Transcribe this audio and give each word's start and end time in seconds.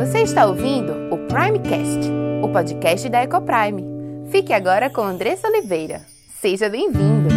Você 0.00 0.22
está 0.22 0.46
ouvindo 0.46 0.94
o 1.14 1.18
Primecast, 1.28 2.08
o 2.42 2.48
podcast 2.50 3.06
da 3.10 3.22
Ecoprime. 3.22 3.84
Fique 4.30 4.50
agora 4.50 4.88
com 4.88 5.02
Andressa 5.02 5.46
Oliveira. 5.46 6.06
Seja 6.40 6.70
bem-vindo! 6.70 7.28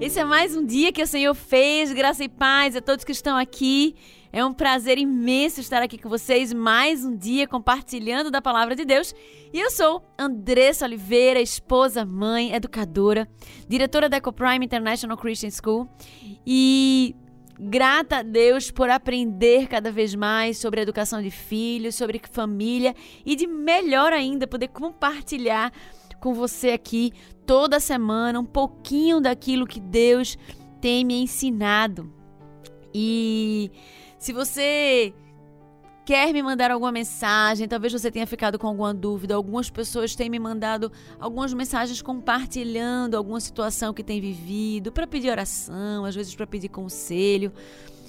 Esse 0.00 0.18
é 0.18 0.24
mais 0.24 0.56
um 0.56 0.64
dia 0.64 0.90
que 0.90 1.02
o 1.02 1.06
Senhor 1.06 1.34
fez, 1.34 1.92
graça 1.92 2.24
e 2.24 2.28
paz 2.30 2.74
a 2.74 2.80
todos 2.80 3.04
que 3.04 3.12
estão 3.12 3.36
aqui. 3.36 3.94
É 4.34 4.42
um 4.42 4.54
prazer 4.54 4.96
imenso 4.96 5.60
estar 5.60 5.82
aqui 5.82 5.98
com 5.98 6.08
vocês 6.08 6.54
mais 6.54 7.04
um 7.04 7.14
dia 7.14 7.46
compartilhando 7.46 8.30
da 8.30 8.40
palavra 8.40 8.74
de 8.74 8.82
Deus. 8.82 9.14
E 9.52 9.60
eu 9.60 9.70
sou 9.70 10.02
Andressa 10.18 10.86
Oliveira, 10.86 11.38
esposa, 11.38 12.02
mãe, 12.06 12.54
educadora, 12.54 13.28
diretora 13.68 14.08
da 14.08 14.16
EcoPrime 14.16 14.64
International 14.64 15.18
Christian 15.18 15.50
School 15.50 15.86
e 16.46 17.14
grata 17.60 18.20
a 18.20 18.22
Deus 18.22 18.70
por 18.70 18.88
aprender 18.88 19.68
cada 19.68 19.92
vez 19.92 20.14
mais 20.14 20.56
sobre 20.56 20.80
a 20.80 20.82
educação 20.82 21.20
de 21.20 21.30
filhos, 21.30 21.94
sobre 21.94 22.18
família 22.30 22.94
e 23.26 23.36
de 23.36 23.46
melhor 23.46 24.14
ainda 24.14 24.46
poder 24.46 24.68
compartilhar 24.68 25.70
com 26.18 26.32
você 26.32 26.70
aqui 26.70 27.12
toda 27.44 27.78
semana 27.78 28.40
um 28.40 28.46
pouquinho 28.46 29.20
daquilo 29.20 29.66
que 29.66 29.78
Deus 29.78 30.38
tem 30.80 31.04
me 31.04 31.20
ensinado. 31.22 32.10
E 32.94 33.70
se 34.22 34.32
você 34.32 35.12
quer 36.04 36.32
me 36.32 36.40
mandar 36.44 36.70
alguma 36.70 36.92
mensagem, 36.92 37.66
talvez 37.66 37.92
você 37.92 38.08
tenha 38.08 38.24
ficado 38.24 38.56
com 38.56 38.68
alguma 38.68 38.94
dúvida, 38.94 39.34
algumas 39.34 39.68
pessoas 39.68 40.14
têm 40.14 40.30
me 40.30 40.38
mandado 40.38 40.92
algumas 41.18 41.52
mensagens 41.52 42.00
compartilhando 42.00 43.16
alguma 43.16 43.40
situação 43.40 43.92
que 43.92 44.04
tem 44.04 44.20
vivido, 44.20 44.92
para 44.92 45.08
pedir 45.08 45.28
oração, 45.28 46.04
às 46.04 46.14
vezes 46.14 46.36
para 46.36 46.46
pedir 46.46 46.68
conselho. 46.68 47.52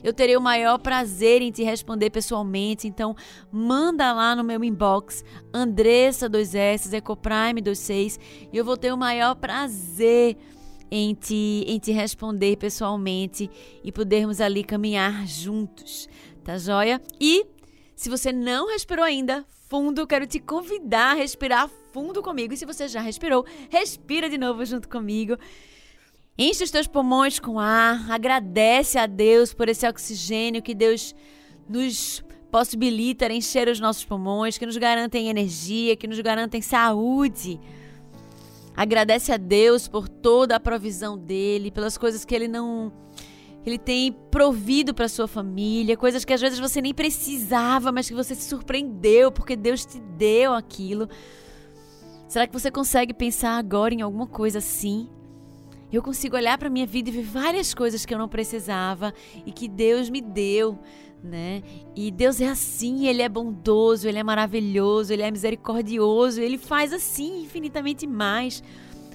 Eu 0.04 0.14
terei 0.14 0.38
o 0.38 0.42
maior 0.42 0.78
prazer 0.78 1.42
em 1.42 1.52
te 1.52 1.64
responder 1.64 2.12
pessoalmente, 2.12 2.88
então 2.88 3.16
manda 3.52 4.14
lá 4.14 4.36
no 4.36 4.44
meu 4.44 4.64
inbox 4.64 5.26
Andressa 5.52 6.30
2S, 6.30 6.94
Ecoprime 6.94 7.60
26, 7.60 8.20
e 8.52 8.56
eu 8.56 8.64
vou 8.64 8.78
ter 8.78 8.94
o 8.94 8.98
maior 8.98 9.34
prazer 9.34 10.38
em 10.96 11.16
te, 11.16 11.66
em 11.68 11.80
te 11.80 11.92
responder 11.92 12.56
pessoalmente 12.56 13.50
e 13.84 13.92
podermos 13.92 14.40
ali 14.40 14.64
caminhar 14.64 15.26
juntos, 15.26 16.08
tá 16.44 16.56
joia? 16.56 17.02
E 17.20 17.48
se 17.96 18.12
você 18.12 18.32
não 18.32 18.68
respirou 18.68 19.04
ainda, 19.04 19.44
fundo, 19.68 20.06
quero 20.06 20.28
te 20.28 20.40
convidar 20.40 21.14
a 21.14 21.16
respirar 21.16 21.68
fundo 21.92 22.22
comigo. 22.22 22.54
E 22.54 22.58
se 22.58 22.64
você 22.64 22.88
já 22.88 23.02
respirou, 23.02 23.44
respira 23.72 24.30
de 24.30 24.38
novo 24.38 24.64
junto 24.66 24.88
comigo. 24.88 25.36
Enche 26.38 26.64
os 26.64 26.70
teus 26.70 26.86
pulmões 26.86 27.40
com 27.40 27.60
ar, 27.60 28.12
agradece 28.12 29.00
a 29.00 29.08
Deus 29.08 29.52
por 29.52 29.68
esse 29.70 29.88
oxigênio 29.88 30.62
que 30.62 30.76
Deus 30.76 31.16
nos 31.68 32.24
possibilita 32.52 33.34
encher 33.34 33.68
os 33.68 33.80
nossos 33.80 34.06
pulmões, 34.06 34.60
que 34.60 34.66
nos 34.68 34.78
garantem 34.78 35.28
energia, 35.28 35.96
que 35.96 36.06
nos 36.06 36.20
garantem 36.20 36.62
saúde. 36.62 37.60
Agradece 38.76 39.32
a 39.32 39.38
Deus 39.38 39.88
por 39.88 40.08
toda 40.10 40.56
a 40.56 40.60
provisão 40.60 41.18
dele, 41.18 41.72
pelas 41.72 41.98
coisas 41.98 42.26
que 42.26 42.34
ele 42.34 42.48
não 42.48 42.92
ele 43.66 43.78
tem 43.78 44.12
provido 44.12 44.94
para 44.94 45.08
sua 45.08 45.28
família, 45.28 45.96
coisas 45.96 46.26
que 46.26 46.34
às 46.34 46.42
vezes 46.42 46.60
você 46.60 46.82
nem 46.82 46.94
precisava, 46.94 47.94
mas 47.94 48.10
que 48.10 48.14
você 48.14 48.36
se 48.36 48.50
surpreendeu 48.50 49.32
porque 49.32 49.56
Deus 49.56 49.86
te 49.86 50.00
deu 50.00 50.54
aquilo. 50.54 51.08
Será 52.28 52.46
que 52.46 52.54
você 52.54 52.70
consegue 52.70 53.14
pensar 53.14 53.58
agora 53.58 53.94
em 53.94 54.02
alguma 54.02 54.28
coisa 54.28 54.58
assim? 54.58 55.08
Eu 55.92 56.02
consigo 56.02 56.36
olhar 56.36 56.58
para 56.58 56.70
minha 56.70 56.88
vida 56.88 57.10
e 57.10 57.14
ver 57.14 57.24
várias 57.24 57.74
coisas 57.74 58.06
que 58.06 58.14
eu 58.14 58.18
não 58.18 58.28
precisava 58.28 59.14
e 59.46 59.52
que 59.52 59.68
Deus 59.68 60.10
me 60.10 60.20
deu, 60.20 60.78
né? 61.24 61.64
E 61.96 62.12
Deus 62.12 62.42
é 62.42 62.48
assim, 62.48 63.08
ele 63.08 63.22
é 63.22 63.30
bondoso, 63.30 64.08
ele 64.08 64.20
é 64.20 64.24
maravilhoso, 64.24 65.14
ele 65.14 65.22
é 65.22 65.32
misericordioso, 65.32 66.42
ele 66.42 66.58
faz 66.58 66.92
assim 66.92 67.44
infinitamente 67.44 68.06
mais 68.06 68.62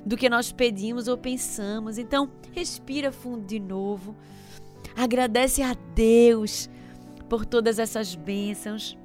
do 0.07 0.17
que 0.17 0.31
nós 0.31 0.51
pedimos 0.51 1.07
ou 1.07 1.19
pensamos. 1.19 1.99
Então, 1.99 2.31
respira 2.53 3.13
fundo 3.13 3.45
de 3.45 3.61
novo. 3.61 4.17
Agradece 4.97 5.63
a 5.63 5.77
Deus 5.95 6.69
por 7.29 7.45
todas 7.45 7.79
essas 7.79 8.15
bênçãos. 8.15 8.97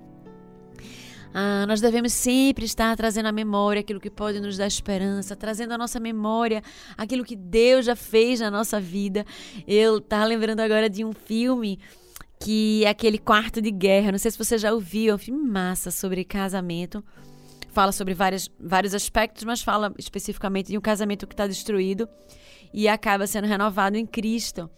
Ah, 1.34 1.66
nós 1.68 1.82
devemos 1.82 2.14
sempre 2.14 2.64
estar 2.64 2.96
trazendo 2.96 3.26
à 3.26 3.32
memória 3.32 3.80
aquilo 3.80 4.00
que 4.00 4.10
pode 4.10 4.40
nos 4.40 4.56
dar 4.56 4.68
esperança, 4.68 5.36
trazendo 5.36 5.74
à 5.74 5.78
nossa 5.78 6.00
memória 6.00 6.62
aquilo 6.96 7.26
que 7.26 7.36
Deus 7.36 7.86
já 7.86 7.96
fez 7.96 8.40
na 8.40 8.52
nossa 8.52 8.80
vida. 8.80 9.26
Eu 9.68 9.98
estava 9.98 10.26
lembrando 10.26 10.60
agora 10.60 10.88
de 10.88 11.04
um 11.04 11.12
filme 11.12 11.80
que 12.44 12.84
é 12.84 12.90
aquele 12.90 13.18
Quarto 13.18 13.62
de 13.62 13.72
Guerra. 13.72 14.12
Não 14.12 14.20
sei 14.20 14.30
se 14.30 14.38
você 14.38 14.58
já 14.58 14.74
ouviu, 14.74 15.14
é 15.14 15.16
um 15.16 15.18
filme 15.18 15.42
massa 15.42 15.90
sobre 15.90 16.26
casamento. 16.26 17.04
Fala 17.72 17.92
sobre 17.92 18.14
várias, 18.14 18.52
vários 18.60 18.94
aspectos, 18.94 19.46
mas 19.46 19.62
fala 19.62 19.94
especificamente 19.98 20.68
de 20.68 20.78
um 20.78 20.82
casamento 20.82 21.26
que 21.26 21.34
está 21.34 21.48
destruído 21.48 22.08
e 22.74 22.88
acaba 22.88 23.26
sendo 23.26 23.48
renovado 23.48 23.98
em 23.98 24.06
Cristo. 24.06 24.70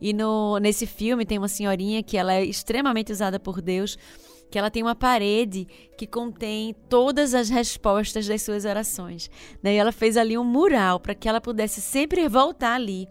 E 0.00 0.12
no, 0.12 0.58
nesse 0.58 0.86
filme 0.86 1.26
tem 1.26 1.38
uma 1.38 1.46
senhorinha 1.46 2.02
que 2.02 2.16
ela 2.16 2.32
é 2.32 2.44
extremamente 2.44 3.12
usada 3.12 3.38
por 3.38 3.60
Deus 3.60 3.98
que 4.50 4.58
ela 4.58 4.70
tem 4.70 4.82
uma 4.82 4.94
parede 4.94 5.66
que 5.96 6.06
contém 6.06 6.74
todas 6.88 7.34
as 7.34 7.48
respostas 7.48 8.26
das 8.26 8.42
suas 8.42 8.64
orações. 8.64 9.30
Daí 9.62 9.76
ela 9.76 9.92
fez 9.92 10.16
ali 10.16 10.38
um 10.38 10.44
mural 10.44 11.00
para 11.00 11.14
que 11.14 11.28
ela 11.28 11.40
pudesse 11.40 11.80
sempre 11.80 12.28
voltar 12.28 12.74
ali 12.74 13.08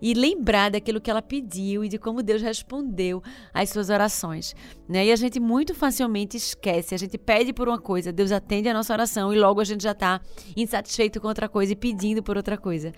e 0.00 0.14
lembrar 0.14 0.70
daquilo 0.70 1.00
que 1.00 1.10
ela 1.10 1.22
pediu 1.22 1.84
e 1.84 1.88
de 1.88 1.98
como 1.98 2.22
Deus 2.22 2.42
respondeu 2.42 3.22
às 3.52 3.70
suas 3.70 3.88
orações. 3.88 4.54
Né? 4.88 5.06
E 5.06 5.12
a 5.12 5.16
gente 5.16 5.40
muito 5.40 5.74
facilmente 5.74 6.36
esquece, 6.36 6.94
a 6.94 6.98
gente 6.98 7.16
pede 7.16 7.52
por 7.52 7.68
uma 7.68 7.78
coisa, 7.78 8.12
Deus 8.12 8.30
atende 8.30 8.68
a 8.68 8.74
nossa 8.74 8.92
oração 8.92 9.32
e 9.32 9.38
logo 9.38 9.60
a 9.60 9.64
gente 9.64 9.82
já 9.82 9.92
está 9.92 10.20
insatisfeito 10.56 11.20
com 11.20 11.28
outra 11.28 11.48
coisa 11.48 11.72
e 11.72 11.76
pedindo 11.76 12.22
por 12.22 12.36
outra 12.36 12.58
coisa. 12.58 12.92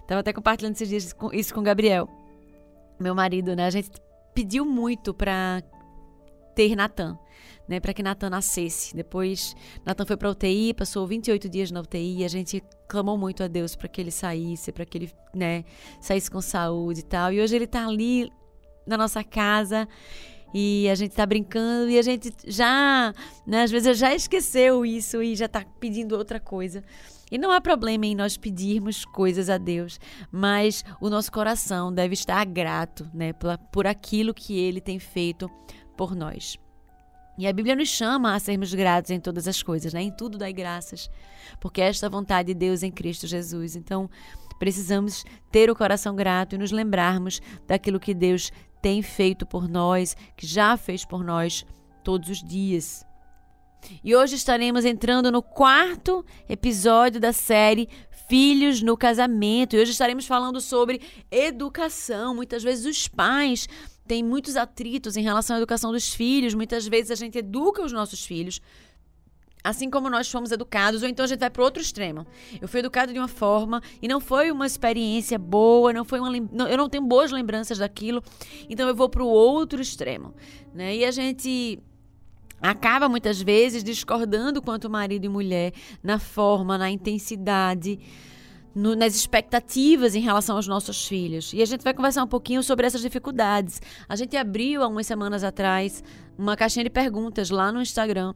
Estava 0.00 0.20
até 0.20 0.32
compartilhando 0.32 0.74
esses 0.74 0.88
dias 0.88 1.14
isso 1.32 1.54
com 1.54 1.60
o 1.60 1.64
Gabriel, 1.64 2.08
meu 2.98 3.14
marido, 3.14 3.56
né? 3.56 3.66
A 3.66 3.70
gente 3.70 3.90
pediu 4.34 4.64
muito 4.64 5.14
para 5.14 5.62
ter 6.54 6.76
Natan 6.76 7.18
né, 7.68 7.80
para 7.80 7.94
que 7.94 8.02
Natan 8.02 8.30
nascesse. 8.30 8.94
Depois, 8.94 9.54
Natan 9.84 10.04
foi 10.04 10.16
para 10.16 10.30
UTI, 10.30 10.74
passou 10.74 11.06
28 11.06 11.48
dias 11.48 11.70
na 11.70 11.80
UTI, 11.80 12.24
a 12.24 12.28
gente 12.28 12.62
clamou 12.88 13.16
muito 13.16 13.42
a 13.42 13.48
Deus 13.48 13.76
para 13.76 13.88
que 13.88 14.00
ele 14.00 14.10
saísse, 14.10 14.72
para 14.72 14.84
que 14.84 14.98
ele, 14.98 15.12
né, 15.34 15.64
saísse 16.00 16.30
com 16.30 16.40
saúde 16.40 17.00
e 17.00 17.04
tal. 17.04 17.32
E 17.32 17.40
hoje 17.40 17.54
ele 17.54 17.64
está 17.64 17.86
ali 17.86 18.30
na 18.86 18.96
nossa 18.96 19.22
casa 19.22 19.88
e 20.52 20.88
a 20.88 20.94
gente 20.94 21.12
está 21.12 21.24
brincando 21.24 21.90
e 21.90 21.98
a 21.98 22.02
gente 22.02 22.32
já, 22.46 23.14
né, 23.46 23.62
às 23.62 23.70
vezes 23.70 23.96
já 23.96 24.14
esqueceu 24.14 24.84
isso 24.84 25.22
e 25.22 25.36
já 25.36 25.46
está 25.46 25.64
pedindo 25.78 26.16
outra 26.16 26.40
coisa. 26.40 26.82
E 27.30 27.38
não 27.38 27.52
há 27.52 27.60
problema 27.60 28.06
em 28.06 28.16
nós 28.16 28.36
pedirmos 28.36 29.04
coisas 29.04 29.48
a 29.48 29.56
Deus, 29.56 30.00
mas 30.32 30.84
o 31.00 31.08
nosso 31.08 31.30
coração 31.30 31.92
deve 31.92 32.14
estar 32.14 32.44
grato, 32.44 33.08
né, 33.14 33.32
por 33.72 33.86
aquilo 33.86 34.34
que 34.34 34.58
ele 34.58 34.80
tem 34.80 34.98
feito 34.98 35.48
por 35.96 36.16
nós. 36.16 36.58
E 37.38 37.46
a 37.46 37.52
Bíblia 37.52 37.74
nos 37.74 37.88
chama 37.88 38.34
a 38.34 38.38
sermos 38.38 38.74
gratos 38.74 39.10
em 39.10 39.18
todas 39.18 39.48
as 39.48 39.62
coisas, 39.62 39.94
né? 39.94 40.02
em 40.02 40.10
tudo 40.10 40.36
dai 40.36 40.52
graças, 40.52 41.08
porque 41.60 41.80
esta 41.80 42.06
é 42.06 42.10
vontade 42.10 42.48
de 42.48 42.54
Deus 42.54 42.82
em 42.82 42.90
Cristo 42.90 43.26
Jesus. 43.26 43.76
Então, 43.76 44.10
precisamos 44.58 45.24
ter 45.50 45.70
o 45.70 45.74
coração 45.74 46.14
grato 46.14 46.54
e 46.54 46.58
nos 46.58 46.70
lembrarmos 46.70 47.40
daquilo 47.66 47.98
que 47.98 48.12
Deus 48.12 48.52
tem 48.82 49.02
feito 49.02 49.46
por 49.46 49.68
nós, 49.68 50.16
que 50.36 50.46
já 50.46 50.76
fez 50.76 51.04
por 51.04 51.24
nós 51.24 51.64
todos 52.04 52.28
os 52.28 52.42
dias. 52.42 53.04
E 54.04 54.14
hoje 54.14 54.34
estaremos 54.34 54.84
entrando 54.84 55.32
no 55.32 55.42
quarto 55.42 56.24
episódio 56.48 57.20
da 57.20 57.32
série 57.32 57.88
Filhos 58.28 58.82
no 58.82 58.96
Casamento. 58.96 59.74
E 59.74 59.80
hoje 59.80 59.92
estaremos 59.92 60.26
falando 60.26 60.60
sobre 60.60 61.00
educação. 61.30 62.34
Muitas 62.34 62.62
vezes 62.62 62.84
os 62.84 63.08
pais 63.08 63.68
tem 64.10 64.24
muitos 64.24 64.56
atritos 64.56 65.16
em 65.16 65.22
relação 65.22 65.54
à 65.54 65.60
educação 65.60 65.92
dos 65.92 66.12
filhos. 66.12 66.52
Muitas 66.52 66.84
vezes 66.88 67.12
a 67.12 67.14
gente 67.14 67.38
educa 67.38 67.80
os 67.80 67.92
nossos 67.92 68.24
filhos 68.24 68.60
assim 69.62 69.90
como 69.90 70.08
nós 70.08 70.28
fomos 70.28 70.50
educados, 70.50 71.02
ou 71.02 71.08
então 71.08 71.22
a 71.22 71.28
gente 71.28 71.38
vai 71.38 71.50
para 71.50 71.62
outro 71.62 71.82
extremo. 71.82 72.26
Eu 72.60 72.66
fui 72.66 72.80
educado 72.80 73.12
de 73.12 73.18
uma 73.18 73.28
forma 73.28 73.82
e 74.00 74.08
não 74.08 74.18
foi 74.18 74.50
uma 74.50 74.66
experiência 74.66 75.38
boa, 75.38 75.92
não 75.92 76.02
foi 76.02 76.18
uma 76.18 76.30
não, 76.50 76.66
eu 76.66 76.78
não 76.78 76.88
tenho 76.88 77.04
boas 77.04 77.30
lembranças 77.30 77.76
daquilo, 77.76 78.24
então 78.70 78.88
eu 78.88 78.94
vou 78.94 79.08
para 79.08 79.22
o 79.22 79.28
outro 79.28 79.80
extremo, 79.80 80.34
né? 80.74 80.96
E 80.96 81.04
a 81.04 81.10
gente 81.10 81.78
acaba 82.60 83.06
muitas 83.06 83.40
vezes 83.40 83.84
discordando 83.84 84.62
quanto 84.62 84.88
marido 84.88 85.26
e 85.26 85.28
mulher 85.28 85.72
na 86.02 86.18
forma, 86.18 86.78
na 86.78 86.90
intensidade, 86.90 87.98
no, 88.74 88.94
nas 88.94 89.14
expectativas 89.14 90.14
em 90.14 90.20
relação 90.20 90.56
aos 90.56 90.66
nossos 90.66 91.06
filhos. 91.06 91.52
E 91.52 91.62
a 91.62 91.64
gente 91.64 91.82
vai 91.82 91.94
conversar 91.94 92.22
um 92.22 92.28
pouquinho 92.28 92.62
sobre 92.62 92.86
essas 92.86 93.00
dificuldades. 93.00 93.80
A 94.08 94.16
gente 94.16 94.36
abriu 94.36 94.82
há 94.82 94.88
umas 94.88 95.06
semanas 95.06 95.44
atrás 95.44 96.02
uma 96.38 96.56
caixinha 96.56 96.84
de 96.84 96.90
perguntas 96.90 97.50
lá 97.50 97.70
no 97.70 97.82
Instagram 97.82 98.34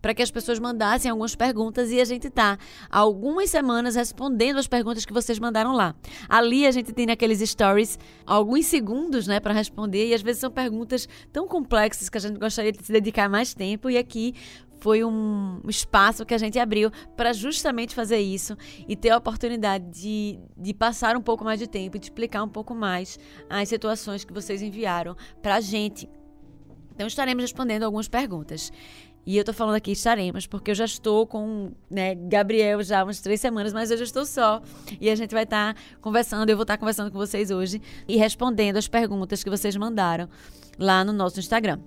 para 0.00 0.14
que 0.14 0.22
as 0.22 0.30
pessoas 0.30 0.58
mandassem 0.58 1.10
algumas 1.10 1.34
perguntas 1.34 1.90
e 1.90 2.00
a 2.00 2.04
gente 2.04 2.30
tá 2.30 2.58
há 2.88 2.98
algumas 2.98 3.50
semanas 3.50 3.96
respondendo 3.96 4.58
as 4.58 4.68
perguntas 4.68 5.04
que 5.04 5.12
vocês 5.12 5.38
mandaram 5.38 5.72
lá. 5.74 5.94
Ali 6.28 6.66
a 6.66 6.70
gente 6.70 6.92
tem 6.92 7.06
naqueles 7.06 7.40
stories 7.48 7.98
alguns 8.24 8.66
segundos, 8.66 9.26
né, 9.26 9.40
para 9.40 9.52
responder 9.52 10.08
e 10.08 10.14
às 10.14 10.22
vezes 10.22 10.40
são 10.40 10.50
perguntas 10.50 11.08
tão 11.32 11.48
complexas 11.48 12.08
que 12.08 12.18
a 12.18 12.20
gente 12.20 12.38
gostaria 12.38 12.70
de 12.70 12.84
se 12.84 12.92
dedicar 12.92 13.28
mais 13.28 13.52
tempo 13.54 13.90
e 13.90 13.98
aqui 13.98 14.34
foi 14.86 15.02
um 15.02 15.60
espaço 15.66 16.24
que 16.24 16.32
a 16.32 16.38
gente 16.38 16.60
abriu 16.60 16.92
para 17.16 17.32
justamente 17.32 17.92
fazer 17.92 18.20
isso 18.20 18.56
e 18.86 18.94
ter 18.94 19.10
a 19.10 19.16
oportunidade 19.16 19.84
de, 19.90 20.38
de 20.56 20.72
passar 20.72 21.16
um 21.16 21.20
pouco 21.20 21.42
mais 21.42 21.58
de 21.58 21.66
tempo 21.66 21.96
e 21.96 21.98
de 21.98 22.06
explicar 22.06 22.44
um 22.44 22.48
pouco 22.48 22.72
mais 22.72 23.18
as 23.50 23.68
situações 23.68 24.24
que 24.24 24.32
vocês 24.32 24.62
enviaram 24.62 25.16
para 25.42 25.56
a 25.56 25.60
gente. 25.60 26.08
Então 26.94 27.04
estaremos 27.04 27.42
respondendo 27.42 27.82
algumas 27.82 28.06
perguntas. 28.06 28.70
E 29.26 29.36
eu 29.36 29.42
tô 29.42 29.52
falando 29.52 29.74
aqui 29.74 29.90
estaremos, 29.90 30.46
porque 30.46 30.70
eu 30.70 30.74
já 30.76 30.84
estou 30.84 31.26
com 31.26 31.72
né, 31.90 32.14
Gabriel 32.14 32.80
já 32.84 33.00
há 33.00 33.02
umas 33.02 33.20
três 33.20 33.40
semanas, 33.40 33.72
mas 33.72 33.90
eu 33.90 33.96
já 33.96 34.04
estou 34.04 34.24
só. 34.24 34.62
E 35.00 35.10
a 35.10 35.16
gente 35.16 35.34
vai 35.34 35.42
estar 35.42 35.74
tá 35.74 35.80
conversando, 36.00 36.48
eu 36.48 36.56
vou 36.56 36.62
estar 36.62 36.74
tá 36.74 36.78
conversando 36.78 37.10
com 37.10 37.18
vocês 37.18 37.50
hoje 37.50 37.82
e 38.06 38.16
respondendo 38.16 38.76
as 38.76 38.86
perguntas 38.86 39.42
que 39.42 39.50
vocês 39.50 39.74
mandaram 39.74 40.28
lá 40.78 41.04
no 41.04 41.12
nosso 41.12 41.40
Instagram. 41.40 41.80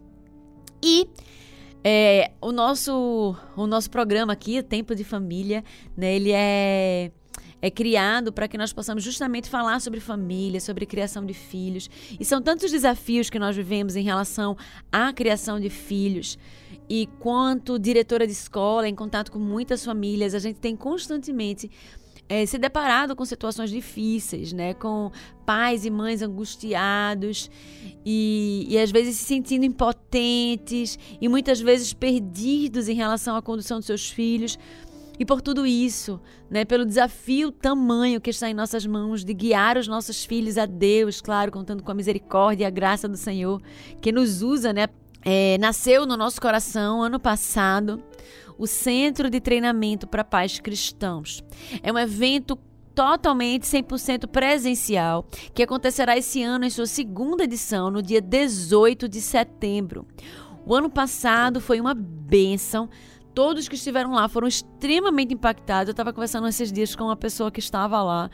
E 0.84 1.08
é, 1.84 2.32
o, 2.42 2.52
nosso, 2.52 3.36
o 3.56 3.68
nosso 3.68 3.90
programa 3.90 4.34
aqui, 4.34 4.62
Tempo 4.62 4.96
de 4.96 5.04
Família, 5.04 5.64
né, 5.96 6.16
ele 6.16 6.32
é 6.32 7.12
é 7.62 7.70
criado 7.70 8.32
para 8.32 8.48
que 8.48 8.58
nós 8.58 8.72
possamos 8.72 9.04
justamente 9.04 9.50
falar 9.50 9.82
sobre 9.82 10.00
família, 10.00 10.60
sobre 10.62 10.86
criação 10.86 11.26
de 11.26 11.34
filhos. 11.34 11.90
E 12.20 12.24
são 12.24 12.42
tantos 12.42 12.72
desafios 12.72 13.30
que 13.30 13.38
nós 13.38 13.56
vivemos 13.56 13.96
em 13.96 14.04
relação 14.04 14.56
à 14.92 15.12
criação 15.12 15.60
de 15.60 15.70
filhos. 15.70 16.38
E 16.90 17.08
quanto 17.20 17.78
diretora 17.78 18.26
de 18.26 18.34
escola, 18.34 18.88
em 18.88 18.96
contato 18.96 19.32
com 19.32 19.40
muitas 19.40 19.84
famílias, 19.84 20.34
a 20.34 20.40
gente 20.40 20.60
tem 20.60 20.76
constantemente 20.76 21.70
é, 22.30 22.46
se 22.46 22.60
deparado 22.60 23.16
com 23.16 23.26
situações 23.26 23.72
difíceis, 23.72 24.54
né? 24.54 24.76
Com 24.76 25.12
pais 25.48 25.84
e 25.84 25.90
mães 25.90 26.22
angustiados 26.22 27.50
e, 28.06 28.68
e 28.70 28.78
às 28.78 28.92
vezes 28.92 29.18
se 29.18 29.26
sentindo 29.26 29.66
impotentes 29.66 31.00
e 31.20 31.28
muitas 31.28 31.60
vezes 31.60 31.92
perdidos 31.92 32.88
em 32.88 32.94
relação 32.94 33.36
à 33.36 33.42
condução 33.42 33.80
dos 33.80 33.88
seus 33.88 34.10
filhos. 34.12 34.60
E 35.18 35.26
por 35.26 35.42
tudo 35.42 35.66
isso, 35.66 36.22
né, 36.50 36.64
pelo 36.64 36.86
desafio 36.86 37.52
tamanho 37.52 38.22
que 38.22 38.30
está 38.30 38.50
em 38.50 38.54
nossas 38.54 38.86
mãos 38.86 39.26
de 39.26 39.34
guiar 39.34 39.78
os 39.78 39.86
nossos 39.86 40.24
filhos 40.24 40.58
a 40.58 40.66
Deus, 40.66 41.20
claro, 41.20 41.52
contando 41.52 41.84
com 41.84 41.92
a 41.92 41.94
misericórdia 41.94 42.64
e 42.64 42.68
a 42.68 42.70
graça 42.70 43.06
do 43.06 43.18
Senhor, 43.18 43.62
que 44.00 44.14
nos 44.14 44.42
usa, 44.42 44.72
né, 44.72 44.88
é, 45.26 45.58
nasceu 45.58 46.06
no 46.06 46.16
nosso 46.16 46.40
coração 46.40 47.04
ano 47.04 47.20
passado 47.20 48.02
o 48.60 48.68
Centro 48.68 49.30
de 49.30 49.40
Treinamento 49.40 50.06
para 50.06 50.24
Pais 50.24 50.60
Cristãos. 50.60 51.42
É 51.82 51.92
um 51.92 51.98
evento 51.98 52.60
totalmente 52.94 53.64
100% 53.64 54.28
presencial, 54.28 55.26
que 55.54 55.64
acontecerá 55.64 56.18
esse 56.18 56.44
ano 56.44 56.66
em 56.66 56.70
sua 56.70 56.86
segunda 56.86 57.46
edição, 57.46 57.90
no 57.90 58.04
dia 58.04 58.20
18 58.20 59.08
de 59.08 59.22
setembro. 59.22 60.06
O 60.66 60.76
ano 60.76 60.90
passado 60.90 61.62
foi 61.62 61.80
uma 61.80 61.94
bênção. 61.94 62.90
Todos 63.34 63.70
que 63.70 63.76
estiveram 63.76 64.12
lá 64.12 64.28
foram 64.28 64.48
extremamente 64.48 65.34
impactados. 65.34 65.88
Eu 65.88 65.92
estava 65.92 66.12
conversando 66.12 66.46
esses 66.46 66.70
dias 66.70 66.94
com 66.94 67.06
uma 67.06 67.16
pessoa 67.16 67.50
que 67.50 67.62
estava 67.62 68.04
lá. 68.04 68.30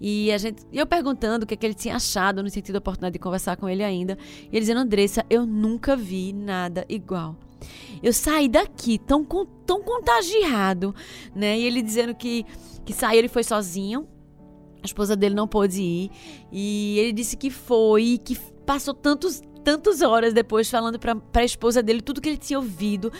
E 0.00 0.32
a 0.32 0.38
gente, 0.38 0.64
eu 0.72 0.84
perguntando 0.84 1.44
o 1.44 1.46
que, 1.46 1.54
é 1.54 1.56
que 1.56 1.64
ele 1.64 1.74
tinha 1.74 1.94
achado, 1.94 2.42
no 2.42 2.50
sentido 2.50 2.72
da 2.72 2.78
oportunidade 2.80 3.12
de 3.12 3.20
conversar 3.20 3.56
com 3.56 3.68
ele 3.68 3.84
ainda. 3.84 4.18
E 4.42 4.48
ele 4.48 4.60
dizendo, 4.60 4.80
Andressa, 4.80 5.24
eu 5.30 5.46
nunca 5.46 5.94
vi 5.94 6.32
nada 6.32 6.84
igual. 6.88 7.36
Eu 8.02 8.12
saí 8.12 8.48
daqui 8.48 8.98
tão, 8.98 9.24
tão 9.66 9.82
contagiado, 9.82 10.94
né? 11.34 11.58
E 11.58 11.64
ele 11.64 11.82
dizendo 11.82 12.14
que, 12.14 12.44
que 12.84 12.92
saiu, 12.92 13.18
ele 13.18 13.28
foi 13.28 13.44
sozinho. 13.44 14.06
A 14.82 14.86
esposa 14.86 15.16
dele 15.16 15.34
não 15.34 15.48
pôde 15.48 15.82
ir. 15.82 16.10
E 16.52 16.98
ele 16.98 17.12
disse 17.12 17.36
que 17.36 17.50
foi, 17.50 18.18
que 18.22 18.36
passou 18.66 18.94
tantos, 18.94 19.40
tantas 19.64 20.02
horas 20.02 20.32
depois 20.32 20.68
falando 20.68 20.98
para 20.98 21.16
a 21.34 21.44
esposa 21.44 21.82
dele 21.82 22.00
tudo 22.02 22.20
que 22.20 22.28
ele 22.28 22.38
tinha 22.38 22.58
ouvido, 22.58 23.10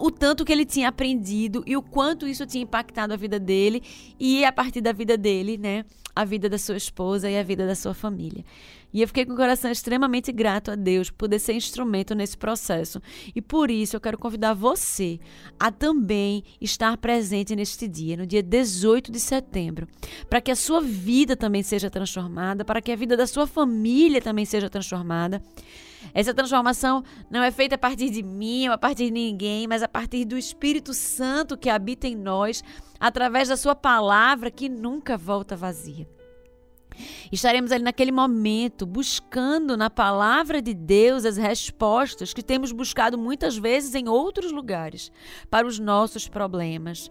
o 0.00 0.10
tanto 0.10 0.44
que 0.44 0.52
ele 0.52 0.64
tinha 0.64 0.88
aprendido 0.88 1.62
e 1.66 1.76
o 1.76 1.82
quanto 1.82 2.26
isso 2.26 2.44
tinha 2.46 2.64
impactado 2.64 3.12
a 3.12 3.16
vida 3.16 3.38
dele 3.38 3.82
e 4.18 4.44
a 4.44 4.50
partir 4.50 4.80
da 4.80 4.92
vida 4.92 5.16
dele, 5.16 5.56
né, 5.56 5.84
a 6.16 6.24
vida 6.24 6.48
da 6.48 6.58
sua 6.58 6.76
esposa 6.76 7.30
e 7.30 7.38
a 7.38 7.42
vida 7.42 7.66
da 7.66 7.76
sua 7.76 7.94
família. 7.94 8.44
E 8.92 9.02
eu 9.02 9.06
fiquei 9.06 9.26
com 9.26 9.32
o 9.32 9.36
coração 9.36 9.70
extremamente 9.70 10.32
grato 10.32 10.70
a 10.70 10.74
Deus 10.74 11.10
por 11.10 11.18
poder 11.18 11.38
ser 11.38 11.52
instrumento 11.52 12.14
nesse 12.14 12.36
processo. 12.36 13.00
E 13.34 13.42
por 13.42 13.70
isso 13.70 13.96
eu 13.96 14.00
quero 14.00 14.16
convidar 14.16 14.54
você 14.54 15.20
a 15.58 15.70
também 15.70 16.42
estar 16.60 16.96
presente 16.96 17.54
neste 17.54 17.86
dia, 17.86 18.16
no 18.16 18.26
dia 18.26 18.42
18 18.42 19.12
de 19.12 19.20
setembro, 19.20 19.86
para 20.28 20.40
que 20.40 20.50
a 20.50 20.56
sua 20.56 20.80
vida 20.80 21.36
também 21.36 21.62
seja 21.62 21.90
transformada, 21.90 22.64
para 22.64 22.80
que 22.80 22.90
a 22.90 22.96
vida 22.96 23.16
da 23.16 23.26
sua 23.26 23.46
família 23.46 24.22
também 24.22 24.44
seja 24.44 24.70
transformada. 24.70 25.42
Essa 26.14 26.32
transformação 26.32 27.02
não 27.30 27.42
é 27.42 27.50
feita 27.50 27.74
a 27.74 27.78
partir 27.78 28.08
de 28.10 28.22
mim 28.22 28.68
ou 28.68 28.74
a 28.74 28.78
partir 28.78 29.06
de 29.06 29.10
ninguém, 29.10 29.66
mas 29.66 29.82
a 29.82 29.88
partir 29.88 30.24
do 30.24 30.38
Espírito 30.38 30.94
Santo 30.94 31.56
que 31.56 31.68
habita 31.68 32.06
em 32.06 32.16
nós, 32.16 32.62
através 32.98 33.48
da 33.48 33.56
Sua 33.56 33.74
palavra 33.74 34.50
que 34.50 34.68
nunca 34.68 35.18
volta 35.18 35.56
vazia. 35.56 36.08
Estaremos 37.30 37.72
ali 37.72 37.82
naquele 37.82 38.12
momento 38.12 38.86
buscando 38.86 39.76
na 39.76 39.90
palavra 39.90 40.60
de 40.60 40.74
Deus 40.74 41.24
as 41.24 41.36
respostas 41.36 42.32
que 42.32 42.42
temos 42.42 42.72
buscado 42.72 43.18
muitas 43.18 43.56
vezes 43.56 43.94
em 43.94 44.08
outros 44.08 44.52
lugares 44.52 45.12
para 45.50 45.66
os 45.66 45.78
nossos 45.78 46.28
problemas, 46.28 47.10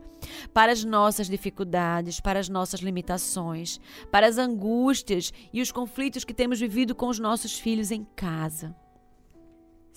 para 0.53 0.71
as 0.71 0.83
nossas 0.83 1.27
dificuldades, 1.27 2.19
para 2.19 2.39
as 2.39 2.49
nossas 2.49 2.79
limitações, 2.81 3.79
para 4.11 4.27
as 4.27 4.37
angústias 4.37 5.31
e 5.53 5.61
os 5.61 5.71
conflitos 5.71 6.23
que 6.23 6.33
temos 6.33 6.59
vivido 6.59 6.95
com 6.95 7.07
os 7.07 7.19
nossos 7.19 7.59
filhos 7.59 7.91
em 7.91 8.05
casa. 8.15 8.75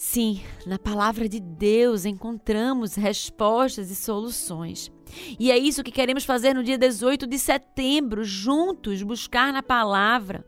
Sim, 0.02 0.40
na 0.64 0.78
palavra 0.78 1.28
de 1.28 1.38
Deus 1.38 2.06
encontramos 2.06 2.94
respostas 2.94 3.90
e 3.90 3.94
soluções. 3.94 4.90
E 5.38 5.52
é 5.52 5.58
isso 5.58 5.84
que 5.84 5.92
queremos 5.92 6.24
fazer 6.24 6.54
no 6.54 6.64
dia 6.64 6.78
18 6.78 7.26
de 7.26 7.38
setembro, 7.38 8.24
juntos, 8.24 9.02
buscar 9.02 9.52
na 9.52 9.62
palavra 9.62 10.42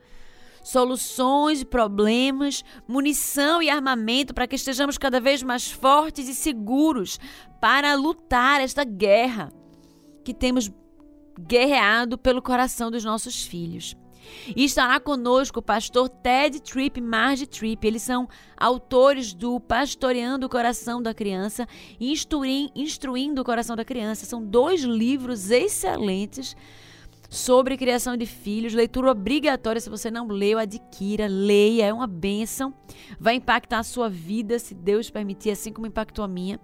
soluções, 0.65 1.63
problemas, 1.65 2.65
munição 2.89 3.63
e 3.63 3.69
armamento 3.69 4.33
para 4.33 4.47
que 4.47 4.57
estejamos 4.57 4.97
cada 4.97 5.21
vez 5.21 5.43
mais 5.43 5.71
fortes 5.71 6.31
e 6.31 6.35
seguros 6.35 7.21
para 7.61 7.95
lutar 7.95 8.59
esta 8.59 8.85
guerra 8.85 9.53
que 10.25 10.33
temos 10.33 10.73
guerreado 11.39 12.17
pelo 12.17 12.41
coração 12.41 12.91
dos 12.91 13.05
nossos 13.05 13.45
filhos. 13.45 13.95
E 14.55 14.65
estará 14.65 14.99
conosco 14.99 15.61
o 15.61 15.63
pastor 15.63 16.09
Ted 16.09 16.61
Tripp 16.61 16.99
e 16.99 17.03
Marge 17.03 17.47
Tripp. 17.47 17.87
Eles 17.87 18.03
são 18.03 18.29
autores 18.57 19.33
do 19.33 19.61
Pastoreando 19.61 20.47
o 20.47 20.51
Coração 20.51 21.03
da 21.03 21.15
Criança 21.15 21.67
e 22.01 22.13
Instruindo 22.75 23.43
o 23.43 23.45
Coração 23.45 23.77
da 23.77 23.85
Criança. 23.85 24.27
São 24.27 24.45
dois 24.45 24.83
livros 24.83 25.51
excelentes 25.51 26.57
sobre 27.33 27.79
criação 27.79 28.15
de 28.15 28.27
filhos, 28.27 28.75
leitura 28.75 29.11
obrigatória. 29.11 29.81
Se 29.81 29.89
você 29.89 30.11
não 30.11 30.27
leu, 30.29 30.59
adquira, 30.59 31.27
leia, 31.27 31.87
é 31.87 31.93
uma 31.93 32.07
bênção. 32.07 32.75
Vai 33.19 33.37
impactar 33.37 33.79
a 33.79 33.83
sua 33.83 34.11
vida, 34.11 34.59
se 34.59 34.75
Deus 34.75 35.09
permitir, 35.09 35.51
assim 35.51 35.73
como 35.73 35.87
impactou 35.87 36.25
a 36.25 36.29
minha. 36.29 36.61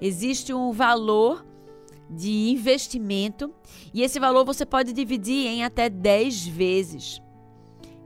Existe 0.00 0.52
um 0.52 0.70
valor 0.70 1.44
de 2.10 2.50
investimento 2.50 3.52
e 3.92 4.02
esse 4.02 4.18
valor 4.18 4.44
você 4.44 4.64
pode 4.64 4.92
dividir 4.92 5.46
em 5.46 5.64
até 5.64 5.88
10 5.88 6.46
vezes. 6.46 7.20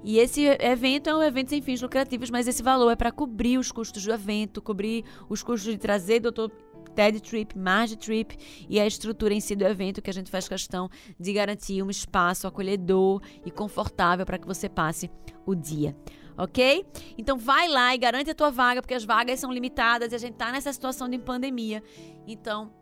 E 0.05 0.19
esse 0.19 0.45
evento 0.61 1.09
é 1.09 1.15
um 1.15 1.23
evento 1.23 1.51
sem 1.51 1.63
fins 1.63 1.81
lucrativos, 1.81 2.31
mas 2.31 2.49
esse 2.49 2.63
valor 2.63 2.91
é 2.91 2.97
para 2.97 3.13
cobrir 3.13 3.59
os 3.59 3.71
custos 3.71 4.05
do 4.05 4.13
evento, 4.13 4.61
cobrir 4.61 5.05
os 5.29 5.43
custos 5.43 5.73
de 5.73 5.79
trazer 5.79 6.21
doutor 6.21 6.51
TED 6.95 7.21
Trip, 7.21 7.57
Marge 7.57 7.97
Trip 7.97 8.37
e 8.69 8.79
a 8.81 8.87
estrutura 8.87 9.33
em 9.33 9.41
si 9.41 9.55
do 9.55 9.65
evento 9.65 10.03
que 10.03 10.11
a 10.11 10.13
gente 10.13 10.31
faz 10.31 10.49
questão 10.49 10.91
de 11.19 11.33
garantir 11.33 11.83
um 11.83 11.91
espaço 11.91 12.47
acolhedor 12.47 13.23
e 13.47 13.51
confortável 13.51 14.27
para 14.27 14.39
que 14.39 14.47
você 14.47 14.69
passe 14.69 15.11
o 15.47 15.55
dia. 15.55 15.97
Ok? 16.37 16.85
Então 17.17 17.39
vai 17.39 17.69
lá 17.69 17.95
e 17.95 17.99
garante 17.99 18.31
a 18.31 18.35
tua 18.35 18.51
vaga, 18.51 18.81
porque 18.81 18.95
as 18.95 19.05
vagas 19.05 19.39
são 19.39 19.53
limitadas 19.53 20.13
e 20.13 20.15
a 20.17 20.19
gente 20.19 20.33
está 20.33 20.51
nessa 20.51 20.73
situação 20.73 21.09
de 21.09 21.19
pandemia. 21.19 21.83
Então, 22.27 22.73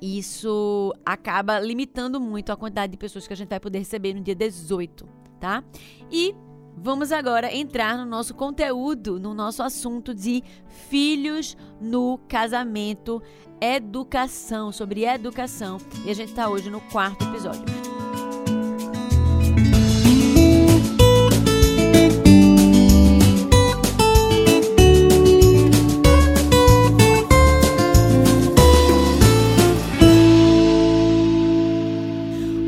isso 0.00 0.94
acaba 1.04 1.58
limitando 1.58 2.20
muito 2.20 2.52
a 2.52 2.56
quantidade 2.56 2.92
de 2.92 2.98
pessoas 2.98 3.26
que 3.26 3.32
a 3.32 3.36
gente 3.36 3.48
vai 3.48 3.58
poder 3.58 3.78
receber 3.78 4.14
no 4.14 4.20
dia 4.20 4.34
18 4.34 5.15
tá? 5.38 5.62
E 6.10 6.34
Vamos 6.78 7.10
agora 7.10 7.54
entrar 7.54 7.96
no 7.96 8.04
nosso 8.04 8.34
conteúdo, 8.34 9.18
no 9.18 9.32
nosso 9.32 9.62
assunto 9.62 10.14
de 10.14 10.44
filhos 10.90 11.56
no 11.80 12.18
casamento, 12.28 13.22
educação, 13.58 14.70
sobre 14.70 15.06
educação. 15.06 15.78
E 16.04 16.10
a 16.10 16.14
gente 16.14 16.28
está 16.28 16.50
hoje 16.50 16.68
no 16.68 16.82
quarto 16.82 17.24
episódio. 17.24 17.64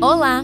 Olá, 0.01 0.43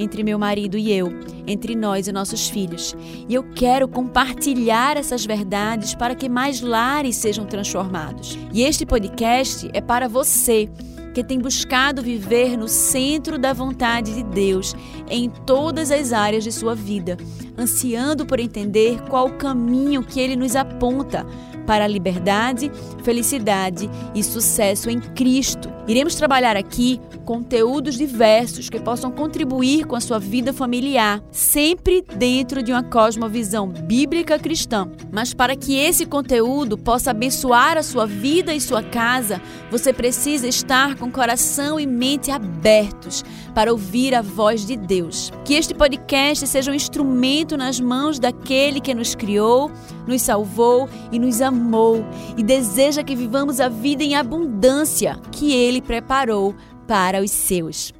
entre 0.00 0.24
meu 0.24 0.38
marido 0.38 0.78
e 0.78 0.90
eu, 0.90 1.12
entre 1.46 1.76
nós 1.76 2.08
e 2.08 2.12
nossos 2.12 2.48
filhos. 2.48 2.96
E 3.28 3.34
eu 3.34 3.44
quero 3.54 3.86
compartilhar 3.86 4.96
essas 4.96 5.24
verdades 5.24 5.94
para 5.94 6.14
que 6.14 6.28
mais 6.28 6.60
lares 6.60 7.16
sejam 7.16 7.44
transformados. 7.44 8.38
E 8.52 8.62
este 8.62 8.86
podcast 8.86 9.68
é 9.74 9.80
para 9.80 10.08
você 10.08 10.68
que 11.12 11.24
tem 11.24 11.38
buscado 11.38 12.02
viver 12.02 12.56
no 12.56 12.68
centro 12.68 13.36
da 13.38 13.52
vontade 13.52 14.14
de 14.14 14.22
Deus 14.22 14.74
em 15.08 15.28
todas 15.28 15.90
as 15.90 16.12
áreas 16.12 16.44
de 16.44 16.52
sua 16.52 16.74
vida, 16.74 17.16
ansiando 17.58 18.24
por 18.24 18.38
entender 18.38 19.02
qual 19.08 19.26
o 19.26 19.36
caminho 19.36 20.04
que 20.04 20.20
ele 20.20 20.36
nos 20.36 20.54
aponta 20.54 21.26
para 21.70 21.84
a 21.84 21.86
liberdade, 21.86 22.68
felicidade 23.04 23.88
e 24.12 24.24
sucesso 24.24 24.90
em 24.90 24.98
Cristo. 24.98 25.72
Iremos 25.86 26.16
trabalhar 26.16 26.56
aqui 26.56 27.00
conteúdos 27.24 27.96
diversos 27.96 28.68
que 28.68 28.80
possam 28.80 29.12
contribuir 29.12 29.86
com 29.86 29.94
a 29.94 30.00
sua 30.00 30.18
vida 30.18 30.52
familiar, 30.52 31.22
sempre 31.30 32.04
dentro 32.16 32.60
de 32.60 32.72
uma 32.72 32.82
cosmovisão 32.82 33.68
bíblica 33.68 34.36
cristã. 34.36 34.90
Mas 35.12 35.32
para 35.32 35.54
que 35.54 35.76
esse 35.76 36.06
conteúdo 36.06 36.76
possa 36.76 37.12
abençoar 37.12 37.78
a 37.78 37.84
sua 37.84 38.04
vida 38.04 38.52
e 38.52 38.60
sua 38.60 38.82
casa, 38.82 39.40
você 39.70 39.92
precisa 39.92 40.48
estar 40.48 40.96
com 40.96 41.08
coração 41.08 41.78
e 41.78 41.86
mente 41.86 42.32
abertos 42.32 43.24
para 43.54 43.70
ouvir 43.70 44.12
a 44.12 44.22
voz 44.22 44.66
de 44.66 44.76
Deus. 44.76 45.32
Que 45.44 45.54
este 45.54 45.72
podcast 45.72 46.48
seja 46.48 46.72
um 46.72 46.74
instrumento 46.74 47.56
nas 47.56 47.78
mãos 47.78 48.18
daquele 48.18 48.80
que 48.80 48.92
nos 48.92 49.14
criou, 49.14 49.70
nos 50.10 50.22
salvou 50.22 50.88
e 51.10 51.18
nos 51.18 51.40
amou 51.40 52.04
e 52.36 52.42
deseja 52.42 53.02
que 53.02 53.16
vivamos 53.16 53.60
a 53.60 53.68
vida 53.68 54.02
em 54.02 54.14
abundância 54.14 55.16
que 55.32 55.54
ele 55.54 55.80
preparou 55.80 56.54
para 56.86 57.22
os 57.22 57.30
seus. 57.30 57.94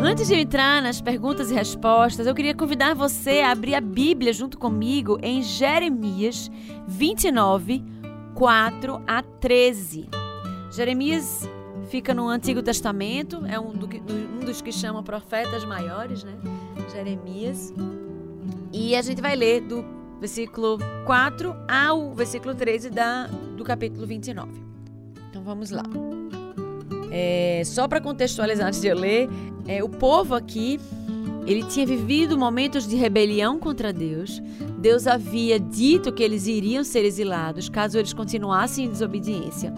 Antes 0.00 0.28
de 0.28 0.34
entrar 0.36 0.80
nas 0.80 1.00
perguntas 1.00 1.50
e 1.50 1.54
respostas, 1.54 2.26
eu 2.26 2.34
queria 2.34 2.54
convidar 2.54 2.94
você 2.94 3.40
a 3.40 3.50
abrir 3.50 3.74
a 3.74 3.80
Bíblia 3.80 4.32
junto 4.32 4.56
comigo 4.56 5.18
em 5.20 5.42
Jeremias 5.42 6.50
29, 6.86 7.93
4 8.34 9.02
a 9.06 9.22
13. 9.22 10.08
Jeremias 10.70 11.48
fica 11.88 12.12
no 12.12 12.28
Antigo 12.28 12.62
Testamento, 12.62 13.44
é 13.46 13.58
um, 13.58 13.72
do, 13.72 13.86
um 13.86 14.44
dos 14.44 14.60
que 14.60 14.72
chamam 14.72 15.02
profetas 15.02 15.64
maiores, 15.64 16.24
né? 16.24 16.32
Jeremias. 16.92 17.72
E 18.72 18.96
a 18.96 19.02
gente 19.02 19.20
vai 19.20 19.36
ler 19.36 19.60
do 19.60 19.84
versículo 20.18 20.78
4 21.06 21.54
ao 21.68 22.12
versículo 22.14 22.54
13 22.54 22.90
da, 22.90 23.26
do 23.26 23.62
capítulo 23.62 24.06
29. 24.06 24.50
Então 25.30 25.42
vamos 25.42 25.70
lá. 25.70 25.84
É, 27.10 27.62
só 27.64 27.86
para 27.86 28.00
contextualizar 28.00 28.66
antes 28.66 28.80
de 28.80 28.88
eu 28.88 28.96
ler, 28.96 29.28
é, 29.68 29.84
o 29.84 29.88
povo 29.88 30.34
aqui 30.34 30.80
ele 31.46 31.62
tinha 31.64 31.86
vivido 31.86 32.38
momentos 32.38 32.88
de 32.88 32.96
rebelião 32.96 33.58
contra 33.58 33.92
Deus. 33.92 34.42
Deus 34.84 35.06
havia 35.06 35.58
dito 35.58 36.12
que 36.12 36.22
eles 36.22 36.46
iriam 36.46 36.84
ser 36.84 37.06
exilados 37.06 37.70
caso 37.70 37.96
eles 37.96 38.12
continuassem 38.12 38.84
em 38.84 38.90
desobediência. 38.90 39.72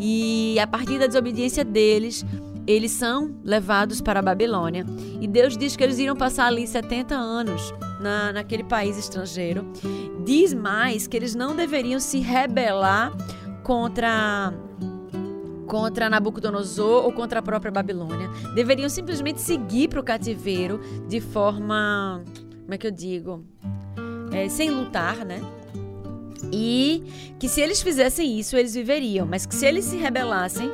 E 0.00 0.58
a 0.58 0.66
partir 0.66 0.98
da 0.98 1.06
desobediência 1.06 1.64
deles, 1.64 2.26
eles 2.66 2.90
são 2.90 3.36
levados 3.44 4.00
para 4.00 4.18
a 4.18 4.22
Babilônia. 4.22 4.84
E 5.20 5.28
Deus 5.28 5.56
diz 5.56 5.76
que 5.76 5.84
eles 5.84 6.00
iriam 6.00 6.16
passar 6.16 6.46
ali 6.46 6.66
70 6.66 7.14
anos 7.14 7.72
na, 8.00 8.32
naquele 8.32 8.64
país 8.64 8.98
estrangeiro. 8.98 9.64
Diz 10.24 10.52
mais 10.52 11.06
que 11.06 11.16
eles 11.16 11.36
não 11.36 11.54
deveriam 11.54 12.00
se 12.00 12.18
rebelar 12.18 13.12
contra 13.62 14.52
contra 15.68 16.10
Nabucodonosor 16.10 17.04
ou 17.04 17.12
contra 17.12 17.38
a 17.38 17.42
própria 17.42 17.70
Babilônia. 17.70 18.28
Deveriam 18.56 18.88
simplesmente 18.88 19.40
seguir 19.40 19.86
para 19.86 20.00
o 20.00 20.02
cativeiro 20.02 20.80
de 21.08 21.20
forma, 21.20 22.24
como 22.62 22.74
é 22.74 22.76
que 22.76 22.88
eu 22.88 22.90
digo, 22.90 23.46
é, 24.32 24.48
sem 24.48 24.70
lutar, 24.70 25.24
né? 25.24 25.40
E 26.52 27.34
que 27.38 27.48
se 27.48 27.60
eles 27.60 27.80
fizessem 27.80 28.38
isso, 28.38 28.56
eles 28.56 28.74
viveriam, 28.74 29.26
mas 29.26 29.46
que 29.46 29.54
se 29.54 29.66
eles 29.66 29.84
se 29.84 29.96
rebelassem, 29.96 30.70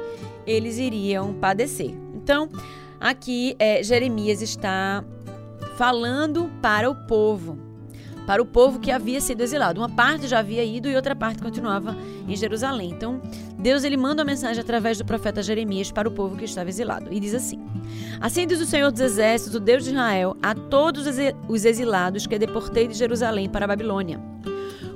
eles 0.46 0.78
iriam 0.78 1.34
padecer. 1.34 1.94
Então, 2.14 2.48
aqui 3.00 3.54
é, 3.58 3.82
Jeremias 3.82 4.42
está 4.42 5.04
falando 5.76 6.50
para 6.60 6.90
o 6.90 6.94
povo, 7.06 7.58
para 8.28 8.42
o 8.42 8.44
povo 8.44 8.78
que 8.78 8.90
havia 8.90 9.22
sido 9.22 9.40
exilado. 9.40 9.80
Uma 9.80 9.88
parte 9.88 10.28
já 10.28 10.40
havia 10.40 10.62
ido 10.62 10.86
e 10.86 10.94
outra 10.94 11.16
parte 11.16 11.40
continuava 11.42 11.96
em 12.28 12.36
Jerusalém. 12.36 12.90
Então, 12.90 13.22
Deus 13.58 13.84
ele 13.84 13.96
manda 13.96 14.20
uma 14.20 14.26
mensagem 14.26 14.60
através 14.60 14.98
do 14.98 15.04
profeta 15.06 15.42
Jeremias 15.42 15.90
para 15.90 16.06
o 16.06 16.10
povo 16.10 16.36
que 16.36 16.44
estava 16.44 16.68
exilado 16.68 17.10
e 17.10 17.18
diz 17.18 17.32
assim: 17.32 17.58
Assim 18.20 18.46
diz 18.46 18.60
o 18.60 18.66
Senhor 18.66 18.92
dos 18.92 19.00
Exércitos, 19.00 19.54
o 19.54 19.60
Deus 19.60 19.84
de 19.84 19.92
Israel, 19.92 20.36
a 20.42 20.54
todos 20.54 21.06
os 21.48 21.64
exilados 21.64 22.26
que 22.26 22.38
deportei 22.38 22.86
de 22.86 22.92
Jerusalém 22.92 23.48
para 23.48 23.64
a 23.64 23.68
Babilônia. 23.68 24.20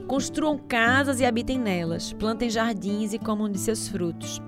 Construam 0.06 0.58
casas 0.58 1.18
e 1.18 1.24
habitem 1.24 1.58
nelas, 1.58 2.12
plantem 2.12 2.50
jardins 2.50 3.14
e 3.14 3.18
comam 3.18 3.48
de 3.48 3.58
seus 3.58 3.88
frutos. 3.88 4.42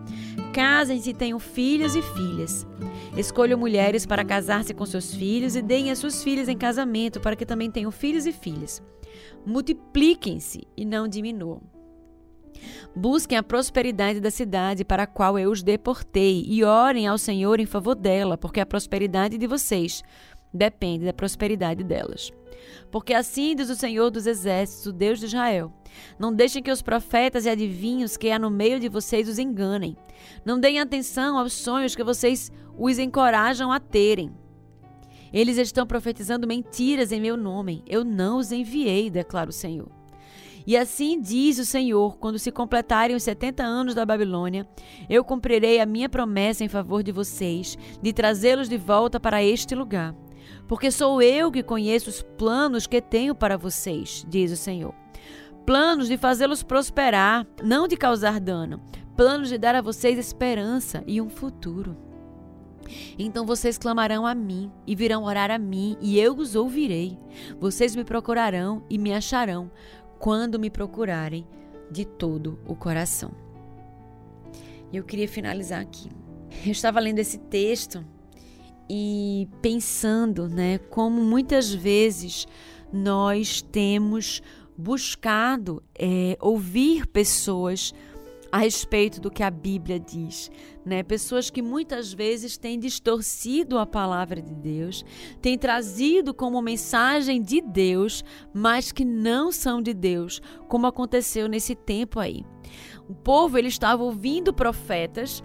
Casem-se 0.55 1.11
e 1.11 1.15
tenham 1.15 1.41
filhos 1.41 1.97
e 1.97 2.01
filhas. 2.01 2.65
Escolham 3.17 3.59
mulheres 3.59 4.07
para 4.07 4.25
casar-se 4.25 4.73
com 4.73 4.87
seus 4.87 5.13
filhos 5.13 5.57
e 5.57 5.61
deem 5.61 5.91
as 5.91 5.99
suas 5.99 6.23
filhas 6.23 6.49
em 6.49 6.57
casamento 6.57 7.21
para 7.21 7.35
que 7.35 7.45
também 7.45 7.73
tenham 7.73 7.91
filhos 7.91 8.25
e 8.25 8.31
filhas. 8.31 8.81
Multipliquem-se 9.45 10.69
e 10.77 10.85
não 10.85 11.09
diminuam. 11.09 11.61
Busquem 12.95 13.37
a 13.37 13.43
prosperidade 13.43 14.21
da 14.21 14.31
cidade 14.31 14.85
para 14.85 15.03
a 15.03 15.07
qual 15.09 15.37
eu 15.37 15.51
os 15.51 15.61
deportei 15.61 16.45
e 16.47 16.63
orem 16.63 17.09
ao 17.09 17.19
Senhor 17.19 17.59
em 17.59 17.67
favor 17.67 17.97
dela, 17.97 18.39
porque 18.39 18.61
a 18.61 18.67
prosperidade 18.67 19.37
de 19.37 19.49
vocês 19.49 20.05
depende 20.53 21.05
da 21.05 21.13
prosperidade 21.13 21.83
delas. 21.83 22.31
Porque 22.93 23.13
assim 23.13 23.57
diz 23.57 23.69
o 23.71 23.75
Senhor 23.75 24.09
dos 24.09 24.25
Exércitos, 24.25 24.87
o 24.87 24.93
Deus 24.93 25.19
de 25.19 25.27
Israel: 25.27 25.73
Não 26.19 26.33
deixem 26.33 26.63
que 26.63 26.71
os 26.71 26.83
profetas 26.83 27.45
e 27.45 27.51
adivinhos 27.51 28.17
que 28.17 28.31
há 28.31 28.39
no 28.39 28.51
meio 28.51 28.79
de 28.79 28.89
vocês 28.89 29.29
os 29.29 29.39
enganem. 29.39 29.97
Não 30.45 30.59
deem 30.59 30.81
atenção 30.81 31.39
aos 31.39 31.53
sonhos 31.53 31.95
que 31.95 32.05
vocês 32.05 32.51
os 32.79 32.99
encorajam 32.99 33.71
a 33.71 33.81
terem. 33.81 34.33
Eles 35.33 35.59
estão 35.59 35.87
profetizando 35.87 36.47
mentiras 36.47 37.11
em 37.11 37.21
meu 37.21 37.37
nome. 37.37 37.83
Eu 37.87 38.05
não 38.05 38.39
os 38.39 38.53
enviei, 38.53 39.11
declara 39.11 39.51
o 39.51 39.53
Senhor. 39.53 39.89
E 40.67 40.77
assim 40.77 41.21
diz 41.21 41.59
o 41.59 41.65
Senhor: 41.65 42.17
quando 42.19 42.39
se 42.39 42.51
completarem 42.51 43.17
os 43.17 43.23
70 43.23 43.63
anos 43.63 43.95
da 43.95 44.07
Babilônia, 44.07 44.67
eu 45.11 45.25
cumprirei 45.25 45.81
a 45.81 45.87
minha 45.87 46.09
promessa 46.09 46.65
em 46.65 46.69
favor 46.69 47.03
de 47.03 47.13
vocês, 47.13 47.77
de 48.01 48.13
trazê-los 48.13 48.69
de 48.69 48.79
volta 48.79 49.21
para 49.21 49.43
este 49.43 49.75
lugar. 49.75 50.15
Porque 50.67 50.91
sou 50.91 51.21
eu 51.21 51.51
que 51.51 51.63
conheço 51.63 52.09
os 52.09 52.23
planos 52.23 52.87
que 52.87 53.01
tenho 53.01 53.35
para 53.35 53.59
vocês, 53.59 54.25
diz 54.29 54.53
o 54.53 54.57
Senhor. 54.57 55.04
Planos 55.67 56.09
de 56.09 56.19
fazê-los 56.19 56.63
prosperar, 56.63 57.47
não 57.63 57.89
de 57.89 57.97
causar 57.97 58.39
dano. 58.39 58.83
Planos 59.17 59.49
de 59.49 59.57
dar 59.57 59.75
a 59.75 59.81
vocês 59.81 60.19
esperança 60.19 61.03
e 61.07 61.21
um 61.23 61.31
futuro. 61.31 61.97
Então 63.19 63.47
vocês 63.47 63.79
clamarão 63.79 64.27
a 64.27 64.35
mim 64.35 64.71
e 64.87 64.95
virão 64.95 65.25
orar 65.25 65.51
a 65.51 65.59
mim, 65.59 65.97
e 66.03 66.19
eu 66.19 66.35
os 66.35 66.55
ouvirei. 66.55 67.17
Vocês 67.59 67.97
me 67.97 68.05
procurarão 68.05 68.85
e 68.91 68.99
me 68.99 69.15
acharão 69.15 69.71
quando 70.19 70.59
me 70.59 70.69
procurarem 70.69 71.47
de 71.91 72.05
todo 72.05 72.59
o 72.67 72.75
coração. 72.75 73.33
E 74.93 74.97
eu 74.99 75.05
queria 75.05 75.29
finalizar 75.29 75.81
aqui. 75.81 76.11
Eu 76.65 76.73
estava 76.73 77.01
lendo 77.01 77.19
esse 77.21 77.39
texto 77.39 78.05
e 78.89 79.49
pensando, 79.63 80.47
né, 80.47 80.77
como 80.77 81.23
muitas 81.23 81.73
vezes 81.73 82.47
nós 82.93 83.63
temos 83.63 84.43
buscado 84.77 85.83
é, 85.99 86.37
ouvir 86.41 87.07
pessoas 87.07 87.93
a 88.55 88.59
respeito 88.59 89.21
do 89.21 89.33
que 89.33 89.43
a 89.43 89.51
Bíblia 89.51 89.99
diz, 89.99 90.49
né? 90.87 91.03
Pessoas 91.03 91.51
que 91.51 91.61
muitas 91.61 92.13
vezes 92.13 92.57
têm 92.57 92.79
distorcido 92.79 93.81
a 93.81 93.85
palavra 93.85 94.41
de 94.41 94.55
Deus, 94.55 95.05
têm 95.43 95.59
trazido 95.59 96.33
como 96.33 96.63
mensagem 96.63 97.43
de 97.43 97.61
Deus, 97.61 98.25
mas 98.53 98.93
que 98.93 99.05
não 99.05 99.51
são 99.51 99.83
de 99.83 99.93
Deus, 99.93 100.41
como 100.69 100.87
aconteceu 100.87 101.49
nesse 101.49 101.75
tempo 101.75 102.21
aí. 102.21 102.45
O 103.09 103.15
povo 103.15 103.59
ele 103.59 103.67
estava 103.67 104.05
ouvindo 104.05 104.55
profetas 104.55 105.43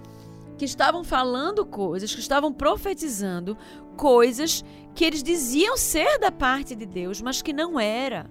que 0.56 0.66
estavam 0.66 1.04
falando 1.04 1.66
coisas, 1.66 2.14
que 2.14 2.22
estavam 2.22 2.54
profetizando 2.54 3.58
coisas 3.98 4.64
que 4.94 5.04
eles 5.04 5.24
diziam 5.24 5.76
ser 5.76 6.20
da 6.20 6.32
parte 6.32 6.76
de 6.76 6.86
Deus, 6.86 7.24
mas 7.24 7.42
que 7.42 7.54
não 7.54 7.80
era. 7.80 8.30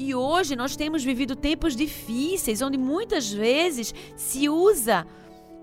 E 0.00 0.14
hoje 0.14 0.56
nós 0.56 0.76
temos 0.76 1.04
vivido 1.04 1.36
tempos 1.36 1.76
difíceis, 1.76 2.62
onde 2.62 2.78
muitas 2.78 3.30
vezes 3.30 3.94
se 4.16 4.48
usa 4.48 5.06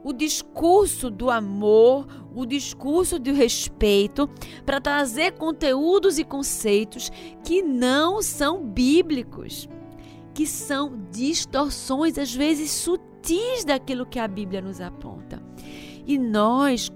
o 0.04 0.14
discurso 0.14 1.10
do 1.10 1.32
amor, 1.32 2.06
o 2.36 2.46
discurso 2.46 3.18
do 3.18 3.34
respeito, 3.34 4.30
para 4.64 4.80
trazer 4.80 5.32
conteúdos 5.32 6.20
e 6.20 6.24
conceitos 6.24 7.12
que 7.44 7.64
não 7.64 8.22
são 8.22 8.64
bíblicos, 8.64 9.68
que 10.36 10.46
são 10.46 11.00
distorções, 11.10 12.20
às 12.20 12.32
vezes 12.32 12.70
sutis, 12.70 13.66
daquilo 13.66 14.06
que 14.06 14.20
a 14.20 14.28
Bíblia 14.28 14.62
nos 14.62 14.80
aponta. 14.80 15.42
E 16.06 16.16
nós, 16.16 16.92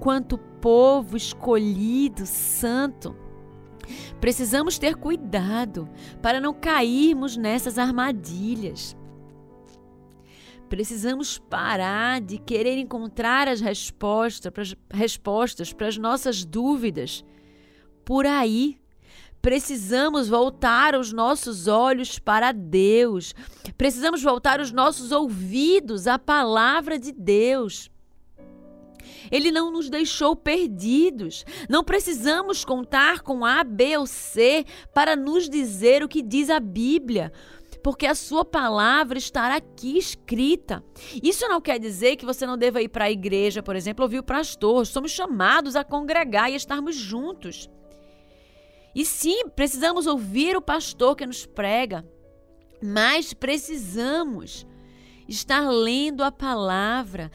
quanto 0.00 0.38
povo 0.38 1.14
escolhido, 1.14 2.24
santo, 2.24 3.14
Precisamos 4.20 4.78
ter 4.78 4.96
cuidado 4.96 5.88
para 6.22 6.40
não 6.40 6.54
cairmos 6.54 7.36
nessas 7.36 7.78
armadilhas. 7.78 8.96
Precisamos 10.70 11.36
parar 11.36 12.20
de 12.20 12.38
querer 12.38 12.78
encontrar 12.78 13.48
as 13.48 13.60
respostas 13.60 14.52
para 15.72 15.88
as, 15.88 15.98
nossas 15.98 16.44
dúvidas 16.44 17.24
por 18.04 18.24
aí. 18.24 18.78
Precisamos 19.42 20.28
voltar 20.28 20.94
os 20.94 21.12
nossos 21.12 21.66
olhos 21.66 22.20
para 22.20 22.52
Deus. 22.52 23.34
Precisamos 23.76 24.22
voltar 24.22 24.60
os 24.60 24.70
nossos 24.70 25.10
ouvidos 25.10 26.06
à 26.06 26.20
palavra 26.20 27.00
de 27.00 27.10
Deus. 27.10 27.89
Ele 29.30 29.50
não 29.50 29.70
nos 29.70 29.88
deixou 29.88 30.34
perdidos. 30.34 31.44
Não 31.68 31.84
precisamos 31.84 32.64
contar 32.64 33.20
com 33.20 33.44
A, 33.44 33.62
B 33.62 33.96
ou 33.96 34.06
C 34.06 34.64
para 34.92 35.14
nos 35.14 35.48
dizer 35.48 36.02
o 36.02 36.08
que 36.08 36.22
diz 36.22 36.50
a 36.50 36.60
Bíblia 36.60 37.32
porque 37.82 38.06
a 38.06 38.14
sua 38.14 38.44
palavra 38.44 39.18
estará 39.18 39.56
aqui 39.56 39.96
escrita. 39.96 40.84
Isso 41.22 41.48
não 41.48 41.60
quer 41.60 41.78
dizer 41.78 42.16
que 42.16 42.26
você 42.26 42.46
não 42.46 42.58
deva 42.58 42.82
ir 42.82 42.88
para 42.88 43.06
a 43.06 43.10
igreja, 43.10 43.62
por 43.62 43.74
exemplo, 43.74 44.04
ouvir 44.04 44.18
o 44.18 44.24
pastor. 44.24 44.86
Somos 44.86 45.10
chamados 45.10 45.76
a 45.76 45.84
congregar 45.84 46.50
e 46.50 46.54
estarmos 46.54 46.94
juntos. 46.94 47.70
E 48.94 49.04
sim, 49.04 49.48
precisamos 49.48 50.06
ouvir 50.06 50.56
o 50.56 50.62
pastor 50.62 51.14
que 51.16 51.26
nos 51.26 51.46
prega, 51.46 52.04
mas 52.82 53.32
precisamos 53.32 54.66
estar 55.28 55.68
lendo 55.70 56.24
a 56.24 56.32
palavra, 56.32 57.30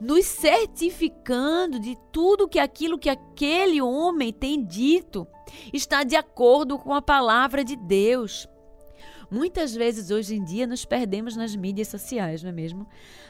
nos 0.00 0.26
certificando 0.26 1.78
de 1.78 1.96
tudo 2.12 2.48
que 2.48 2.58
aquilo 2.58 2.98
que 2.98 3.08
aquele 3.08 3.80
homem 3.80 4.32
tem 4.32 4.64
dito 4.64 5.26
está 5.72 6.02
de 6.02 6.16
acordo 6.16 6.78
com 6.78 6.92
a 6.92 7.02
palavra 7.02 7.64
de 7.64 7.76
Deus. 7.76 8.48
Muitas 9.30 9.74
vezes 9.74 10.10
hoje 10.10 10.36
em 10.36 10.44
dia 10.44 10.66
nos 10.66 10.84
perdemos 10.84 11.36
nas 11.36 11.56
mídias 11.56 11.88
sociais, 11.88 12.42
não 12.42 12.50
é 12.50 12.52
mesmo? 12.52 12.86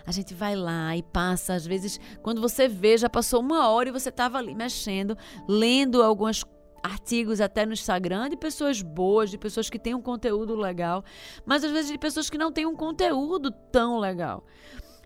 A 0.07 0.12
gente 0.12 0.35
vai 0.35 0.55
lá 0.57 0.96
e 0.96 1.03
passa, 1.03 1.55
às 1.55 1.64
vezes, 1.64 1.98
quando 2.22 2.40
você 2.40 2.68
vê, 2.68 2.98
já 2.98 3.09
passou 3.09 3.40
uma 3.40 3.68
hora 3.68 3.88
e 3.88 3.92
você 3.92 4.09
estava 4.09 4.38
ali 4.38 4.55
mexendo, 4.55 5.16
lendo 5.48 6.03
alguns 6.03 6.44
artigos 6.83 7.40
até 7.40 7.64
no 7.64 7.72
Instagram 7.72 8.29
de 8.29 8.37
pessoas 8.37 8.83
boas, 8.83 9.31
de 9.31 9.38
pessoas 9.38 9.70
que 9.70 9.79
têm 9.79 9.94
um 9.94 10.03
conteúdo 10.03 10.55
legal, 10.55 11.03
mas 11.46 11.64
às 11.64 11.72
vezes 11.72 11.90
de 11.90 11.98
pessoas 11.98 12.29
que 12.29 12.37
não 12.37 12.53
têm 12.53 12.66
um 12.66 12.77
conteúdo 12.77 13.50
tão 13.72 13.98
legal. 13.98 14.44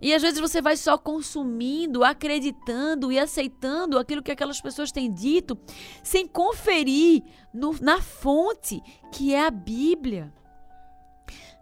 E 0.01 0.13
às 0.13 0.21
vezes 0.21 0.39
você 0.39 0.61
vai 0.61 0.77
só 0.77 0.97
consumindo, 0.97 2.03
acreditando 2.03 3.11
e 3.11 3.19
aceitando 3.19 3.97
aquilo 3.97 4.23
que 4.23 4.31
aquelas 4.31 4.61
pessoas 4.61 4.91
têm 4.91 5.11
dito, 5.11 5.57
sem 6.03 6.27
conferir 6.27 7.23
no, 7.53 7.75
na 7.81 8.01
fonte, 8.01 8.81
que 9.11 9.33
é 9.33 9.45
a 9.45 9.51
Bíblia. 9.51 10.33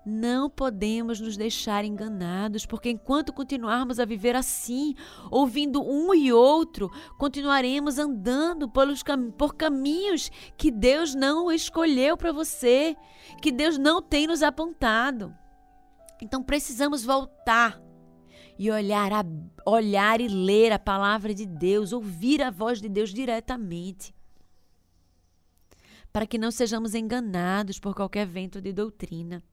Não 0.10 0.50
podemos 0.50 1.20
nos 1.20 1.36
deixar 1.36 1.84
enganados, 1.84 2.66
porque 2.66 2.90
enquanto 2.90 3.34
continuarmos 3.34 4.00
a 4.00 4.06
viver 4.06 4.38
assim, 4.38 4.96
ouvindo 5.30 5.84
um 5.84 6.14
e 6.14 6.32
outro, 6.32 6.90
continuaremos 7.18 8.00
andando 8.00 8.70
pelos 8.70 9.04
cam 9.04 9.30
por 9.32 9.56
caminhos 9.56 10.32
que 10.56 10.72
Deus 10.72 11.14
não 11.14 11.52
escolheu 11.52 12.16
para 12.16 12.32
você, 12.32 12.96
que 13.42 13.52
Deus 13.52 13.78
não 13.78 14.02
tem 14.02 14.28
nos 14.28 14.42
apontado. 14.42 15.36
Então 16.22 16.42
precisamos 16.42 17.04
voltar 17.04 17.78
e 18.58 18.72
olhar, 18.72 19.12
a, 19.14 19.24
olhar 19.66 20.20
e 20.20 20.28
ler 20.28 20.72
a 20.72 20.80
palavra 20.80 21.34
de 21.34 21.46
Deus, 21.46 21.94
ouvir 21.94 22.42
a 22.42 22.50
voz 22.50 22.82
de 22.82 22.90
Deus 22.90 23.14
diretamente. 23.14 24.16
Para 26.12 26.26
que 26.26 26.38
não 26.38 26.50
sejamos 26.50 26.96
enganados 26.96 27.80
por 27.80 27.94
qualquer 27.94 28.26
vento 28.26 28.62
de 28.62 28.74
doutrina. 28.74 29.44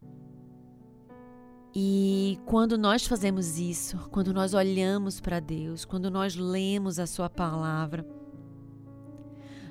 E 1.74 2.38
quando 2.46 2.78
nós 2.78 3.04
fazemos 3.06 3.58
isso, 3.58 4.08
quando 4.10 4.32
nós 4.32 4.54
olhamos 4.54 5.20
para 5.20 5.40
Deus, 5.40 5.84
quando 5.84 6.10
nós 6.10 6.36
lemos 6.36 6.98
a 6.98 7.06
Sua 7.06 7.28
palavra, 7.28 8.06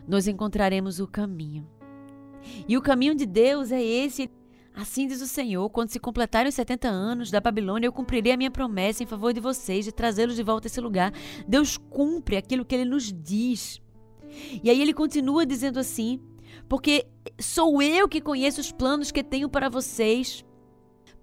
nós 0.08 0.28
encontraremos 0.28 1.00
o 1.00 1.08
caminho. 1.08 1.68
E 2.68 2.78
o 2.78 2.82
caminho 2.82 3.16
de 3.16 3.26
Deus 3.26 3.72
é 3.72 3.82
esse 3.82 4.30
Assim 4.76 5.08
diz 5.08 5.22
o 5.22 5.28
Senhor: 5.28 5.70
quando 5.70 5.90
se 5.90 6.00
completarem 6.00 6.50
os 6.50 6.56
70 6.56 6.88
anos 6.88 7.30
da 7.30 7.40
Babilônia, 7.40 7.88
eu 7.88 7.94
cumprirei 7.94 8.34
a 8.34 8.38
minha 8.38 8.52
promessa 8.52 9.04
em 9.04 9.08
favor 9.08 9.32
de 9.32 9.40
vocês, 9.40 9.86
de 9.86 9.92
trazê-los 9.92 10.36
de 10.36 10.44
volta 10.44 10.68
a 10.68 10.70
esse 10.70 10.82
lugar. 10.82 11.14
Deus 11.48 11.78
cumpre 11.78 12.38
aquilo 12.38 12.66
que 12.66 12.76
ele 12.76 12.86
nos 12.86 13.14
diz. 13.14 13.82
E 14.64 14.70
aí 14.70 14.82
ele 14.82 14.94
continua 14.94 15.46
dizendo 15.46 15.80
assim: 15.80 16.20
porque 16.68 17.06
sou 17.40 17.82
eu 17.82 18.08
que 18.08 18.22
conheço 18.22 18.62
os 18.62 18.72
planos 18.72 19.12
que 19.12 19.24
tenho 19.24 19.50
para 19.50 19.70
vocês. 19.70 20.44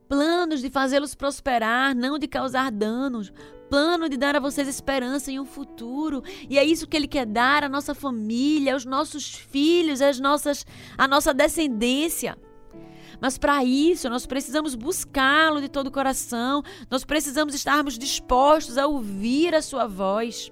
Planos 0.08 0.60
de 0.60 0.70
fazê-los 0.70 1.14
prosperar, 1.14 1.94
não 1.94 2.18
de 2.18 2.26
causar 2.26 2.70
danos. 2.70 3.32
Plano 3.68 4.08
de 4.08 4.16
dar 4.16 4.34
a 4.34 4.40
vocês 4.40 4.66
esperança 4.66 5.30
em 5.30 5.38
um 5.38 5.44
futuro. 5.44 6.22
E 6.48 6.58
é 6.58 6.64
isso 6.64 6.88
que 6.88 6.96
ele 6.96 7.06
quer 7.06 7.24
dar 7.24 7.62
à 7.62 7.68
nossa 7.68 7.94
família, 7.94 8.74
aos 8.74 8.84
nossos 8.84 9.32
filhos, 9.32 10.00
às 10.00 10.18
nossas, 10.18 10.66
à 10.98 11.06
nossa 11.06 11.32
descendência. 11.32 12.36
Mas 13.20 13.36
para 13.36 13.62
isso, 13.64 14.08
nós 14.08 14.24
precisamos 14.26 14.74
buscá-lo 14.74 15.60
de 15.60 15.68
todo 15.68 15.88
o 15.88 15.92
coração, 15.92 16.62
nós 16.90 17.04
precisamos 17.04 17.54
estarmos 17.54 17.98
dispostos 17.98 18.78
a 18.78 18.86
ouvir 18.86 19.54
a 19.54 19.60
sua 19.60 19.86
voz. 19.86 20.50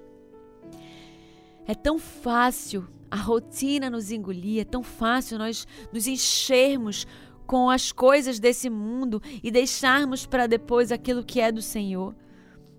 É 1.65 1.73
tão 1.73 1.97
fácil 1.97 2.87
a 3.09 3.15
rotina 3.15 3.89
nos 3.89 4.11
engolir, 4.11 4.61
é 4.61 4.65
tão 4.65 4.83
fácil 4.83 5.37
nós 5.37 5.67
nos 5.91 6.07
enchermos 6.07 7.07
com 7.47 7.69
as 7.69 7.91
coisas 7.91 8.39
desse 8.39 8.69
mundo 8.69 9.19
e 9.43 9.49
deixarmos 9.49 10.27
para 10.27 10.45
depois 10.45 10.91
aquilo 10.91 11.23
que 11.23 11.39
é 11.39 11.51
do 11.51 11.63
Senhor. 11.63 12.15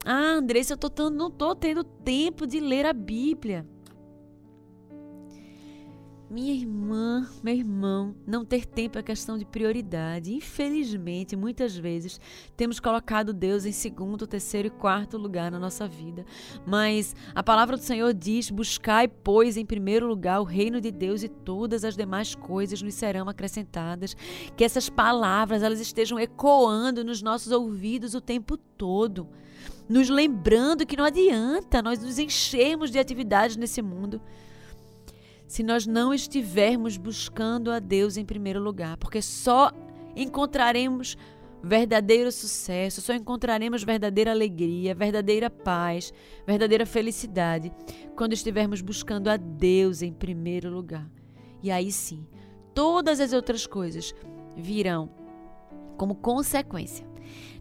Ah, 0.04 0.34
Andressa, 0.34 0.74
eu 0.74 0.76
tô, 0.76 1.10
não 1.10 1.26
estou 1.26 1.54
tendo 1.54 1.82
tempo 1.82 2.46
de 2.46 2.60
ler 2.60 2.86
a 2.86 2.92
Bíblia. 2.92 3.66
Minha 6.30 6.54
irmã, 6.54 7.28
meu 7.42 7.56
irmão, 7.56 8.14
não 8.24 8.44
ter 8.44 8.64
tempo 8.64 8.96
é 8.96 9.02
questão 9.02 9.36
de 9.36 9.44
prioridade. 9.44 10.32
Infelizmente, 10.32 11.34
muitas 11.34 11.76
vezes 11.76 12.20
temos 12.56 12.78
colocado 12.78 13.32
Deus 13.32 13.64
em 13.64 13.72
segundo, 13.72 14.28
terceiro 14.28 14.68
e 14.68 14.70
quarto 14.70 15.18
lugar 15.18 15.50
na 15.50 15.58
nossa 15.58 15.88
vida. 15.88 16.24
Mas 16.64 17.16
a 17.34 17.42
palavra 17.42 17.76
do 17.76 17.82
Senhor 17.82 18.14
diz: 18.14 18.48
Buscai, 18.48 19.08
pois, 19.08 19.56
em 19.56 19.66
primeiro 19.66 20.06
lugar 20.06 20.40
o 20.40 20.44
reino 20.44 20.80
de 20.80 20.92
Deus 20.92 21.24
e 21.24 21.28
todas 21.28 21.84
as 21.84 21.96
demais 21.96 22.32
coisas 22.32 22.80
nos 22.80 22.94
serão 22.94 23.28
acrescentadas. 23.28 24.16
Que 24.56 24.62
essas 24.62 24.88
palavras 24.88 25.64
elas 25.64 25.80
estejam 25.80 26.16
ecoando 26.16 27.02
nos 27.02 27.20
nossos 27.20 27.50
ouvidos 27.50 28.14
o 28.14 28.20
tempo 28.20 28.56
todo. 28.56 29.26
Nos 29.88 30.08
lembrando 30.08 30.86
que 30.86 30.96
não 30.96 31.04
adianta 31.04 31.82
nós 31.82 31.98
nos 31.98 32.20
enchermos 32.20 32.92
de 32.92 33.00
atividades 33.00 33.56
nesse 33.56 33.82
mundo 33.82 34.22
se 35.50 35.64
nós 35.64 35.84
não 35.84 36.14
estivermos 36.14 36.96
buscando 36.96 37.72
a 37.72 37.80
Deus 37.80 38.16
em 38.16 38.24
primeiro 38.24 38.60
lugar, 38.60 38.96
porque 38.96 39.20
só 39.20 39.72
encontraremos 40.14 41.18
verdadeiro 41.60 42.30
sucesso, 42.30 43.00
só 43.00 43.12
encontraremos 43.12 43.82
verdadeira 43.82 44.30
alegria, 44.30 44.94
verdadeira 44.94 45.50
paz, 45.50 46.14
verdadeira 46.46 46.86
felicidade 46.86 47.72
quando 48.14 48.32
estivermos 48.32 48.80
buscando 48.80 49.26
a 49.26 49.36
Deus 49.36 50.02
em 50.02 50.12
primeiro 50.12 50.70
lugar. 50.70 51.10
E 51.60 51.72
aí 51.72 51.90
sim, 51.90 52.24
todas 52.72 53.18
as 53.18 53.32
outras 53.32 53.66
coisas 53.66 54.14
virão 54.56 55.10
como 55.96 56.14
consequência. 56.14 57.09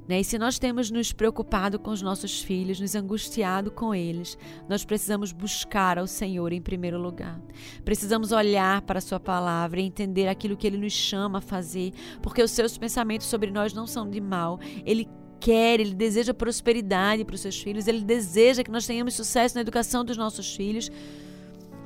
Né? 0.10 0.22
E 0.22 0.24
se 0.24 0.40
nós 0.40 0.58
temos 0.58 0.90
nos 0.90 1.14
preocupado 1.14 1.78
com 1.78 1.92
os 1.92 2.02
nossos 2.02 2.42
filhos, 2.42 2.80
nos 2.80 2.96
angustiado 2.96 3.70
com 3.70 3.94
eles, 3.94 4.40
nós 4.68 4.84
precisamos 4.84 5.32
buscar 5.32 6.00
ao 6.00 6.08
Senhor 6.08 6.52
em 6.52 6.60
primeiro 6.60 7.00
lugar. 7.00 7.40
Precisamos 7.86 8.32
olhar 8.32 8.82
para 8.82 8.98
a 8.98 9.02
Sua 9.02 9.20
palavra 9.20 9.80
e 9.80 9.86
entender 9.86 10.28
aquilo 10.28 10.58
que 10.58 10.66
Ele 10.66 10.80
nos 10.80 10.94
chama 10.94 11.38
a 11.38 11.42
fazer, 11.42 11.94
porque 12.24 12.42
os 12.42 12.50
seus 12.50 12.76
pensamentos 12.76 13.28
sobre 13.28 13.52
nós 13.52 13.72
não 13.72 13.86
são 13.86 14.10
de 14.10 14.20
mal. 14.20 14.60
Ele 14.84 15.08
quer, 15.40 15.80
ele 15.80 15.94
deseja 15.94 16.34
prosperidade 16.34 17.24
para 17.24 17.36
os 17.36 17.42
seus 17.42 17.62
filhos, 17.62 17.88
ele 17.88 18.02
deseja 18.02 18.64
que 18.64 18.72
nós 18.72 18.88
tenhamos 18.88 19.14
sucesso 19.14 19.54
na 19.54 19.62
educação 19.62 20.04
dos 20.04 20.18
nossos 20.18 20.56
filhos, 20.56 20.90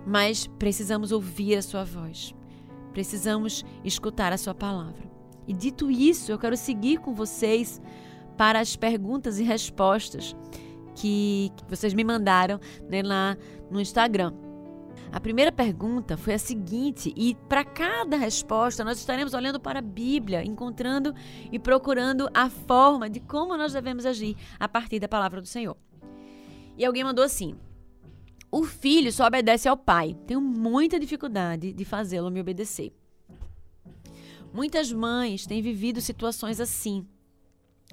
mas 0.07 0.47
precisamos 0.57 1.11
ouvir 1.11 1.57
a 1.57 1.61
Sua 1.61 1.83
voz. 1.83 2.33
Precisamos 2.93 3.65
escutar 3.83 4.31
a 4.31 4.37
Sua 4.37 4.55
palavra. 4.55 5.11
E 5.45 5.51
dito 5.51 5.91
isso, 5.91 6.31
eu 6.31 6.39
quero 6.39 6.55
seguir 6.55 6.99
com 6.99 7.13
vocês 7.13 7.81
para 8.37 8.59
as 8.59 8.75
perguntas 8.75 9.39
e 9.39 9.43
respostas 9.43 10.35
que, 10.95 11.51
vocês 11.67 11.93
me 11.93 12.03
mandaram 12.03 12.59
né, 12.89 13.01
lá 13.01 13.37
no 13.69 13.79
Instagram. 13.81 14.33
A 15.11 15.19
primeira 15.19 15.51
pergunta 15.51 16.17
foi 16.17 16.33
a 16.33 16.39
seguinte, 16.39 17.13
e 17.15 17.35
para 17.47 17.63
cada 17.63 18.17
resposta 18.17 18.83
nós 18.83 18.97
estaremos 18.97 19.35
olhando 19.35 19.59
para 19.59 19.77
a 19.77 19.81
Bíblia, 19.81 20.43
encontrando 20.43 21.13
e 21.51 21.59
procurando 21.59 22.27
a 22.33 22.49
forma 22.49 23.07
de 23.07 23.19
como 23.19 23.55
nós 23.55 23.73
devemos 23.73 24.07
agir 24.07 24.35
a 24.59 24.67
partir 24.67 24.99
da 24.99 25.07
palavra 25.07 25.39
do 25.39 25.47
Senhor. 25.47 25.77
E 26.75 26.83
alguém 26.83 27.03
mandou 27.03 27.23
assim: 27.23 27.55
O 28.51 28.63
filho 28.63 29.11
só 29.11 29.27
obedece 29.27 29.69
ao 29.69 29.77
pai. 29.77 30.17
Tenho 30.25 30.41
muita 30.41 30.99
dificuldade 30.99 31.71
de 31.71 31.85
fazê-lo 31.85 32.31
me 32.31 32.41
obedecer. 32.41 32.91
Muitas 34.51 34.91
mães 34.91 35.45
têm 35.45 35.61
vivido 35.61 36.01
situações 36.01 36.59
assim. 36.59 37.07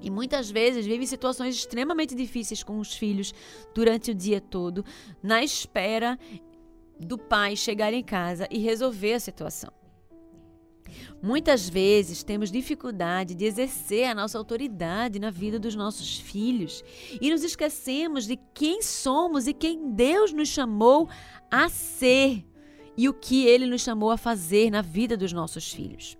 E 0.01 0.11
muitas 0.11 0.51
vezes 0.51 0.87
vivem 0.87 1.07
situações 1.07 1.55
extremamente 1.55 2.15
difíceis 2.15 2.63
com 2.63 2.79
os 2.79 2.95
filhos 2.95 3.35
durante 3.75 4.11
o 4.11 4.15
dia 4.15 4.41
todo, 4.41 4.85
na 5.23 5.43
espera 5.43 6.19
do 6.99 7.19
pai 7.19 7.57
chegar 7.57 7.93
em 7.93 8.03
casa 8.03 8.47
e 8.51 8.59
resolver 8.59 9.15
a 9.15 9.21
situação. 9.21 9.73
Muitas 11.23 11.69
vezes 11.69 12.23
temos 12.23 12.51
dificuldade 12.51 13.35
de 13.35 13.45
exercer 13.45 14.05
a 14.05 14.15
nossa 14.15 14.39
autoridade 14.39 15.19
na 15.19 15.31
vida 15.31 15.59
dos 15.59 15.75
nossos 15.75 16.19
filhos 16.19 16.83
e 17.21 17.31
nos 17.31 17.45
esquecemos 17.45 18.27
de 18.27 18.39
quem 18.55 18.83
somos 18.83 19.47
e 19.47 19.53
quem 19.53 19.93
Deus 19.93 20.33
nos 20.33 20.49
chamou 20.49 21.09
a 21.51 21.69
ser 21.69 22.45
e 22.97 23.09
o 23.09 23.15
que 23.15 23.47
Ele 23.47 23.67
nos 23.67 23.83
chamou 23.83 24.11
a 24.11 24.17
fazer 24.17 24.71
na 24.71 24.83
vida 24.83 25.17
dos 25.17 25.33
nossos 25.33 25.73
filhos. 25.73 26.19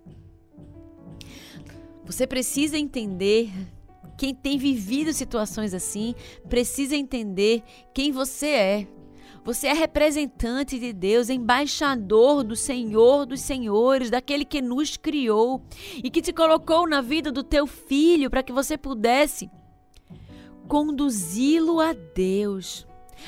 Você 2.11 2.27
precisa 2.27 2.77
entender 2.77 3.49
quem 4.17 4.35
tem 4.35 4.57
vivido 4.57 5.13
situações 5.13 5.73
assim, 5.73 6.13
precisa 6.49 6.93
entender 6.93 7.63
quem 7.93 8.11
você 8.11 8.47
é. 8.47 8.87
Você 9.45 9.67
é 9.67 9.73
representante 9.73 10.77
de 10.77 10.91
Deus, 10.91 11.29
embaixador 11.29 12.43
do 12.43 12.53
Senhor 12.53 13.25
dos 13.25 13.39
Senhores, 13.39 14.09
daquele 14.09 14.43
que 14.43 14.61
nos 14.61 14.97
criou 14.97 15.63
e 16.03 16.09
que 16.09 16.21
te 16.21 16.33
colocou 16.33 16.85
na 16.85 16.99
vida 16.99 17.31
do 17.31 17.43
teu 17.43 17.65
filho 17.65 18.29
para 18.29 18.43
que 18.43 18.51
você 18.51 18.77
pudesse 18.77 19.49
conduzi-lo 20.67 21.79
a 21.79 21.93
Deus, 21.93 22.85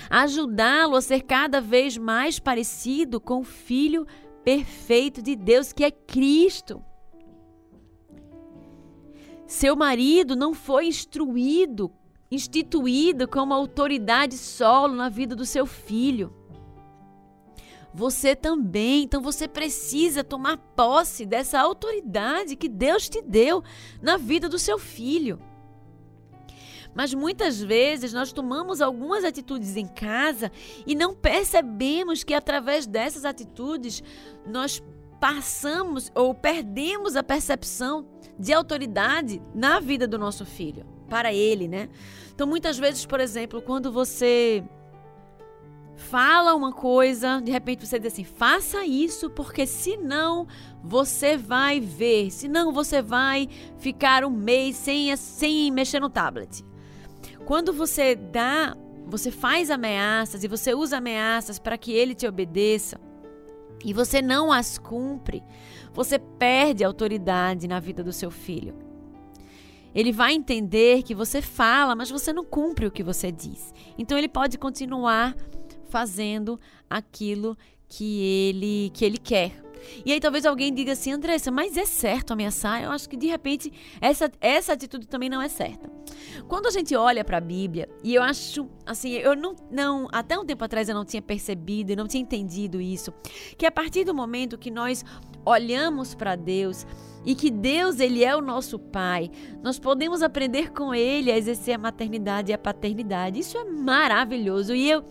ajudá-lo 0.10 0.98
a 0.98 1.02
ser 1.02 1.22
cada 1.22 1.62
vez 1.62 1.98
mais 1.98 2.38
parecido 2.38 3.22
com 3.22 3.39
o 3.39 3.46
filho 3.46 4.06
perfeito 4.43 5.22
de 5.22 5.38
Deus 5.38 5.72
que 5.72 5.86
é 5.86 5.89
Cristo. 5.89 6.84
Seu 9.54 9.76
marido 9.76 10.36
não 10.36 10.52
foi 10.52 10.88
instruído, 10.88 11.92
instituído 12.32 13.28
como 13.28 13.54
autoridade 13.54 14.36
solo 14.36 14.96
na 14.96 15.10
vida 15.10 15.36
do 15.36 15.46
seu 15.46 15.68
filho. 15.68 16.34
Você 17.94 18.36
também, 18.36 19.04
então 19.04 19.22
você 19.22 19.48
precisa 19.48 20.24
tomar 20.24 20.58
posse 20.58 21.24
dessa 21.24 21.60
autoridade 21.60 22.56
que 22.56 22.68
Deus 22.68 23.08
te 23.08 23.22
deu 23.22 23.63
na 24.02 24.18
vida 24.18 24.50
do 24.50 24.58
seu 24.58 24.80
filho. 24.80 25.39
Mas 26.96 27.13
muitas 27.13 27.62
vezes 27.62 28.12
nós 28.12 28.34
tomamos 28.34 28.82
algumas 28.82 29.24
atitudes 29.24 29.78
em 29.78 29.86
casa 29.86 30.52
e 30.84 30.96
não 30.96 31.13
percebemos 31.13 32.24
que 32.24 32.34
através 32.34 32.88
dessas 32.88 33.24
atitudes 33.24 34.02
nós 34.48 34.82
passamos 35.20 36.12
ou 36.16 36.34
perdemos 36.34 37.16
a 37.16 37.22
percepção 37.22 38.12
de 38.38 38.54
autoridade 38.54 39.41
na 39.54 39.80
vida 39.80 40.08
do 40.08 40.17
nosso 40.17 40.46
filho, 40.46 40.86
para 41.10 41.34
ele, 41.34 41.67
né? 41.67 41.89
Então, 42.34 42.48
muitas 42.48 42.78
vezes, 42.78 43.06
por 43.06 43.19
exemplo, 43.19 43.62
quando 43.62 43.91
você 43.91 44.63
fala 45.96 46.56
uma 46.56 46.74
coisa, 46.74 47.39
de 47.41 47.52
repente 47.52 47.86
você 47.86 48.00
diz 48.00 48.13
assim: 48.13 48.24
faça 48.24 48.86
isso, 48.86 49.30
porque 49.30 49.65
senão 49.65 50.48
você 50.84 51.38
vai 51.38 51.80
ver, 51.80 52.32
senão 52.32 52.72
você 52.72 53.02
vai 53.02 53.48
ficar 53.78 54.24
um 54.24 54.30
mês 54.30 54.76
sem, 54.76 55.15
sem 55.15 55.72
mexer 55.72 56.00
no 56.00 56.10
tablet. 56.10 56.63
Quando 57.46 57.74
você 57.74 58.15
dá, 58.15 58.76
você 59.06 59.30
faz 59.30 59.69
ameaças 59.69 60.43
e 60.43 60.48
você 60.48 60.74
usa 60.74 60.98
ameaças 60.98 61.60
para 61.60 61.78
que 61.78 61.91
ele 61.91 62.15
te 62.15 62.28
obedeça, 62.28 63.00
e 63.84 63.93
você 63.93 64.22
não 64.22 64.52
as 64.52 64.78
cumpre, 64.78 65.43
você 65.93 66.17
perde 66.17 66.84
a 66.84 66.88
autoridade 66.88 67.67
na 67.67 67.80
vida 67.80 68.04
do 68.04 68.13
seu 68.13 68.32
filho. 68.32 68.74
Ele 69.93 70.12
vai 70.12 70.34
entender 70.34 71.04
que 71.04 71.13
você 71.13 71.41
fala, 71.41 71.96
mas 71.96 72.10
você 72.10 72.34
não 72.34 72.43
cumpre 72.43 72.88
o 72.88 72.91
que 72.91 73.04
você 73.04 73.32
diz. 73.32 73.74
Então 73.98 74.17
ele 74.17 74.28
pode 74.28 74.58
continuar 74.58 75.36
fazendo 75.89 76.60
aquilo 76.89 77.56
que 77.88 78.22
ele 78.22 78.91
que 78.91 79.06
ele 79.06 79.19
quer. 79.19 79.63
E 80.06 80.12
aí 80.12 80.19
talvez 80.19 80.46
alguém 80.46 80.74
diga 80.74 80.93
assim, 80.93 81.12
Andressa, 81.12 81.52
mas 81.52 81.78
é 81.78 81.86
certo 81.86 82.32
ameaçar? 82.32 82.84
Eu 82.84 82.91
acho 82.91 83.10
que 83.10 83.17
de 83.17 83.28
repente 83.28 83.72
essa, 84.00 84.32
essa 84.39 84.74
atitude 84.74 85.08
também 85.08 85.30
não 85.30 85.41
é 85.41 85.48
certa. 85.48 85.89
Quando 86.48 86.67
a 86.67 86.72
gente 86.72 86.96
olha 86.96 87.24
para 87.24 87.38
a 87.38 87.41
Bíblia, 87.41 87.89
e 88.04 88.13
eu 88.15 88.24
acho, 88.24 88.67
assim, 88.86 89.12
eu 89.12 89.36
não, 89.36 89.56
não, 89.72 90.08
até 90.12 90.38
um 90.38 90.46
tempo 90.46 90.63
atrás 90.63 90.89
eu 90.89 90.96
não 90.96 91.06
tinha 91.06 91.22
percebido 91.22 91.91
e 91.91 91.96
não 91.96 92.08
tinha 92.08 92.22
entendido 92.22 92.82
isso, 92.82 93.13
que 93.58 93.65
a 93.65 93.72
partir 93.72 94.04
do 94.04 94.13
momento 94.13 94.58
que 94.58 94.72
nós 94.72 95.04
olhamos 95.46 96.15
para 96.15 96.36
Deus 96.36 96.86
e 97.26 97.36
que 97.36 97.50
Deus 97.50 98.00
ele 98.00 98.24
é 98.24 98.36
o 98.36 98.41
nosso 98.41 98.78
pai, 98.78 99.32
nós 99.62 99.80
podemos 99.80 100.22
aprender 100.22 100.72
com 100.72 100.93
ele 100.93 101.32
a 101.32 101.38
exercer 101.38 101.76
a 101.76 101.78
maternidade 101.78 102.52
e 102.52 102.54
a 102.54 102.58
paternidade. 102.58 103.39
Isso 103.39 103.58
é 103.58 103.63
maravilhoso. 103.63 104.74
E 104.76 104.89
eu, 104.89 105.04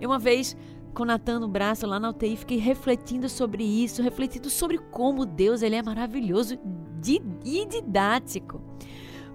eu 0.00 0.08
uma 0.08 0.18
vez 0.18 0.56
com 0.96 1.04
Natan 1.04 1.40
no 1.40 1.46
braço 1.46 1.86
lá 1.86 2.00
na 2.00 2.08
UTI, 2.08 2.38
fiquei 2.38 2.56
refletindo 2.56 3.28
sobre 3.28 3.62
isso, 3.62 4.02
refletindo 4.02 4.48
sobre 4.48 4.78
como 4.78 5.26
Deus 5.26 5.60
ele 5.60 5.76
é 5.76 5.82
maravilhoso 5.82 6.58
e 7.44 7.66
didático. 7.66 8.62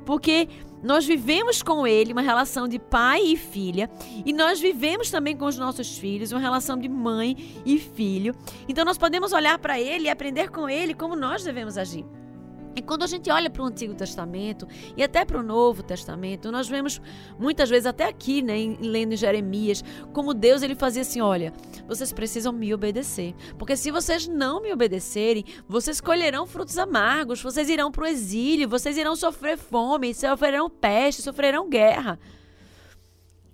Porque 0.04 0.50
nós 0.82 1.06
vivemos 1.06 1.62
com 1.62 1.86
ele 1.86 2.13
uma 2.13 2.24
relação 2.24 2.67
de 2.67 2.80
pai 2.80 3.21
e 3.21 3.38
filha, 3.38 3.88
e 4.26 4.34
nós 4.34 4.60
vivemos 4.60 5.12
também 5.12 5.38
com 5.38 5.45
os 5.45 5.58
nossos 5.60 5.95
filhos 6.00 6.32
uma 6.32 6.41
relação 6.41 6.76
de 6.76 6.89
mãe 6.89 7.38
e 7.63 7.78
filho. 7.78 8.34
Então 8.67 8.84
nós 8.84 8.97
podemos 8.97 9.32
olhar 9.32 9.60
para 9.60 9.80
ele 9.80 10.06
e 10.06 10.10
aprender 10.10 10.50
com 10.50 10.67
ele 10.67 10.95
como 10.95 11.15
nós 11.15 11.43
devemos 11.43 11.78
agir. 11.78 12.04
E 12.75 12.81
quando 12.81 13.03
a 13.03 13.07
gente 13.07 13.29
olha 13.29 13.49
para 13.49 13.62
o 13.62 13.65
Antigo 13.65 13.93
Testamento 13.93 14.67
e 14.95 15.03
até 15.03 15.25
para 15.25 15.39
o 15.39 15.43
Novo 15.43 15.84
Testamento, 15.84 16.51
nós 16.51 16.69
vemos 16.69 17.01
muitas 17.38 17.69
vezes 17.69 17.86
até 17.86 18.07
aqui, 18.07 18.41
né, 18.41 18.57
em, 18.57 18.77
lendo 18.81 19.13
em 19.13 19.17
Jeremias, 19.17 19.84
como 20.13 20.34
Deus 20.34 20.62
ele 20.62 20.75
fazia 20.75 21.01
assim, 21.01 21.19
olha, 21.19 21.51
vocês 21.88 22.13
precisam 22.13 22.53
me 22.53 22.73
obedecer, 22.73 23.36
porque 23.57 23.75
se 23.75 23.91
vocês 23.91 24.27
não 24.27 24.62
me 24.62 24.71
obedecerem, 24.71 25.43
vocês 25.67 25.99
colherão 25.99 26.47
frutos 26.47 26.77
amargos, 26.77 27.41
vocês 27.41 27.69
irão 27.69 27.91
para 27.91 28.03
o 28.03 28.07
exílio, 28.07 28.69
vocês 28.69 28.97
irão 28.97 29.15
sofrer 29.15 29.57
fome, 29.57 30.13
sofrerão 30.13 30.69
peste, 30.69 31.21
sofrerão 31.21 31.69
guerra. 31.69 32.17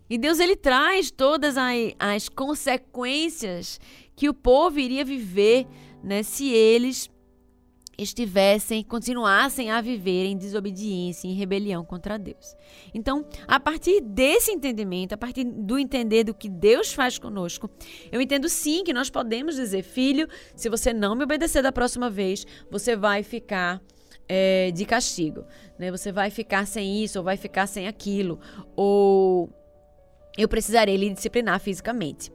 E 0.09 0.17
Deus 0.17 0.39
ele 0.39 0.55
traz 0.55 1.11
todas 1.11 1.57
as, 1.57 1.75
as 1.99 2.29
consequências 2.29 3.79
que 4.15 4.29
o 4.29 4.33
povo 4.33 4.79
iria 4.79 5.03
viver, 5.03 5.67
né, 6.03 6.23
se 6.23 6.49
eles 6.49 7.09
estivessem, 7.97 8.83
continuassem 8.83 9.71
a 9.71 9.81
viver 9.81 10.25
em 10.25 10.37
desobediência, 10.37 11.27
em 11.27 11.33
rebelião 11.33 11.83
contra 11.83 12.17
Deus. 12.17 12.55
Então, 12.93 13.25
a 13.47 13.59
partir 13.59 14.01
desse 14.01 14.51
entendimento, 14.51 15.13
a 15.13 15.17
partir 15.17 15.43
do 15.43 15.79
entender 15.79 16.23
do 16.23 16.33
que 16.33 16.47
Deus 16.47 16.93
faz 16.93 17.17
conosco, 17.17 17.69
eu 18.11 18.21
entendo 18.21 18.47
sim 18.47 18.83
que 18.83 18.93
nós 18.93 19.09
podemos 19.09 19.55
dizer, 19.55 19.81
filho, 19.81 20.27
se 20.55 20.69
você 20.69 20.93
não 20.93 21.15
me 21.15 21.23
obedecer 21.23 21.63
da 21.63 21.71
próxima 21.71 22.09
vez, 22.09 22.45
você 22.69 22.95
vai 22.95 23.23
ficar 23.23 23.81
é, 24.29 24.71
de 24.71 24.85
castigo. 24.85 25.45
Né? 25.79 25.89
Você 25.89 26.11
vai 26.11 26.29
ficar 26.29 26.67
sem 26.67 27.03
isso, 27.03 27.17
ou 27.17 27.25
vai 27.25 27.37
ficar 27.37 27.65
sem 27.65 27.87
aquilo, 27.87 28.39
ou 28.75 29.49
eu 30.37 30.47
precisarei 30.47 30.97
lhe 30.97 31.09
disciplinar 31.09 31.59
fisicamente. 31.59 32.31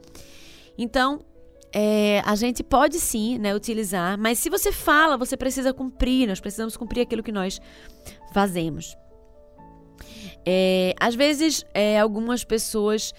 Então, 0.77 1.25
é, 1.73 2.23
a 2.25 2.35
gente 2.35 2.63
pode 2.63 3.01
sim 3.01 3.39
né, 3.39 3.55
utilizar, 3.55 4.19
mas 4.19 4.39
se 4.39 4.51
você 4.51 4.71
fala, 4.71 5.17
você 5.17 5.37
precisa 5.37 5.73
cumprir, 5.73 6.29
nós 6.29 6.41
precisamos 6.41 6.77
cumprir 6.77 7.03
aquilo 7.03 7.23
que 7.23 7.33
nós 7.33 7.61
fazemos. 8.33 8.97
É, 10.45 10.95
às 10.99 11.15
vezes, 11.15 11.65
é, 11.73 11.99
algumas 11.99 12.45
pessoas 12.45 13.15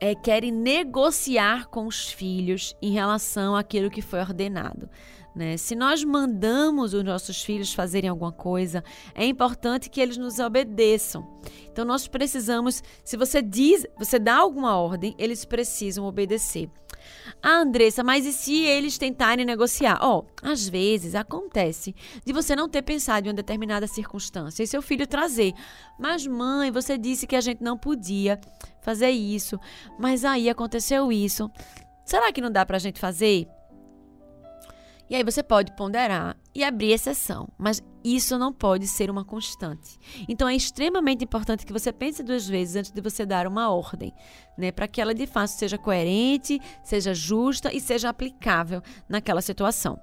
é, 0.00 0.14
querem 0.14 0.52
negociar 0.52 1.68
com 1.68 1.86
os 1.86 2.12
filhos 2.12 2.76
em 2.80 2.92
relação 2.92 3.56
àquilo 3.56 3.90
que 3.90 4.02
foi 4.02 4.20
ordenado. 4.20 4.88
Né? 5.34 5.56
Se 5.56 5.74
nós 5.74 6.04
mandamos 6.04 6.94
os 6.94 7.02
nossos 7.02 7.42
filhos 7.42 7.74
fazerem 7.74 8.08
alguma 8.08 8.30
coisa, 8.30 8.84
é 9.14 9.24
importante 9.26 9.90
que 9.90 10.00
eles 10.00 10.16
nos 10.16 10.38
obedeçam. 10.38 11.26
Então 11.72 11.84
nós 11.84 12.06
precisamos, 12.06 12.82
se 13.02 13.16
você 13.16 13.42
diz, 13.42 13.84
você 13.98 14.18
dá 14.18 14.36
alguma 14.36 14.76
ordem, 14.76 15.14
eles 15.18 15.44
precisam 15.44 16.04
obedecer. 16.04 16.70
Ah, 17.42 17.60
Andressa, 17.60 18.02
mas 18.02 18.26
e 18.26 18.32
se 18.32 18.62
eles 18.62 18.98
tentarem 18.98 19.44
negociar? 19.44 19.98
Ó, 20.00 20.18
oh, 20.18 20.24
às 20.42 20.68
vezes 20.68 21.14
acontece 21.14 21.94
de 22.24 22.32
você 22.32 22.54
não 22.56 22.68
ter 22.68 22.82
pensado 22.82 23.26
em 23.26 23.30
uma 23.30 23.34
determinada 23.34 23.86
circunstância 23.86 24.62
e 24.62 24.66
seu 24.66 24.82
filho 24.82 25.06
trazer. 25.06 25.52
Mas, 25.98 26.26
mãe, 26.26 26.70
você 26.70 26.98
disse 26.98 27.26
que 27.26 27.36
a 27.36 27.40
gente 27.40 27.62
não 27.62 27.76
podia 27.76 28.40
fazer 28.80 29.10
isso, 29.10 29.58
mas 29.98 30.24
aí 30.24 30.48
aconteceu 30.48 31.10
isso. 31.10 31.50
Será 32.04 32.32
que 32.32 32.40
não 32.40 32.50
dá 32.50 32.66
pra 32.66 32.78
gente 32.78 33.00
fazer? 33.00 33.48
E 35.08 35.14
aí 35.14 35.22
você 35.22 35.42
pode 35.42 35.74
ponderar 35.76 36.36
e 36.54 36.64
abrir 36.64 36.92
exceção, 36.92 37.48
mas 37.58 37.82
isso 38.02 38.38
não 38.38 38.52
pode 38.52 38.86
ser 38.86 39.10
uma 39.10 39.24
constante. 39.24 39.98
Então 40.28 40.48
é 40.48 40.54
extremamente 40.54 41.24
importante 41.24 41.66
que 41.66 41.72
você 41.72 41.92
pense 41.92 42.22
duas 42.22 42.48
vezes 42.48 42.76
antes 42.76 42.90
de 42.90 43.00
você 43.00 43.26
dar 43.26 43.46
uma 43.46 43.70
ordem, 43.70 44.12
né, 44.56 44.72
para 44.72 44.88
que 44.88 45.00
ela 45.00 45.14
de 45.14 45.26
fato 45.26 45.48
seja 45.48 45.76
coerente, 45.76 46.60
seja 46.82 47.12
justa 47.12 47.74
e 47.74 47.80
seja 47.80 48.08
aplicável 48.08 48.82
naquela 49.08 49.42
situação. 49.42 50.00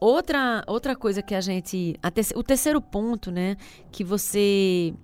Outra, 0.00 0.62
outra 0.66 0.94
coisa 0.94 1.22
que 1.22 1.34
a 1.34 1.40
gente. 1.40 1.96
A 2.02 2.10
te, 2.10 2.20
o 2.36 2.42
terceiro 2.42 2.80
ponto, 2.80 3.32
né, 3.32 3.56
que 3.90 4.04
você 4.04 4.94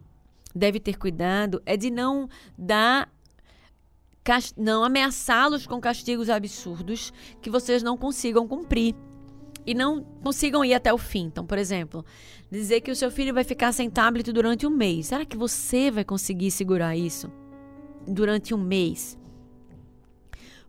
deve 0.55 0.79
ter 0.79 0.97
cuidado 0.97 1.61
é 1.67 1.77
de 1.77 1.91
não 1.91 2.29
dar 2.57 3.13
não 4.57 4.85
ameaçá-los 4.85 5.67
com 5.67 5.81
castigos 5.81 6.31
absurdos 6.31 7.13
que 7.41 7.51
vocês 7.51 7.83
não 7.83 7.97
consigam 7.97 8.49
cumprir 8.49 8.95
e 9.67 9.75
não 9.75 10.03
consigam 10.23 10.65
ir 10.65 10.75
até 10.75 10.93
o 10.93 10.99
fim. 10.99 11.27
Então, 11.27 11.47
por 11.47 11.59
exemplo, 11.59 12.05
dizer 12.51 12.81
que 12.81 12.91
o 12.91 12.97
seu 12.97 13.11
filho 13.11 13.35
vai 13.35 13.45
ficar 13.45 13.73
sem 13.73 13.91
tablet 13.91 14.33
durante 14.33 14.67
um 14.67 14.71
mês. 14.71 15.07
Será 15.07 15.25
que 15.25 15.37
você 15.37 15.91
vai 15.91 16.05
conseguir 16.05 16.51
segurar 16.51 16.97
isso 16.97 17.31
durante 18.07 18.55
um 18.55 18.59
mês? 18.59 19.19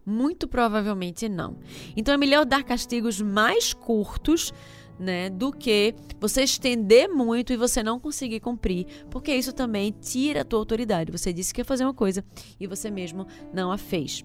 Muito 0.06 0.48
provavelmente 0.48 1.28
não. 1.28 1.58
Então 1.98 2.14
é 2.14 2.18
melhor 2.18 2.46
dar 2.46 2.64
castigos 2.64 3.20
mais 3.20 3.74
curtos 3.74 4.54
né, 5.00 5.30
do 5.30 5.52
que 5.52 5.94
você 6.20 6.44
estender 6.44 7.08
muito 7.10 7.52
e 7.54 7.58
você 7.58 7.84
não 7.84 8.00
conseguir 8.00 8.40
cumprir, 8.40 8.86
porque 9.10 9.34
isso 9.34 9.54
também 9.54 9.92
tira 9.92 10.42
a 10.42 10.46
tua 10.46 10.60
autoridade. 10.60 11.12
Você 11.12 11.34
disse 11.34 11.54
que 11.54 11.62
ia 11.62 11.66
fazer 11.66 11.84
uma 11.84 11.94
coisa 11.94 12.24
e 12.60 12.68
você 12.68 12.90
mesmo 12.90 13.28
não 13.54 13.72
a 13.72 13.78
fez. 13.78 14.24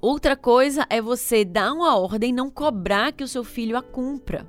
Outra 0.00 0.34
coisa 0.34 0.86
é 0.88 1.00
você 1.00 1.44
dar 1.44 1.72
uma 1.72 1.98
ordem 1.98 2.30
e 2.30 2.32
não 2.32 2.50
cobrar 2.50 3.12
que 3.12 3.22
o 3.22 3.28
seu 3.28 3.44
filho 3.44 3.76
a 3.76 3.82
cumpra. 3.82 4.48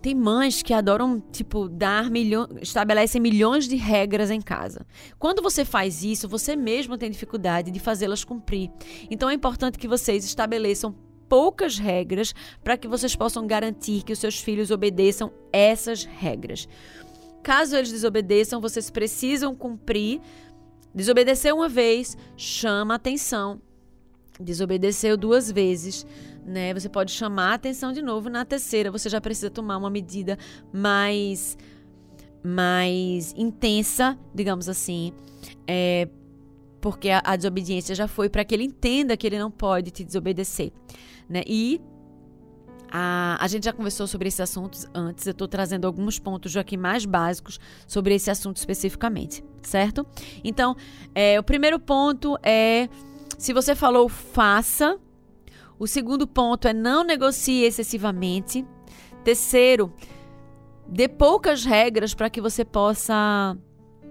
Tem 0.00 0.14
mães 0.14 0.62
que 0.62 0.72
adoram, 0.72 1.20
tipo, 1.20 1.68
dar 1.68 2.10
milhões, 2.10 2.48
estabelecem 2.62 3.20
milhões 3.20 3.66
de 3.66 3.76
regras 3.76 4.30
em 4.30 4.40
casa. 4.40 4.86
Quando 5.18 5.42
você 5.42 5.64
faz 5.64 6.04
isso, 6.04 6.28
você 6.28 6.54
mesmo 6.54 6.96
tem 6.96 7.10
dificuldade 7.10 7.70
de 7.70 7.80
fazê-las 7.80 8.22
cumprir. 8.22 8.70
Então 9.10 9.28
é 9.28 9.34
importante 9.34 9.78
que 9.78 9.88
vocês 9.88 10.24
estabeleçam 10.24 10.94
poucas 11.28 11.78
regras 11.78 12.34
para 12.62 12.76
que 12.76 12.88
vocês 12.88 13.14
possam 13.14 13.46
garantir 13.46 14.02
que 14.02 14.12
os 14.12 14.18
seus 14.18 14.40
filhos 14.40 14.70
obedeçam 14.70 15.32
essas 15.52 16.04
regras. 16.04 16.68
Caso 17.42 17.76
eles 17.76 17.90
desobedeçam, 17.90 18.60
vocês 18.60 18.90
precisam 18.90 19.54
cumprir. 19.54 20.20
Desobedecer 20.94 21.54
uma 21.54 21.68
vez 21.68 22.16
chama 22.36 22.94
atenção. 22.94 23.60
Desobedeceu 24.40 25.16
duas 25.16 25.50
vezes, 25.50 26.06
né? 26.44 26.74
Você 26.74 26.88
pode 26.88 27.12
chamar 27.12 27.52
a 27.52 27.54
atenção 27.54 27.92
de 27.92 28.02
novo. 28.02 28.28
Na 28.28 28.44
terceira, 28.44 28.90
você 28.90 29.08
já 29.08 29.20
precisa 29.20 29.48
tomar 29.50 29.76
uma 29.76 29.90
medida 29.90 30.38
mais 30.72 31.56
mais 32.42 33.34
intensa, 33.36 34.16
digamos 34.32 34.68
assim, 34.68 35.12
é, 35.66 36.08
porque 36.80 37.10
a, 37.10 37.20
a 37.24 37.34
desobediência 37.34 37.92
já 37.92 38.06
foi 38.06 38.28
para 38.28 38.44
que 38.44 38.54
ele 38.54 38.62
entenda 38.62 39.16
que 39.16 39.26
ele 39.26 39.38
não 39.38 39.50
pode 39.50 39.90
te 39.90 40.04
desobedecer 40.04 40.72
né? 41.28 41.42
E 41.46 41.80
a, 42.90 43.36
a 43.40 43.48
gente 43.48 43.64
já 43.64 43.72
conversou 43.72 44.06
sobre 44.06 44.28
esses 44.28 44.40
assuntos 44.40 44.86
antes, 44.94 45.26
eu 45.26 45.32
estou 45.32 45.48
trazendo 45.48 45.86
alguns 45.86 46.18
pontos 46.18 46.56
aqui 46.56 46.76
mais 46.76 47.04
básicos 47.04 47.58
sobre 47.86 48.14
esse 48.14 48.30
assunto 48.30 48.56
especificamente, 48.56 49.44
certo? 49.62 50.06
Então, 50.44 50.76
é, 51.14 51.38
o 51.38 51.42
primeiro 51.42 51.78
ponto 51.78 52.38
é: 52.42 52.88
se 53.38 53.52
você 53.52 53.74
falou, 53.74 54.08
faça. 54.08 54.98
O 55.78 55.86
segundo 55.86 56.26
ponto 56.26 56.66
é 56.66 56.72
não 56.72 57.04
negocie 57.04 57.64
excessivamente. 57.64 58.64
Terceiro, 59.22 59.92
dê 60.88 61.06
poucas 61.06 61.66
regras 61.66 62.14
para 62.14 62.30
que 62.30 62.40
você 62.40 62.64
possa 62.64 63.54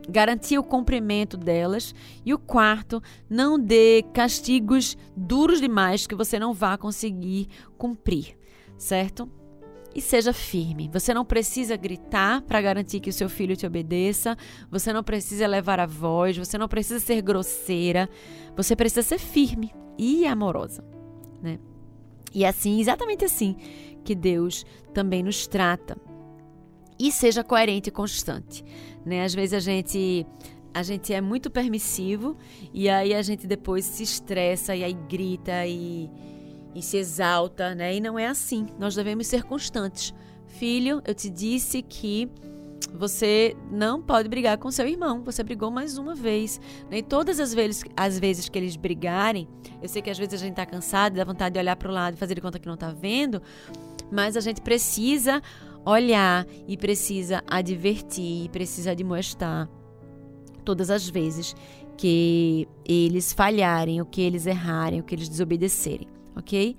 garantir 0.09 0.57
o 0.57 0.63
cumprimento 0.63 1.37
delas. 1.37 1.93
E 2.25 2.33
o 2.33 2.39
quarto, 2.39 3.01
não 3.29 3.59
dê 3.59 4.03
castigos 4.13 4.97
duros 5.15 5.59
demais 5.59 6.07
que 6.07 6.15
você 6.15 6.39
não 6.39 6.53
vá 6.53 6.77
conseguir 6.77 7.47
cumprir, 7.77 8.37
certo? 8.77 9.29
E 9.93 10.01
seja 10.01 10.33
firme. 10.33 10.89
Você 10.91 11.13
não 11.13 11.23
precisa 11.23 11.77
gritar 11.77 12.41
para 12.41 12.61
garantir 12.61 12.99
que 12.99 13.09
o 13.09 13.13
seu 13.13 13.29
filho 13.29 13.55
te 13.55 13.65
obedeça. 13.65 14.37
Você 14.69 14.91
não 14.91 15.01
precisa 15.03 15.47
levar 15.47 15.79
a 15.79 15.85
voz. 15.85 16.37
Você 16.37 16.57
não 16.57 16.67
precisa 16.67 16.99
ser 16.99 17.21
grosseira. 17.21 18.09
Você 18.57 18.75
precisa 18.75 19.01
ser 19.01 19.17
firme 19.17 19.73
e 19.97 20.25
amorosa, 20.25 20.83
né? 21.41 21.59
E 22.33 22.43
é 22.43 22.49
assim, 22.49 22.81
exatamente 22.81 23.23
assim, 23.23 23.55
que 24.03 24.13
Deus 24.13 24.65
também 24.93 25.23
nos 25.23 25.47
trata 25.47 25.97
e 26.99 27.11
seja 27.11 27.43
coerente 27.43 27.89
e 27.89 27.91
constante. 27.91 28.63
Né? 29.05 29.23
Às 29.23 29.33
vezes 29.33 29.53
a 29.53 29.59
gente 29.59 30.25
a 30.73 30.83
gente 30.83 31.13
é 31.13 31.21
muito 31.21 31.49
permissivo 31.49 32.35
e 32.73 32.89
aí 32.89 33.13
a 33.13 33.21
gente 33.21 33.47
depois 33.47 33.85
se 33.85 34.03
estressa 34.03 34.75
e 34.75 34.83
aí 34.83 34.93
grita 34.93 35.65
e, 35.65 36.09
e 36.75 36.81
se 36.81 36.97
exalta, 36.97 37.73
né? 37.73 37.95
E 37.95 38.01
não 38.01 38.19
é 38.19 38.27
assim. 38.27 38.67
Nós 38.77 38.93
devemos 38.93 39.25
ser 39.25 39.43
constantes. 39.43 40.13
Filho, 40.47 41.01
eu 41.05 41.15
te 41.15 41.29
disse 41.29 41.81
que 41.81 42.29
você 42.93 43.55
não 43.71 44.01
pode 44.01 44.27
brigar 44.27 44.57
com 44.57 44.69
seu 44.69 44.85
irmão. 44.85 45.23
Você 45.23 45.43
brigou 45.43 45.71
mais 45.71 45.97
uma 45.97 46.13
vez. 46.13 46.59
Né? 46.89 46.97
E 46.97 47.03
todas 47.03 47.39
as 47.39 47.53
vezes, 47.53 47.83
as 47.95 48.19
vezes 48.19 48.49
que 48.49 48.57
eles 48.57 48.75
brigarem, 48.75 49.47
eu 49.81 49.87
sei 49.87 50.01
que 50.01 50.09
às 50.09 50.17
vezes 50.17 50.33
a 50.33 50.37
gente 50.37 50.51
está 50.51 50.65
cansado, 50.65 51.15
dá 51.15 51.23
vontade 51.23 51.53
de 51.53 51.59
olhar 51.59 51.77
para 51.77 51.89
o 51.89 51.93
lado 51.93 52.15
e 52.15 52.17
fazer 52.17 52.35
de 52.35 52.41
conta 52.41 52.59
que 52.59 52.67
não 52.67 52.75
está 52.75 52.91
vendo, 52.91 53.41
mas 54.11 54.35
a 54.35 54.41
gente 54.41 54.61
precisa 54.61 55.41
olhar 55.85 56.45
e 56.67 56.75
precisa 56.75 57.43
advertir, 57.47 58.49
precisa 58.49 58.91
admoestar 58.91 59.69
todas 60.63 60.89
as 60.89 61.07
vezes 61.07 61.55
que 61.97 62.67
eles 62.83 63.31
falharem, 63.31 64.01
o 64.01 64.05
que 64.05 64.21
eles 64.21 64.45
errarem, 64.45 64.99
o 64.99 65.03
que 65.03 65.15
eles 65.15 65.29
desobedecerem, 65.29 66.07
ok? 66.35 66.75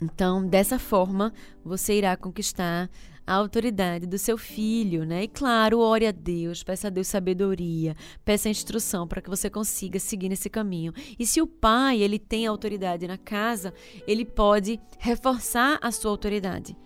Então, 0.00 0.46
dessa 0.46 0.78
forma, 0.78 1.32
você 1.62 1.98
irá 1.98 2.16
conquistar 2.16 2.88
a 3.30 3.34
autoridade 3.34 4.08
do 4.08 4.18
seu 4.18 4.36
filho, 4.36 5.04
né? 5.04 5.22
E 5.22 5.28
claro, 5.28 5.78
ore 5.78 6.04
a 6.04 6.10
Deus, 6.10 6.64
peça 6.64 6.88
a 6.88 6.90
Deus 6.90 7.06
sabedoria, 7.06 7.94
peça 8.24 8.48
instrução 8.48 9.06
para 9.06 9.22
que 9.22 9.30
você 9.30 9.48
consiga 9.48 10.00
seguir 10.00 10.28
nesse 10.28 10.50
caminho. 10.50 10.92
E 11.16 11.24
se 11.24 11.40
o 11.40 11.46
pai, 11.46 12.02
ele 12.02 12.18
tem 12.18 12.44
autoridade 12.44 13.06
na 13.06 13.16
casa, 13.16 13.72
ele 14.04 14.24
pode 14.24 14.80
reforçar 14.98 15.78
a 15.80 15.92
sua 15.92 16.10
autoridade, 16.10 16.76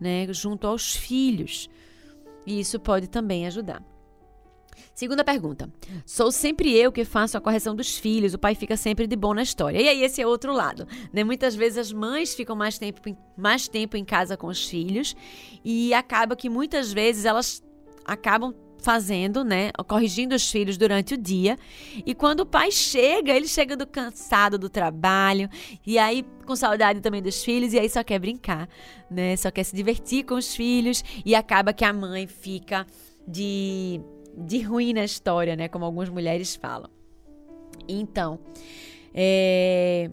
né, 0.00 0.26
junto 0.32 0.66
aos 0.66 0.96
filhos. 0.96 1.68
E 2.46 2.58
isso 2.58 2.80
pode 2.80 3.06
também 3.06 3.46
ajudar. 3.46 3.84
Segunda 4.94 5.24
pergunta. 5.24 5.70
Sou 6.04 6.30
sempre 6.30 6.76
eu 6.76 6.92
que 6.92 7.04
faço 7.04 7.36
a 7.36 7.40
correção 7.40 7.74
dos 7.74 7.96
filhos, 7.96 8.34
o 8.34 8.38
pai 8.38 8.54
fica 8.54 8.76
sempre 8.76 9.06
de 9.06 9.16
bom 9.16 9.34
na 9.34 9.42
história. 9.42 9.80
E 9.80 9.88
aí, 9.88 10.02
esse 10.02 10.20
é 10.20 10.26
outro 10.26 10.52
lado. 10.52 10.86
Né? 11.12 11.24
Muitas 11.24 11.54
vezes 11.54 11.78
as 11.78 11.92
mães 11.92 12.34
ficam 12.34 12.54
mais 12.54 12.78
tempo, 12.78 13.00
mais 13.36 13.68
tempo 13.68 13.96
em 13.96 14.04
casa 14.04 14.36
com 14.36 14.46
os 14.46 14.68
filhos 14.68 15.14
e 15.64 15.94
acaba 15.94 16.36
que 16.36 16.48
muitas 16.48 16.92
vezes 16.92 17.24
elas 17.24 17.62
acabam 18.04 18.54
fazendo, 18.80 19.44
né? 19.44 19.70
Corrigindo 19.86 20.34
os 20.34 20.50
filhos 20.50 20.76
durante 20.76 21.14
o 21.14 21.16
dia. 21.16 21.58
E 22.04 22.14
quando 22.14 22.40
o 22.40 22.46
pai 22.46 22.70
chega, 22.70 23.32
ele 23.32 23.46
chega 23.46 23.76
do 23.76 23.86
cansado 23.86 24.58
do 24.58 24.68
trabalho 24.68 25.48
e 25.86 25.98
aí 25.98 26.24
com 26.46 26.56
saudade 26.56 27.00
também 27.00 27.22
dos 27.22 27.44
filhos 27.44 27.72
e 27.72 27.78
aí 27.78 27.88
só 27.88 28.02
quer 28.02 28.18
brincar, 28.18 28.68
né? 29.10 29.36
Só 29.36 29.50
quer 29.50 29.64
se 29.64 29.76
divertir 29.76 30.24
com 30.24 30.34
os 30.34 30.54
filhos 30.54 31.04
e 31.24 31.34
acaba 31.34 31.72
que 31.72 31.84
a 31.84 31.92
mãe 31.92 32.26
fica 32.26 32.86
de 33.26 34.00
de 34.36 34.60
ruim 34.60 34.92
na 34.92 35.04
história, 35.04 35.56
né? 35.56 35.68
Como 35.68 35.84
algumas 35.84 36.08
mulheres 36.08 36.54
falam. 36.56 36.90
Então, 37.88 38.38
é, 39.14 40.10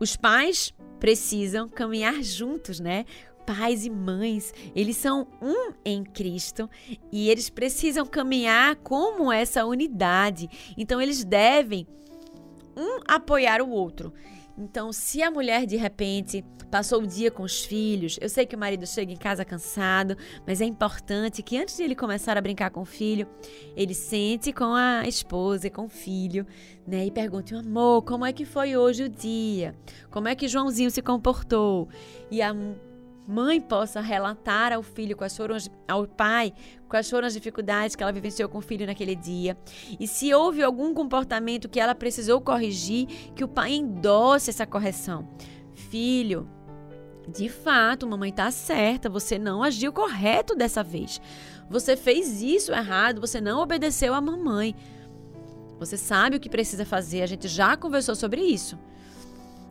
os 0.00 0.16
pais 0.16 0.72
precisam 0.98 1.68
caminhar 1.68 2.22
juntos, 2.22 2.80
né? 2.80 3.04
pais 3.44 3.84
e 3.84 3.90
mães, 3.90 4.52
eles 4.74 4.96
são 4.96 5.26
um 5.40 5.72
em 5.84 6.02
Cristo 6.02 6.68
e 7.12 7.28
eles 7.28 7.50
precisam 7.50 8.06
caminhar 8.06 8.76
como 8.76 9.30
essa 9.30 9.64
unidade. 9.64 10.48
Então 10.76 11.00
eles 11.00 11.24
devem 11.24 11.86
um 12.76 13.00
apoiar 13.06 13.60
o 13.60 13.70
outro. 13.70 14.12
Então, 14.56 14.92
se 14.92 15.22
a 15.22 15.30
mulher 15.30 15.66
de 15.66 15.76
repente 15.76 16.44
passou 16.70 17.02
o 17.02 17.06
dia 17.06 17.30
com 17.30 17.42
os 17.42 17.64
filhos, 17.64 18.18
eu 18.20 18.28
sei 18.28 18.46
que 18.46 18.54
o 18.54 18.58
marido 18.58 18.86
chega 18.86 19.12
em 19.12 19.16
casa 19.16 19.44
cansado, 19.44 20.16
mas 20.46 20.60
é 20.60 20.64
importante 20.64 21.42
que 21.42 21.56
antes 21.56 21.76
de 21.76 21.82
ele 21.82 21.94
começar 21.94 22.38
a 22.38 22.40
brincar 22.40 22.70
com 22.70 22.82
o 22.82 22.84
filho, 22.84 23.26
ele 23.76 23.94
sente 23.94 24.52
com 24.52 24.74
a 24.74 25.06
esposa 25.06 25.66
e 25.66 25.70
com 25.70 25.86
o 25.86 25.88
filho, 25.88 26.46
né, 26.86 27.06
e 27.06 27.10
pergunte: 27.10 27.54
"Amor, 27.54 28.02
como 28.02 28.24
é 28.24 28.32
que 28.32 28.44
foi 28.44 28.76
hoje 28.76 29.04
o 29.04 29.08
dia? 29.08 29.74
Como 30.10 30.28
é 30.28 30.34
que 30.34 30.48
Joãozinho 30.48 30.90
se 30.90 31.02
comportou?" 31.02 31.88
E 32.30 32.40
a 32.40 32.54
mãe 33.26 33.60
possa 33.60 34.00
relatar 34.00 34.72
ao 34.72 34.82
filho 34.82 35.16
quais 35.16 35.36
foram 35.36 35.56
ao 35.88 36.06
pai 36.06 36.52
quais 36.94 37.10
foram 37.10 37.26
as 37.26 37.34
dificuldades 37.34 37.96
que 37.96 38.04
ela 38.04 38.12
vivenciou 38.12 38.48
com 38.48 38.58
o 38.58 38.60
filho 38.60 38.86
naquele 38.86 39.16
dia. 39.16 39.58
E 39.98 40.06
se 40.06 40.32
houve 40.32 40.62
algum 40.62 40.94
comportamento 40.94 41.68
que 41.68 41.80
ela 41.80 41.92
precisou 41.92 42.40
corrigir, 42.40 43.06
que 43.34 43.42
o 43.42 43.48
pai 43.48 43.72
endosse 43.72 44.50
essa 44.50 44.64
correção. 44.64 45.28
Filho, 45.72 46.48
de 47.26 47.48
fato, 47.48 48.06
mamãe 48.06 48.30
está 48.30 48.48
certa, 48.52 49.10
você 49.10 49.40
não 49.40 49.64
agiu 49.64 49.92
correto 49.92 50.54
dessa 50.54 50.84
vez. 50.84 51.20
Você 51.68 51.96
fez 51.96 52.40
isso 52.40 52.72
errado, 52.72 53.20
você 53.20 53.40
não 53.40 53.60
obedeceu 53.60 54.14
à 54.14 54.20
mamãe. 54.20 54.76
Você 55.80 55.96
sabe 55.96 56.36
o 56.36 56.40
que 56.40 56.48
precisa 56.48 56.84
fazer, 56.84 57.22
a 57.22 57.26
gente 57.26 57.48
já 57.48 57.76
conversou 57.76 58.14
sobre 58.14 58.40
isso. 58.40 58.78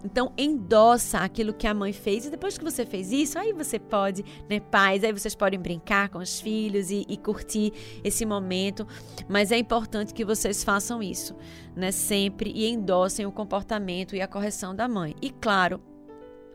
Então, 0.03 0.33
endossa 0.37 1.19
aquilo 1.19 1.53
que 1.53 1.65
a 1.65 1.73
mãe 1.73 1.93
fez. 1.93 2.25
E 2.25 2.29
depois 2.29 2.57
que 2.57 2.63
você 2.63 2.85
fez 2.85 3.11
isso, 3.11 3.39
aí 3.39 3.53
você 3.53 3.79
pode, 3.79 4.23
né, 4.49 4.59
pais, 4.59 5.03
aí 5.03 5.13
vocês 5.13 5.33
podem 5.33 5.59
brincar 5.59 6.09
com 6.09 6.19
os 6.19 6.41
filhos 6.41 6.91
e, 6.91 7.05
e 7.07 7.17
curtir 7.17 7.71
esse 8.03 8.25
momento. 8.25 8.85
Mas 9.29 9.51
é 9.51 9.57
importante 9.57 10.13
que 10.13 10.25
vocês 10.25 10.63
façam 10.63 11.01
isso, 11.01 11.35
né, 11.75 11.91
sempre 11.91 12.51
e 12.53 12.67
endossem 12.67 13.25
o 13.25 13.31
comportamento 13.31 14.15
e 14.15 14.21
a 14.21 14.27
correção 14.27 14.75
da 14.75 14.87
mãe. 14.87 15.15
E 15.21 15.29
claro, 15.29 15.81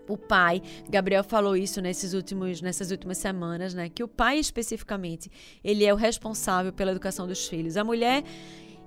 o 0.08 0.16
pai, 0.16 0.62
Gabriel 0.88 1.22
falou 1.22 1.56
isso 1.56 1.80
nesses 1.80 2.14
últimos, 2.14 2.62
nessas 2.62 2.90
últimas 2.90 3.18
semanas, 3.18 3.74
né? 3.74 3.90
Que 3.90 4.02
o 4.02 4.08
pai 4.08 4.38
especificamente, 4.38 5.30
ele 5.62 5.84
é 5.84 5.92
o 5.92 5.96
responsável 5.96 6.72
pela 6.72 6.90
educação 6.90 7.26
dos 7.26 7.46
filhos. 7.46 7.76
A 7.76 7.84
mulher 7.84 8.24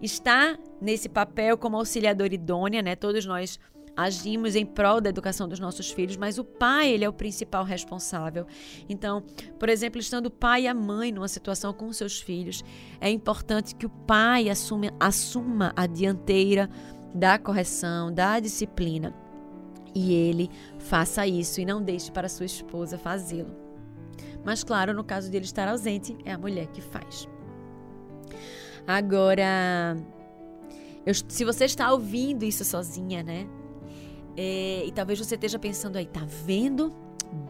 está 0.02 0.58
nesse 0.82 1.08
papel 1.08 1.58
como 1.58 1.78
auxiliadora 1.78 2.34
idônea, 2.34 2.82
né? 2.82 2.96
Todos 2.96 3.24
nós 3.26 3.60
agimos 3.96 4.56
em 4.56 4.66
prol 4.66 5.02
da 5.02 5.10
educação 5.10 5.48
dos 5.48 5.60
nossos 5.60 5.92
filhos, 5.92 6.18
mas 6.18 6.38
o 6.38 6.44
pai, 6.44 6.92
ele 6.92 7.04
é 7.04 7.10
o 7.10 7.14
principal 7.14 7.64
responsável. 7.64 8.46
Então, 8.88 9.24
por 9.60 9.70
exemplo, 9.70 10.00
estando 10.00 10.28
o 10.28 10.32
pai 10.32 10.64
e 10.64 10.68
a 10.68 10.74
mãe 10.74 11.12
numa 11.12 11.28
situação 11.28 11.74
com 11.74 11.92
seus 11.92 12.20
filhos, 12.22 12.64
é 13.00 13.10
importante 13.10 13.76
que 13.76 13.86
o 13.86 13.90
pai 13.90 14.48
assuma 15.00 15.74
a 15.76 15.86
dianteira 15.86 16.70
da 17.14 17.38
correção, 17.38 18.14
da 18.14 18.40
disciplina. 18.40 19.14
E 19.94 20.14
ele 20.14 20.50
faça 20.80 21.28
isso 21.28 21.60
e 21.60 21.66
não 21.66 21.82
deixe 21.82 22.12
para 22.12 22.30
sua 22.30 22.46
esposa 22.46 22.98
fazê-lo. 22.98 23.54
Mas, 24.44 24.64
claro, 24.64 24.94
no 24.94 25.04
caso 25.04 25.30
de 25.30 25.38
ele 25.38 25.46
estar 25.46 25.68
ausente, 25.68 26.18
é 26.26 26.32
a 26.32 26.38
mulher 26.38 26.68
que 26.68 26.82
faz. 26.82 27.28
Agora, 28.88 29.96
eu, 31.06 31.14
se 31.14 31.44
você 31.44 31.66
está 31.66 31.92
ouvindo 31.92 32.44
isso 32.44 32.64
sozinha, 32.64 33.22
né? 33.22 33.48
É, 34.36 34.84
e 34.86 34.92
talvez 34.92 35.20
você 35.20 35.36
esteja 35.36 35.60
pensando 35.60 35.98
aí, 35.98 36.06
tá 36.06 36.26
vendo? 36.26 36.94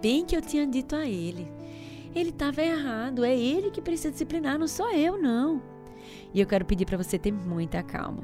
Bem 0.01 0.25
que 0.25 0.35
eu 0.35 0.41
tinha 0.41 0.65
dito 0.65 0.95
a 0.95 1.05
ele. 1.05 1.51
Ele 2.13 2.29
estava 2.29 2.61
errado, 2.61 3.23
é 3.23 3.37
ele 3.37 3.71
que 3.71 3.81
precisa 3.81 4.11
disciplinar, 4.11 4.59
não 4.59 4.67
sou 4.67 4.91
eu, 4.91 5.21
não. 5.21 5.61
E 6.33 6.39
eu 6.39 6.47
quero 6.47 6.65
pedir 6.65 6.85
para 6.85 6.97
você 6.97 7.17
ter 7.17 7.31
muita 7.31 7.81
calma. 7.81 8.23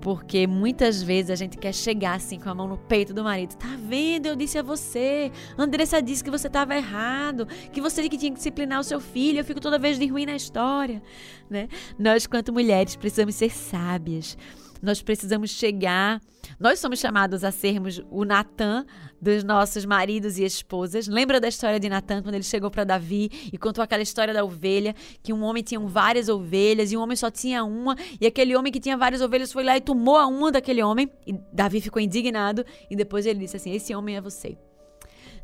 Porque 0.00 0.46
muitas 0.46 1.02
vezes 1.02 1.30
a 1.30 1.34
gente 1.34 1.58
quer 1.58 1.74
chegar 1.74 2.14
assim 2.14 2.38
com 2.38 2.48
a 2.48 2.54
mão 2.54 2.68
no 2.68 2.78
peito 2.78 3.12
do 3.12 3.24
marido. 3.24 3.56
Tá 3.56 3.76
vendo? 3.78 4.26
Eu 4.26 4.36
disse 4.36 4.56
a 4.56 4.62
você. 4.62 5.32
Andressa 5.56 6.00
disse 6.00 6.22
que 6.22 6.30
você 6.30 6.46
estava 6.46 6.76
errado, 6.76 7.46
que 7.72 7.80
você 7.80 8.08
que 8.08 8.16
tinha 8.16 8.30
que 8.30 8.36
disciplinar 8.36 8.78
o 8.78 8.84
seu 8.84 9.00
filho. 9.00 9.40
Eu 9.40 9.44
fico 9.44 9.60
toda 9.60 9.78
vez 9.78 9.98
de 9.98 10.06
ruim 10.06 10.24
na 10.24 10.36
história, 10.36 11.02
né? 11.50 11.68
Nós, 11.98 12.26
quanto 12.26 12.52
mulheres, 12.52 12.94
precisamos 12.94 13.34
ser 13.34 13.50
sábias. 13.50 14.38
Nós 14.82 15.02
precisamos 15.02 15.50
chegar. 15.50 16.20
Nós 16.58 16.78
somos 16.78 16.98
chamados 16.98 17.44
a 17.44 17.50
sermos 17.50 18.02
o 18.10 18.24
Natan 18.24 18.86
dos 19.20 19.44
nossos 19.44 19.84
maridos 19.84 20.38
e 20.38 20.44
esposas. 20.44 21.08
Lembra 21.08 21.40
da 21.40 21.48
história 21.48 21.78
de 21.78 21.88
Natan 21.88 22.22
quando 22.22 22.34
ele 22.34 22.44
chegou 22.44 22.70
para 22.70 22.84
Davi 22.84 23.50
e 23.52 23.58
contou 23.58 23.82
aquela 23.82 24.02
história 24.02 24.32
da 24.32 24.44
ovelha, 24.44 24.94
que 25.22 25.32
um 25.32 25.42
homem 25.42 25.62
tinha 25.62 25.80
várias 25.80 26.28
ovelhas 26.28 26.92
e 26.92 26.96
um 26.96 27.00
homem 27.00 27.16
só 27.16 27.30
tinha 27.30 27.64
uma, 27.64 27.96
e 28.20 28.26
aquele 28.26 28.56
homem 28.56 28.72
que 28.72 28.80
tinha 28.80 28.96
várias 28.96 29.20
ovelhas 29.20 29.52
foi 29.52 29.64
lá 29.64 29.76
e 29.76 29.80
tomou 29.80 30.16
a 30.16 30.26
uma 30.26 30.50
daquele 30.50 30.82
homem, 30.82 31.10
e 31.26 31.34
Davi 31.52 31.80
ficou 31.80 32.00
indignado 32.00 32.64
e 32.90 32.96
depois 32.96 33.26
ele 33.26 33.40
disse 33.40 33.56
assim: 33.56 33.72
"Esse 33.72 33.94
homem 33.94 34.16
é 34.16 34.20
você". 34.20 34.56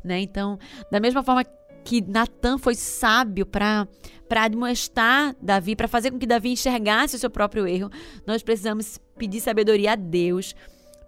Né? 0.03 0.21
Então, 0.21 0.59
da 0.91 0.99
mesma 0.99 1.23
forma 1.23 1.43
que 1.85 2.01
Natan 2.01 2.57
foi 2.57 2.75
sábio 2.75 3.45
para 3.45 3.87
para 4.27 4.43
admoestar 4.43 5.35
Davi, 5.39 5.75
para 5.75 5.87
fazer 5.87 6.09
com 6.09 6.17
que 6.17 6.25
Davi 6.25 6.49
enxergasse 6.49 7.15
o 7.15 7.19
seu 7.19 7.29
próprio 7.29 7.67
erro, 7.67 7.91
nós 8.25 8.41
precisamos 8.41 8.99
pedir 9.15 9.39
sabedoria 9.39 9.91
a 9.91 9.95
Deus 9.95 10.55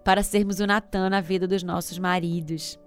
para 0.04 0.22
sermos 0.22 0.60
o 0.60 0.66
Natan 0.68 1.10
na 1.10 1.20
vida 1.20 1.44
dos 1.44 1.64
nossos 1.64 1.98
maridos. 1.98 2.78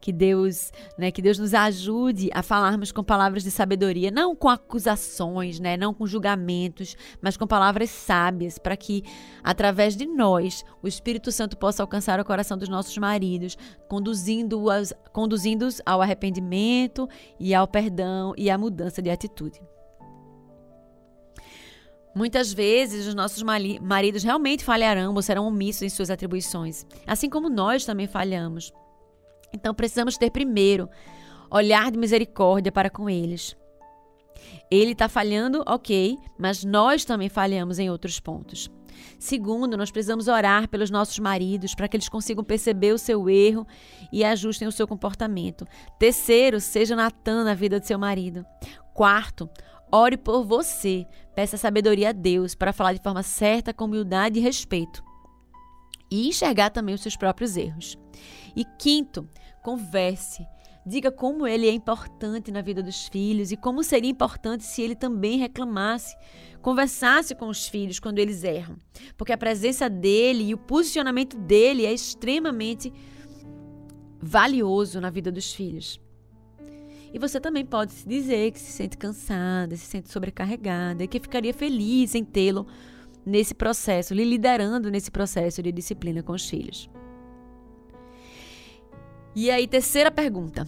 Que 0.00 0.12
Deus, 0.12 0.72
né, 0.98 1.10
que 1.10 1.22
Deus 1.22 1.38
nos 1.38 1.54
ajude 1.54 2.30
a 2.32 2.42
falarmos 2.42 2.92
com 2.92 3.02
palavras 3.02 3.42
de 3.42 3.50
sabedoria, 3.50 4.10
não 4.10 4.34
com 4.36 4.48
acusações, 4.48 5.58
né, 5.58 5.76
não 5.76 5.94
com 5.94 6.06
julgamentos, 6.06 6.96
mas 7.20 7.36
com 7.36 7.46
palavras 7.46 7.90
sábias, 7.90 8.58
para 8.58 8.76
que 8.76 9.02
através 9.42 9.96
de 9.96 10.06
nós 10.06 10.64
o 10.82 10.88
Espírito 10.88 11.32
Santo 11.32 11.56
possa 11.56 11.82
alcançar 11.82 12.20
o 12.20 12.24
coração 12.24 12.58
dos 12.58 12.68
nossos 12.68 12.96
maridos, 12.98 13.56
conduzindo-os 13.88 14.92
conduzindo 15.12 15.68
ao 15.86 16.02
arrependimento 16.02 17.08
e 17.38 17.54
ao 17.54 17.66
perdão 17.66 18.34
e 18.36 18.50
à 18.50 18.58
mudança 18.58 19.00
de 19.00 19.10
atitude. 19.10 19.60
Muitas 22.14 22.52
vezes 22.52 23.08
os 23.08 23.14
nossos 23.14 23.42
maridos 23.42 24.22
realmente 24.22 24.64
falharão 24.64 25.12
ou 25.12 25.22
serão 25.22 25.48
omissos 25.48 25.82
em 25.82 25.88
suas 25.88 26.10
atribuições, 26.10 26.86
assim 27.04 27.28
como 27.28 27.48
nós 27.48 27.84
também 27.84 28.06
falhamos. 28.06 28.72
Então 29.54 29.74
precisamos 29.74 30.18
ter 30.18 30.30
primeiro 30.30 30.88
olhar 31.50 31.90
de 31.90 31.98
misericórdia 31.98 32.72
para 32.72 32.90
com 32.90 33.08
eles. 33.08 33.56
Ele 34.70 34.92
está 34.92 35.08
falhando, 35.08 35.62
ok, 35.66 36.18
mas 36.38 36.64
nós 36.64 37.04
também 37.04 37.28
falhamos 37.28 37.78
em 37.78 37.88
outros 37.88 38.18
pontos. 38.18 38.68
Segundo, 39.18 39.76
nós 39.76 39.90
precisamos 39.90 40.28
orar 40.28 40.68
pelos 40.68 40.90
nossos 40.90 41.18
maridos 41.18 41.74
para 41.74 41.88
que 41.88 41.96
eles 41.96 42.08
consigam 42.08 42.44
perceber 42.44 42.92
o 42.92 42.98
seu 42.98 43.28
erro 43.28 43.66
e 44.12 44.24
ajustem 44.24 44.68
o 44.68 44.72
seu 44.72 44.86
comportamento. 44.86 45.66
Terceiro, 45.98 46.60
seja 46.60 46.96
Natan 46.96 47.44
na 47.44 47.54
vida 47.54 47.78
do 47.78 47.86
seu 47.86 47.98
marido. 47.98 48.44
Quarto, 48.92 49.48
ore 49.90 50.16
por 50.16 50.44
você. 50.44 51.06
Peça 51.34 51.56
sabedoria 51.56 52.10
a 52.10 52.12
Deus 52.12 52.54
para 52.54 52.72
falar 52.72 52.92
de 52.92 53.02
forma 53.02 53.22
certa, 53.22 53.72
com 53.72 53.84
humildade 53.84 54.38
e 54.38 54.42
respeito. 54.42 55.02
E 56.10 56.28
enxergar 56.28 56.70
também 56.70 56.94
os 56.94 57.00
seus 57.00 57.16
próprios 57.16 57.56
erros. 57.56 57.98
E 58.54 58.64
quinto, 58.78 59.28
Converse. 59.64 60.46
Diga 60.86 61.10
como 61.10 61.46
ele 61.46 61.66
é 61.66 61.72
importante 61.72 62.52
na 62.52 62.60
vida 62.60 62.82
dos 62.82 63.08
filhos 63.08 63.50
e 63.50 63.56
como 63.56 63.82
seria 63.82 64.10
importante 64.10 64.62
se 64.62 64.82
ele 64.82 64.94
também 64.94 65.38
reclamasse, 65.38 66.14
conversasse 66.60 67.34
com 67.34 67.48
os 67.48 67.66
filhos 67.66 67.98
quando 67.98 68.18
eles 68.18 68.44
erram. 68.44 68.76
Porque 69.16 69.32
a 69.32 69.38
presença 69.38 69.88
dele 69.88 70.44
e 70.44 70.54
o 70.54 70.58
posicionamento 70.58 71.38
dele 71.38 71.86
é 71.86 71.92
extremamente 71.94 72.92
valioso 74.20 75.00
na 75.00 75.08
vida 75.08 75.32
dos 75.32 75.54
filhos. 75.54 75.98
E 77.14 77.18
você 77.18 77.40
também 77.40 77.64
pode 77.64 77.92
se 77.92 78.06
dizer 78.06 78.50
que 78.50 78.60
se 78.60 78.72
sente 78.72 78.98
cansada, 78.98 79.74
se 79.76 79.86
sente 79.86 80.10
sobrecarregada 80.10 81.04
e 81.04 81.08
que 81.08 81.20
ficaria 81.20 81.54
feliz 81.54 82.14
em 82.14 82.24
tê-lo 82.24 82.66
nesse 83.24 83.54
processo, 83.54 84.12
lhe 84.12 84.24
liderando 84.24 84.90
nesse 84.90 85.10
processo 85.10 85.62
de 85.62 85.72
disciplina 85.72 86.22
com 86.22 86.32
os 86.32 86.46
filhos. 86.46 86.90
E 89.34 89.50
aí, 89.50 89.66
terceira 89.66 90.10
pergunta. 90.10 90.66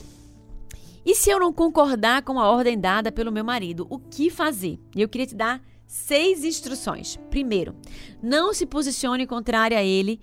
E 1.04 1.14
se 1.14 1.30
eu 1.30 1.38
não 1.38 1.52
concordar 1.52 2.22
com 2.22 2.40
a 2.40 2.50
ordem 2.50 2.78
dada 2.78 3.12
pelo 3.12 3.30
meu 3.30 3.44
marido, 3.44 3.86
o 3.88 3.98
que 3.98 4.28
fazer? 4.28 4.80
Eu 4.94 5.08
queria 5.08 5.26
te 5.26 5.36
dar 5.36 5.62
seis 5.86 6.42
instruções. 6.44 7.16
Primeiro, 7.30 7.76
não 8.20 8.52
se 8.52 8.66
posicione 8.66 9.26
contrário 9.26 9.76
a 9.76 9.82
ele 9.84 10.20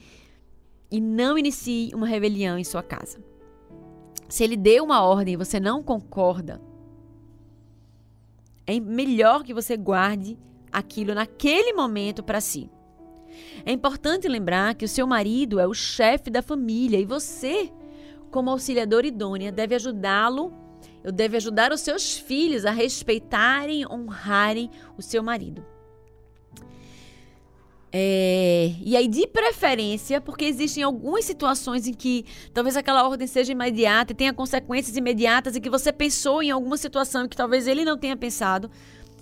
e 0.92 1.00
não 1.00 1.38
inicie 1.38 1.92
uma 1.96 2.06
rebelião 2.06 2.58
em 2.58 2.66
sua 2.66 2.84
casa. 2.84 3.24
Se 4.28 4.44
ele 4.44 4.58
deu 4.58 4.84
uma 4.84 5.02
ordem 5.02 5.36
e 5.36 5.38
você 5.38 5.60
não 5.60 5.82
concorda, 5.82 6.62
é 8.68 8.80
melhor 8.80 9.44
que 9.44 9.54
você 9.54 9.78
guarde 9.78 10.38
aquilo 10.72 11.14
naquele 11.14 11.72
momento 11.72 12.22
para 12.22 12.42
si. 12.42 12.70
É 13.66 13.72
importante 13.72 14.28
lembrar 14.28 14.76
que 14.76 14.86
o 14.86 14.90
seu 14.90 15.08
marido 15.08 15.60
é 15.60 15.68
o 15.68 15.74
chefe 15.74 16.30
da 16.30 16.42
família 16.42 17.00
e 17.00 17.06
você, 17.06 17.72
como 18.34 18.50
auxiliadora 18.50 19.08
idônea, 19.08 19.52
deve 19.52 19.76
ajudá-lo 19.76 20.62
eu 21.04 21.12
deve 21.12 21.36
ajudar 21.36 21.72
os 21.74 21.82
seus 21.82 22.16
filhos 22.16 22.66
a 22.66 22.72
respeitarem, 22.72 23.86
honrarem 23.86 24.70
o 24.98 25.02
seu 25.02 25.22
marido. 25.22 25.66
É, 27.96 28.74
e 28.82 28.98
aí, 28.98 29.08
de 29.08 29.28
preferência, 29.28 30.20
porque 30.20 30.46
existem 30.46 30.82
algumas 30.82 31.26
situações 31.26 31.86
em 31.86 31.94
que 31.94 32.26
talvez 32.52 32.76
aquela 32.76 33.08
ordem 33.08 33.28
seja 33.28 33.52
imediata 33.52 34.14
e 34.14 34.16
tenha 34.16 34.34
consequências 34.34 34.98
imediatas 34.98 35.56
e 35.56 35.62
que 35.62 35.70
você 35.70 35.92
pensou 35.92 36.42
em 36.42 36.50
alguma 36.50 36.78
situação 36.78 37.28
que 37.28 37.38
talvez 37.38 37.68
ele 37.68 37.86
não 37.86 37.98
tenha 37.98 38.18
pensado. 38.18 38.72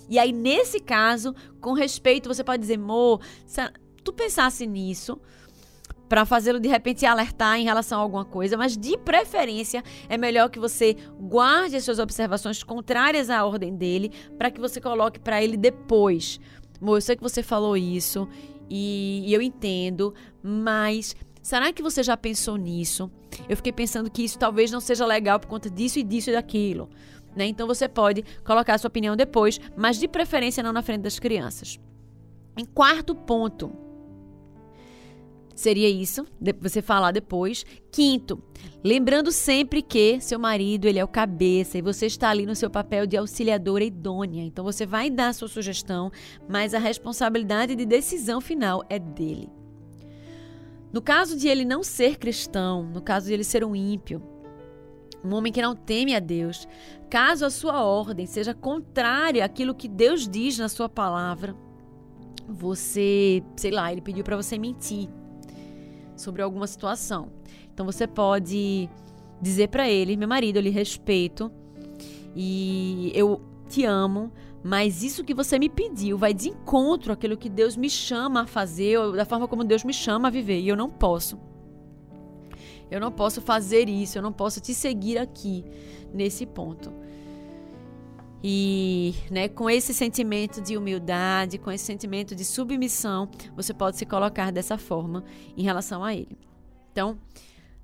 E 0.08 0.18
aí, 0.18 0.32
nesse 0.32 0.80
caso, 0.80 1.34
com 1.60 1.74
respeito, 1.74 2.32
você 2.32 2.42
pode 2.42 2.62
dizer, 2.62 2.78
Mo, 2.78 3.20
se 3.44 3.60
tu 4.02 4.12
pensasse 4.12 4.66
nisso, 4.66 5.20
para 6.12 6.26
fazê-lo 6.26 6.60
de 6.60 6.68
repente 6.68 7.06
alertar 7.06 7.58
em 7.58 7.64
relação 7.64 7.98
a 7.98 8.02
alguma 8.02 8.22
coisa, 8.22 8.54
mas 8.54 8.76
de 8.76 8.98
preferência 8.98 9.82
é 10.10 10.18
melhor 10.18 10.50
que 10.50 10.58
você 10.58 10.94
guarde 11.18 11.74
as 11.74 11.84
suas 11.84 11.98
observações 11.98 12.62
contrárias 12.62 13.30
à 13.30 13.42
ordem 13.46 13.74
dele 13.74 14.12
para 14.36 14.50
que 14.50 14.60
você 14.60 14.78
coloque 14.78 15.18
para 15.18 15.42
ele 15.42 15.56
depois. 15.56 16.38
Mo, 16.78 16.98
eu 16.98 17.00
sei 17.00 17.16
que 17.16 17.22
você 17.22 17.42
falou 17.42 17.78
isso 17.78 18.28
e, 18.68 19.22
e 19.24 19.32
eu 19.32 19.40
entendo, 19.40 20.12
mas 20.42 21.16
será 21.42 21.72
que 21.72 21.82
você 21.82 22.02
já 22.02 22.14
pensou 22.14 22.58
nisso? 22.58 23.10
Eu 23.48 23.56
fiquei 23.56 23.72
pensando 23.72 24.10
que 24.10 24.22
isso 24.22 24.38
talvez 24.38 24.70
não 24.70 24.80
seja 24.80 25.06
legal 25.06 25.40
por 25.40 25.46
conta 25.46 25.70
disso 25.70 25.98
e 25.98 26.02
disso 26.02 26.28
e 26.28 26.34
daquilo. 26.34 26.90
Né? 27.34 27.46
Então 27.46 27.66
você 27.66 27.88
pode 27.88 28.22
colocar 28.44 28.74
a 28.74 28.78
sua 28.78 28.88
opinião 28.88 29.16
depois, 29.16 29.58
mas 29.74 29.98
de 29.98 30.06
preferência 30.06 30.62
não 30.62 30.74
na 30.74 30.82
frente 30.82 31.00
das 31.00 31.18
crianças. 31.18 31.80
Em 32.54 32.66
quarto 32.66 33.14
ponto, 33.14 33.72
Seria 35.54 35.88
isso, 35.88 36.26
você 36.60 36.80
falar 36.80 37.12
depois. 37.12 37.64
Quinto, 37.90 38.42
lembrando 38.82 39.30
sempre 39.30 39.82
que 39.82 40.20
seu 40.20 40.38
marido 40.38 40.86
ele 40.86 40.98
é 40.98 41.04
o 41.04 41.08
cabeça 41.08 41.76
e 41.76 41.82
você 41.82 42.06
está 42.06 42.30
ali 42.30 42.46
no 42.46 42.56
seu 42.56 42.70
papel 42.70 43.06
de 43.06 43.16
auxiliadora 43.16 43.84
idônea. 43.84 44.42
Então 44.42 44.64
você 44.64 44.86
vai 44.86 45.10
dar 45.10 45.28
a 45.28 45.32
sua 45.32 45.48
sugestão, 45.48 46.10
mas 46.48 46.74
a 46.74 46.78
responsabilidade 46.78 47.74
de 47.74 47.84
decisão 47.84 48.40
final 48.40 48.82
é 48.88 48.98
dele. 48.98 49.48
No 50.92 51.00
caso 51.00 51.36
de 51.36 51.48
ele 51.48 51.64
não 51.64 51.82
ser 51.82 52.18
cristão, 52.18 52.82
no 52.82 53.00
caso 53.00 53.26
de 53.26 53.32
ele 53.32 53.44
ser 53.44 53.64
um 53.64 53.74
ímpio, 53.74 54.22
um 55.24 55.34
homem 55.34 55.52
que 55.52 55.62
não 55.62 55.74
teme 55.74 56.14
a 56.14 56.18
Deus, 56.18 56.66
caso 57.08 57.44
a 57.46 57.50
sua 57.50 57.84
ordem 57.84 58.26
seja 58.26 58.52
contrária 58.52 59.44
àquilo 59.44 59.74
que 59.74 59.88
Deus 59.88 60.28
diz 60.28 60.58
na 60.58 60.68
sua 60.68 60.88
palavra, 60.88 61.54
você, 62.48 63.42
sei 63.56 63.70
lá, 63.70 63.92
ele 63.92 64.02
pediu 64.02 64.24
para 64.24 64.36
você 64.36 64.58
mentir 64.58 65.08
sobre 66.16 66.42
alguma 66.42 66.66
situação. 66.66 67.30
Então 67.72 67.86
você 67.86 68.06
pode 68.06 68.88
dizer 69.40 69.68
para 69.68 69.88
ele: 69.88 70.16
meu 70.16 70.28
marido, 70.28 70.56
eu 70.56 70.62
lhe 70.62 70.70
respeito 70.70 71.50
e 72.34 73.12
eu 73.14 73.40
te 73.68 73.84
amo, 73.84 74.30
mas 74.62 75.02
isso 75.02 75.24
que 75.24 75.34
você 75.34 75.58
me 75.58 75.68
pediu 75.68 76.16
vai 76.16 76.32
de 76.32 76.48
encontro 76.48 77.12
àquilo 77.12 77.36
que 77.36 77.48
Deus 77.48 77.76
me 77.76 77.90
chama 77.90 78.42
a 78.42 78.46
fazer, 78.46 78.98
ou 78.98 79.12
da 79.12 79.24
forma 79.24 79.48
como 79.48 79.64
Deus 79.64 79.82
me 79.84 79.92
chama 79.92 80.28
a 80.28 80.30
viver, 80.30 80.60
e 80.60 80.68
eu 80.68 80.76
não 80.76 80.90
posso. 80.90 81.38
Eu 82.90 83.00
não 83.00 83.10
posso 83.10 83.40
fazer 83.40 83.88
isso, 83.88 84.18
eu 84.18 84.22
não 84.22 84.32
posso 84.32 84.60
te 84.60 84.74
seguir 84.74 85.16
aqui 85.16 85.64
nesse 86.12 86.44
ponto. 86.44 86.92
E 88.42 89.14
né, 89.30 89.48
com 89.48 89.70
esse 89.70 89.94
sentimento 89.94 90.60
de 90.60 90.76
humildade, 90.76 91.58
com 91.58 91.70
esse 91.70 91.84
sentimento 91.84 92.34
de 92.34 92.44
submissão, 92.44 93.30
você 93.54 93.72
pode 93.72 93.96
se 93.96 94.04
colocar 94.04 94.50
dessa 94.50 94.76
forma 94.76 95.22
em 95.56 95.62
relação 95.62 96.02
a 96.02 96.12
ele. 96.12 96.36
Então, 96.90 97.16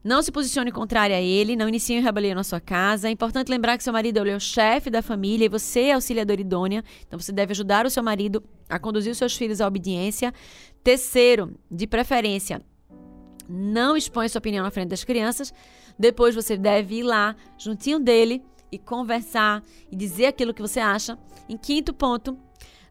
não 0.03 0.23
se 0.23 0.33
posicione 0.33 0.73
contrário 0.73 1.15
a 1.15 1.21
ele, 1.21 1.55
não 1.55 1.69
inicie 1.69 2.01
rebelião 2.01 2.35
na 2.35 2.45
sua 2.45 2.61
casa. 2.61 3.09
É 3.09 3.11
importante 3.11 3.49
lembrar 3.49 3.77
que 3.77 3.85
seu 3.85 3.93
marido 3.93 4.19
é 4.27 4.35
o 4.35 4.41
chefe 4.41 4.91
da 4.91 5.03
família 5.03 5.45
e 5.45 5.49
você 5.49 5.81
é 5.81 5.93
auxiliador 5.93 6.41
idônea. 6.41 6.83
Então, 7.07 7.19
você 7.19 7.31
deve 7.31 7.53
ajudar 7.53 7.87
o 7.87 7.91
seu 7.91 8.03
marido 8.03 8.43
a 8.69 8.79
conduzir 8.79 9.13
os 9.13 9.19
seus 9.19 9.37
filhos 9.37 9.61
à 9.61 9.67
obediência. 9.67 10.33
Terceiro, 10.83 11.55
de 11.71 11.87
preferência, 11.87 12.63
não 13.49 13.97
expõe 13.97 14.29
sua 14.29 14.39
opinião 14.39 14.65
na 14.65 14.71
frente 14.71 14.89
das 14.89 15.05
crianças. 15.05 15.53
Depois, 15.99 16.35
você 16.35 16.57
deve 16.57 16.97
ir 16.97 17.03
lá, 17.03 17.35
juntinho 17.59 17.99
dele, 17.99 18.43
e 18.71 18.79
conversar 18.79 19.63
e 19.91 19.97
dizer 19.97 20.27
aquilo 20.27 20.55
que 20.55 20.63
você 20.63 20.81
acha. 20.81 21.19
Em 21.49 21.57
quinto 21.57 21.93
ponto, 21.93 22.39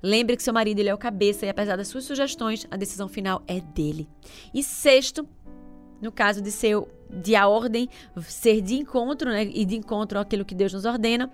lembre 0.02 0.36
que 0.36 0.44
seu 0.44 0.54
marido 0.54 0.80
ele 0.80 0.90
é 0.90 0.94
o 0.94 0.98
cabeça 0.98 1.46
e 1.46 1.50
apesar 1.50 1.76
das 1.76 1.88
suas 1.88 2.04
sugestões, 2.04 2.68
a 2.70 2.78
decisão 2.78 3.08
final 3.08 3.44
é 3.48 3.60
dele. 3.60 4.10
E 4.54 4.64
sexto, 4.64 5.28
no 6.02 6.12
caso 6.12 6.42
de 6.42 6.52
ser 6.52 6.78
de 7.10 7.36
a 7.36 7.48
ordem 7.48 7.90
ser 8.24 8.62
de 8.62 8.76
encontro, 8.76 9.30
né, 9.30 9.44
e 9.46 9.66
de 9.66 9.76
encontro 9.76 10.20
àquilo 10.20 10.44
que 10.44 10.56
Deus 10.56 10.74
nos 10.74 10.86
ordena, 10.86 11.32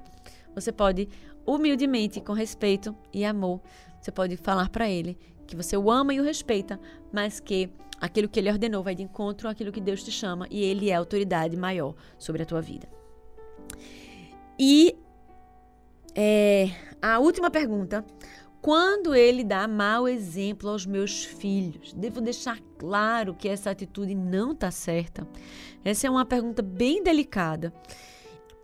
você 0.54 0.72
pode 0.72 1.10
humildemente, 1.46 2.22
com 2.22 2.34
respeito 2.34 2.96
e 3.12 3.26
amor, 3.26 3.62
você 4.00 4.12
pode 4.12 4.38
falar 4.38 4.70
para 4.70 4.90
ele 4.90 5.18
que 5.46 5.56
você 5.56 5.76
o 5.76 5.92
ama 5.92 6.14
e 6.14 6.20
o 6.20 6.24
respeita, 6.24 6.80
mas 7.12 7.40
que 7.40 7.70
aquilo 8.00 8.30
que 8.30 8.40
ele 8.40 8.50
ordenou 8.50 8.84
vai 8.84 8.96
de 8.96 9.04
encontro 9.04 9.48
àquilo 9.48 9.72
que 9.72 9.82
Deus 9.82 10.04
te 10.04 10.12
chama 10.12 10.48
e 10.50 10.64
ele 10.64 10.90
é 10.90 10.96
a 10.96 11.00
autoridade 11.00 11.56
maior 11.58 11.96
sobre 12.18 12.44
a 12.44 12.46
tua 12.46 12.62
vida. 12.62 12.88
E 14.66 14.96
é, 16.16 16.70
a 17.02 17.20
última 17.20 17.52
pergunta. 17.52 18.06
Quando 18.62 19.14
ele 19.14 19.44
dá 19.44 19.68
mau 19.68 20.08
exemplo 20.08 20.70
aos 20.70 20.86
meus 20.86 21.26
filhos, 21.26 21.92
devo 21.92 22.22
deixar 22.22 22.62
claro 22.78 23.34
que 23.34 23.50
essa 23.50 23.72
atitude 23.72 24.16
não 24.16 24.54
está 24.54 24.72
certa? 24.72 25.28
Essa 25.84 26.08
é 26.08 26.10
uma 26.10 26.26
pergunta 26.26 26.62
bem 26.62 27.04
delicada. 27.04 27.74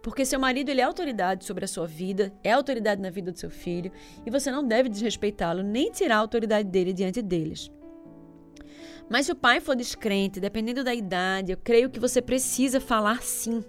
Porque 0.02 0.24
seu 0.24 0.40
marido 0.40 0.70
ele 0.70 0.80
é 0.80 0.86
autoridade 0.86 1.44
sobre 1.44 1.66
a 1.66 1.68
sua 1.68 1.86
vida, 1.86 2.32
é 2.46 2.54
autoridade 2.54 3.02
na 3.02 3.10
vida 3.10 3.30
do 3.30 3.38
seu 3.38 3.50
filho, 3.50 3.92
e 4.26 4.32
você 4.32 4.50
não 4.50 4.66
deve 4.66 4.88
desrespeitá-lo 4.88 5.64
nem 5.64 5.92
tirar 5.92 6.16
a 6.16 6.20
autoridade 6.20 6.70
dele 6.70 6.94
diante 6.94 7.22
deles. 7.22 7.70
Mas 9.10 9.26
se 9.26 9.34
o 9.34 9.36
pai 9.36 9.60
for 9.60 9.76
descrente, 9.76 10.40
dependendo 10.40 10.82
da 10.82 10.96
idade, 10.96 11.52
eu 11.52 11.58
creio 11.58 11.90
que 11.90 12.00
você 12.00 12.22
precisa 12.22 12.80
falar 12.80 13.22
sim 13.22 13.62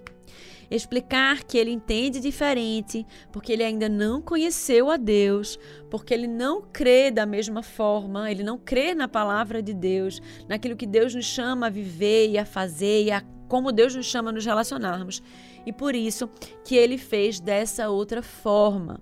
explicar 0.71 1.43
que 1.43 1.57
ele 1.57 1.69
entende 1.69 2.19
diferente, 2.19 3.05
porque 3.31 3.51
ele 3.51 3.63
ainda 3.63 3.89
não 3.89 4.21
conheceu 4.21 4.89
a 4.89 4.95
Deus, 4.95 5.59
porque 5.89 6.13
ele 6.13 6.27
não 6.27 6.61
crê 6.61 7.11
da 7.11 7.25
mesma 7.25 7.61
forma, 7.61 8.31
ele 8.31 8.41
não 8.41 8.57
crê 8.57 8.95
na 8.95 9.07
palavra 9.07 9.61
de 9.61 9.73
Deus, 9.73 10.21
naquilo 10.47 10.77
que 10.77 10.87
Deus 10.87 11.13
nos 11.13 11.25
chama 11.25 11.67
a 11.67 11.69
viver 11.69 12.29
e 12.29 12.37
a 12.37 12.45
fazer 12.45 13.03
e 13.03 13.11
a 13.11 13.21
como 13.49 13.73
Deus 13.73 13.93
nos 13.93 14.05
chama 14.05 14.29
a 14.29 14.33
nos 14.33 14.45
relacionarmos. 14.45 15.21
E 15.65 15.73
por 15.73 15.93
isso 15.93 16.29
que 16.63 16.77
ele 16.77 16.97
fez 16.97 17.37
dessa 17.37 17.89
outra 17.89 18.23
forma. 18.23 19.01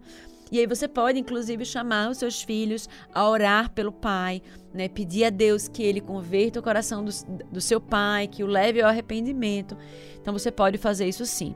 E 0.51 0.59
aí 0.59 0.65
você 0.65 0.87
pode, 0.87 1.19
inclusive, 1.19 1.63
chamar 1.63 2.09
os 2.09 2.17
seus 2.17 2.41
filhos 2.41 2.89
a 3.13 3.27
orar 3.27 3.71
pelo 3.71 3.91
pai, 3.91 4.41
né? 4.73 4.87
pedir 4.87 5.25
a 5.25 5.29
Deus 5.29 5.67
que 5.67 5.83
ele 5.83 6.01
converta 6.01 6.59
o 6.59 6.63
coração 6.63 7.03
do, 7.03 7.11
do 7.51 7.61
seu 7.61 7.79
pai, 7.79 8.27
que 8.27 8.43
o 8.43 8.47
leve 8.47 8.81
ao 8.81 8.89
arrependimento. 8.89 9.77
Então 10.19 10.33
você 10.33 10.51
pode 10.51 10.77
fazer 10.77 11.07
isso 11.07 11.25
sim. 11.25 11.55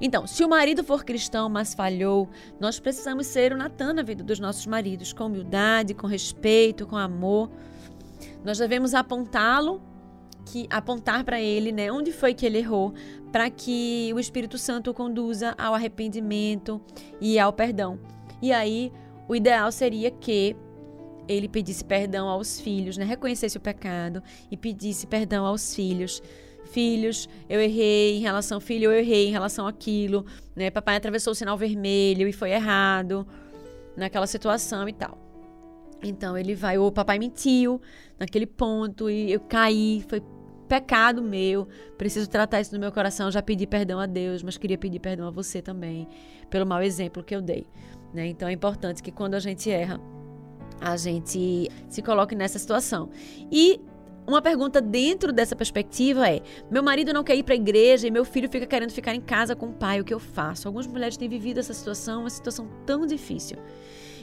Então, 0.00 0.26
se 0.26 0.44
o 0.44 0.48
marido 0.48 0.84
for 0.84 1.04
cristão, 1.04 1.48
mas 1.48 1.74
falhou, 1.74 2.28
nós 2.60 2.78
precisamos 2.78 3.26
ser 3.26 3.52
o 3.52 3.56
Natan 3.56 3.94
na 3.94 4.02
vida 4.02 4.22
dos 4.22 4.38
nossos 4.38 4.66
maridos, 4.66 5.12
com 5.12 5.26
humildade, 5.26 5.94
com 5.94 6.06
respeito, 6.06 6.86
com 6.86 6.96
amor. 6.96 7.50
Nós 8.44 8.58
devemos 8.58 8.94
apontá-lo, 8.94 9.82
que 10.50 10.66
apontar 10.70 11.24
para 11.24 11.40
ele, 11.40 11.70
né, 11.72 11.92
onde 11.92 12.10
foi 12.10 12.32
que 12.32 12.46
ele 12.46 12.58
errou, 12.58 12.94
para 13.30 13.50
que 13.50 14.10
o 14.14 14.18
Espírito 14.18 14.56
Santo 14.56 14.90
o 14.90 14.94
conduza 14.94 15.54
ao 15.58 15.74
arrependimento 15.74 16.80
e 17.20 17.38
ao 17.38 17.52
perdão. 17.52 17.98
E 18.40 18.52
aí, 18.52 18.90
o 19.28 19.36
ideal 19.36 19.70
seria 19.70 20.10
que 20.10 20.56
ele 21.28 21.48
pedisse 21.48 21.84
perdão 21.84 22.26
aos 22.26 22.58
filhos, 22.58 22.96
né? 22.96 23.04
reconhecesse 23.04 23.58
o 23.58 23.60
pecado 23.60 24.22
e 24.50 24.56
pedisse 24.56 25.06
perdão 25.06 25.44
aos 25.44 25.74
filhos. 25.74 26.22
Filhos, 26.72 27.28
eu 27.48 27.60
errei 27.60 28.16
em 28.16 28.20
relação, 28.20 28.60
filho, 28.60 28.90
eu 28.90 28.98
errei 28.98 29.28
em 29.28 29.30
relação 29.30 29.66
àquilo, 29.66 30.24
né? 30.54 30.70
Papai 30.70 30.96
atravessou 30.96 31.32
o 31.32 31.34
sinal 31.34 31.56
vermelho 31.56 32.28
e 32.28 32.32
foi 32.32 32.50
errado 32.50 33.26
naquela 33.96 34.26
situação 34.26 34.88
e 34.88 34.92
tal. 34.92 35.18
Então 36.02 36.36
ele 36.36 36.54
vai, 36.54 36.78
o 36.78 36.92
papai 36.92 37.18
mentiu 37.18 37.80
naquele 38.18 38.46
ponto 38.46 39.10
e 39.10 39.32
eu 39.32 39.40
caí, 39.40 40.04
foi 40.08 40.22
pecado 40.68 41.22
meu, 41.22 41.66
preciso 41.96 42.28
tratar 42.28 42.60
isso 42.60 42.72
no 42.72 42.78
meu 42.78 42.92
coração. 42.92 43.30
Já 43.30 43.42
pedi 43.42 43.66
perdão 43.66 43.98
a 43.98 44.06
Deus, 44.06 44.42
mas 44.42 44.56
queria 44.56 44.78
pedir 44.78 45.00
perdão 45.00 45.26
a 45.26 45.30
você 45.30 45.62
também, 45.62 46.06
pelo 46.50 46.66
mau 46.66 46.82
exemplo 46.82 47.24
que 47.24 47.34
eu 47.34 47.40
dei. 47.42 47.66
Né? 48.12 48.26
Então 48.28 48.48
é 48.48 48.52
importante 48.52 49.02
que 49.02 49.10
quando 49.10 49.34
a 49.34 49.40
gente 49.40 49.70
erra, 49.70 50.00
a 50.80 50.96
gente 50.96 51.70
se 51.88 52.02
coloque 52.02 52.34
nessa 52.34 52.58
situação. 52.58 53.10
E 53.50 53.80
uma 54.26 54.42
pergunta 54.42 54.80
dentro 54.80 55.32
dessa 55.32 55.56
perspectiva 55.56 56.28
é: 56.28 56.42
meu 56.70 56.82
marido 56.82 57.12
não 57.12 57.24
quer 57.24 57.34
ir 57.36 57.42
para 57.42 57.54
a 57.54 57.56
igreja 57.56 58.06
e 58.06 58.10
meu 58.10 58.24
filho 58.24 58.48
fica 58.48 58.66
querendo 58.66 58.90
ficar 58.90 59.14
em 59.14 59.20
casa 59.20 59.56
com 59.56 59.66
o 59.66 59.72
pai, 59.72 60.00
o 60.00 60.04
que 60.04 60.12
eu 60.12 60.20
faço? 60.20 60.68
Algumas 60.68 60.86
mulheres 60.86 61.16
têm 61.16 61.28
vivido 61.28 61.58
essa 61.58 61.72
situação, 61.72 62.20
uma 62.20 62.30
situação 62.30 62.68
tão 62.84 63.06
difícil. 63.06 63.56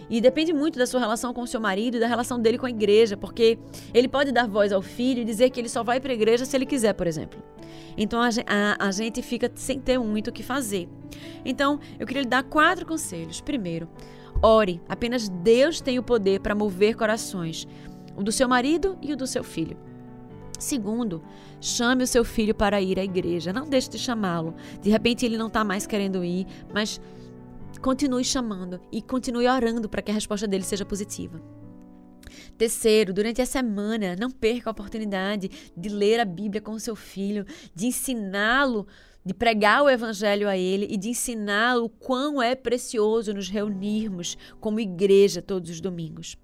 E 0.09 0.21
depende 0.21 0.53
muito 0.53 0.77
da 0.77 0.85
sua 0.85 0.99
relação 0.99 1.33
com 1.33 1.41
o 1.41 1.47
seu 1.47 1.59
marido 1.59 1.97
e 1.97 1.99
da 1.99 2.07
relação 2.07 2.39
dele 2.39 2.57
com 2.57 2.65
a 2.65 2.69
igreja, 2.69 3.17
porque 3.17 3.57
ele 3.93 4.07
pode 4.07 4.31
dar 4.31 4.47
voz 4.47 4.71
ao 4.71 4.81
filho 4.81 5.21
e 5.21 5.25
dizer 5.25 5.49
que 5.49 5.59
ele 5.59 5.69
só 5.69 5.83
vai 5.83 5.99
para 5.99 6.11
a 6.11 6.15
igreja 6.15 6.45
se 6.45 6.55
ele 6.55 6.65
quiser, 6.65 6.93
por 6.93 7.07
exemplo. 7.07 7.41
Então 7.97 8.21
a, 8.21 8.29
a, 8.47 8.87
a 8.87 8.91
gente 8.91 9.21
fica 9.21 9.51
sem 9.55 9.79
ter 9.79 9.97
muito 9.97 10.29
o 10.29 10.33
que 10.33 10.43
fazer. 10.43 10.87
Então 11.43 11.79
eu 11.99 12.05
queria 12.05 12.23
lhe 12.23 12.29
dar 12.29 12.43
quatro 12.43 12.85
conselhos. 12.85 13.41
Primeiro, 13.41 13.87
ore. 14.41 14.81
Apenas 14.87 15.29
Deus 15.29 15.81
tem 15.81 15.97
o 15.97 16.03
poder 16.03 16.39
para 16.39 16.53
mover 16.53 16.95
corações, 16.95 17.67
o 18.15 18.23
do 18.23 18.31
seu 18.31 18.47
marido 18.47 18.97
e 19.01 19.13
o 19.13 19.17
do 19.17 19.25
seu 19.25 19.43
filho. 19.43 19.77
Segundo, 20.57 21.21
chame 21.59 22.03
o 22.03 22.07
seu 22.07 22.23
filho 22.23 22.55
para 22.55 22.81
ir 22.81 22.99
à 22.99 23.03
igreja. 23.03 23.51
Não 23.51 23.67
deixe 23.67 23.89
de 23.89 23.99
chamá-lo. 23.99 24.55
De 24.81 24.89
repente 24.89 25.25
ele 25.25 25.37
não 25.37 25.47
está 25.47 25.63
mais 25.63 25.85
querendo 25.85 26.23
ir, 26.23 26.47
mas 26.73 27.01
continue 27.79 28.23
chamando 28.23 28.79
e 28.91 29.01
continue 29.01 29.47
orando 29.47 29.89
para 29.89 30.01
que 30.01 30.11
a 30.11 30.13
resposta 30.13 30.47
dele 30.47 30.63
seja 30.63 30.85
positiva. 30.85 31.41
Terceiro, 32.57 33.13
durante 33.13 33.41
a 33.41 33.45
semana, 33.45 34.15
não 34.15 34.31
perca 34.31 34.69
a 34.69 34.71
oportunidade 34.71 35.49
de 35.75 35.89
ler 35.89 36.19
a 36.19 36.25
Bíblia 36.25 36.61
com 36.61 36.71
o 36.71 36.79
seu 36.79 36.95
filho, 36.95 37.45
de 37.73 37.87
ensiná-lo, 37.87 38.87
de 39.25 39.33
pregar 39.33 39.83
o 39.83 39.89
Evangelho 39.89 40.47
a 40.47 40.57
ele 40.57 40.87
e 40.89 40.97
de 40.97 41.09
ensiná-lo 41.09 41.89
quão 41.89 42.41
é 42.41 42.55
precioso 42.55 43.33
nos 43.33 43.49
reunirmos 43.49 44.37
como 44.59 44.79
igreja 44.79 45.41
todos 45.41 45.69
os 45.69 45.81
domingos. 45.81 46.37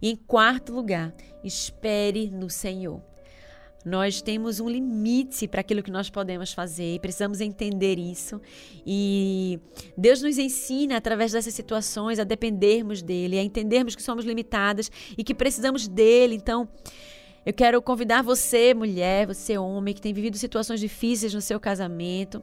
E 0.00 0.10
em 0.10 0.16
quarto 0.16 0.72
lugar, 0.72 1.14
espere 1.42 2.30
no 2.30 2.50
Senhor. 2.50 3.11
Nós 3.84 4.22
temos 4.22 4.60
um 4.60 4.68
limite 4.68 5.48
para 5.48 5.60
aquilo 5.60 5.82
que 5.82 5.90
nós 5.90 6.08
podemos 6.08 6.52
fazer 6.52 6.94
e 6.94 6.98
precisamos 7.00 7.40
entender 7.40 7.98
isso. 7.98 8.40
E 8.86 9.58
Deus 9.96 10.22
nos 10.22 10.38
ensina, 10.38 10.96
através 10.96 11.32
dessas 11.32 11.52
situações, 11.54 12.18
a 12.18 12.24
dependermos 12.24 13.02
dele, 13.02 13.38
a 13.38 13.42
entendermos 13.42 13.96
que 13.96 14.02
somos 14.02 14.24
limitadas 14.24 14.90
e 15.18 15.24
que 15.24 15.34
precisamos 15.34 15.88
dele. 15.88 16.36
Então, 16.36 16.68
eu 17.44 17.52
quero 17.52 17.82
convidar 17.82 18.22
você, 18.22 18.72
mulher, 18.72 19.26
você, 19.26 19.58
homem, 19.58 19.92
que 19.92 20.00
tem 20.00 20.14
vivido 20.14 20.36
situações 20.36 20.78
difíceis 20.78 21.34
no 21.34 21.40
seu 21.40 21.58
casamento, 21.58 22.40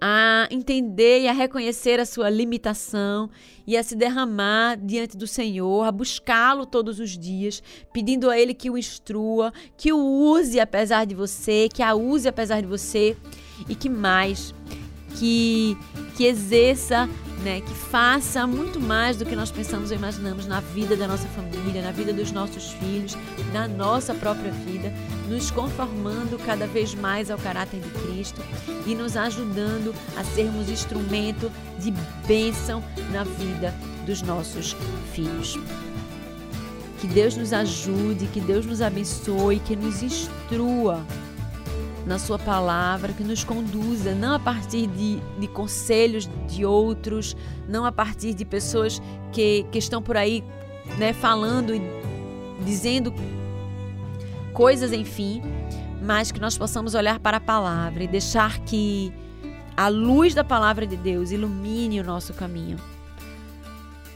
a 0.00 0.48
entender 0.50 1.22
e 1.22 1.28
a 1.28 1.32
reconhecer 1.32 2.00
a 2.00 2.06
sua 2.06 2.30
limitação 2.30 3.28
e 3.66 3.76
a 3.76 3.82
se 3.82 3.96
derramar 3.96 4.76
diante 4.76 5.16
do 5.16 5.26
Senhor, 5.26 5.84
a 5.84 5.92
buscá-lo 5.92 6.64
todos 6.64 7.00
os 7.00 7.18
dias, 7.18 7.62
pedindo 7.92 8.30
a 8.30 8.38
Ele 8.38 8.54
que 8.54 8.70
o 8.70 8.78
instrua, 8.78 9.52
que 9.76 9.92
o 9.92 9.98
use 9.98 10.60
apesar 10.60 11.04
de 11.04 11.14
você, 11.14 11.68
que 11.72 11.82
a 11.82 11.94
use 11.94 12.28
apesar 12.28 12.60
de 12.60 12.66
você 12.66 13.16
e 13.68 13.74
que 13.74 13.88
mais, 13.88 14.54
que, 15.16 15.76
que 16.16 16.24
exerça 16.24 17.08
né, 17.42 17.60
que 17.60 17.74
faça 17.74 18.46
muito 18.46 18.80
mais 18.80 19.16
do 19.16 19.24
que 19.24 19.36
nós 19.36 19.50
pensamos 19.50 19.90
ou 19.90 19.96
imaginamos 19.96 20.46
na 20.46 20.60
vida 20.60 20.96
da 20.96 21.06
nossa 21.06 21.26
família, 21.28 21.82
na 21.82 21.92
vida 21.92 22.12
dos 22.12 22.32
nossos 22.32 22.72
filhos, 22.72 23.16
na 23.52 23.68
nossa 23.68 24.14
própria 24.14 24.50
vida, 24.50 24.92
nos 25.28 25.50
conformando 25.50 26.38
cada 26.44 26.66
vez 26.66 26.94
mais 26.94 27.30
ao 27.30 27.38
caráter 27.38 27.80
de 27.80 27.90
Cristo 27.90 28.40
e 28.86 28.94
nos 28.94 29.16
ajudando 29.16 29.94
a 30.16 30.24
sermos 30.24 30.68
instrumento 30.68 31.50
de 31.78 31.92
bênção 32.26 32.82
na 33.12 33.24
vida 33.24 33.74
dos 34.04 34.22
nossos 34.22 34.76
filhos. 35.12 35.56
Que 37.00 37.06
Deus 37.06 37.36
nos 37.36 37.52
ajude, 37.52 38.26
que 38.26 38.40
Deus 38.40 38.66
nos 38.66 38.82
abençoe, 38.82 39.60
que 39.60 39.76
nos 39.76 40.02
instrua 40.02 41.04
na 42.08 42.18
Sua 42.18 42.38
palavra, 42.38 43.12
que 43.12 43.22
nos 43.22 43.44
conduza, 43.44 44.14
não 44.14 44.34
a 44.34 44.38
partir 44.38 44.86
de, 44.86 45.20
de 45.38 45.46
conselhos 45.46 46.28
de 46.48 46.64
outros, 46.64 47.36
não 47.68 47.84
a 47.84 47.92
partir 47.92 48.32
de 48.32 48.46
pessoas 48.46 49.00
que, 49.30 49.66
que 49.70 49.78
estão 49.78 50.00
por 50.00 50.16
aí 50.16 50.42
né, 50.96 51.12
falando 51.12 51.74
e 51.74 51.82
dizendo 52.64 53.12
coisas, 54.54 54.90
enfim, 54.90 55.42
mas 56.02 56.32
que 56.32 56.40
nós 56.40 56.56
possamos 56.56 56.94
olhar 56.94 57.18
para 57.20 57.36
a 57.36 57.40
palavra 57.40 58.02
e 58.02 58.08
deixar 58.08 58.58
que 58.60 59.12
a 59.76 59.88
luz 59.88 60.34
da 60.34 60.42
palavra 60.42 60.86
de 60.86 60.96
Deus 60.96 61.30
ilumine 61.30 62.00
o 62.00 62.04
nosso 62.04 62.32
caminho 62.32 62.78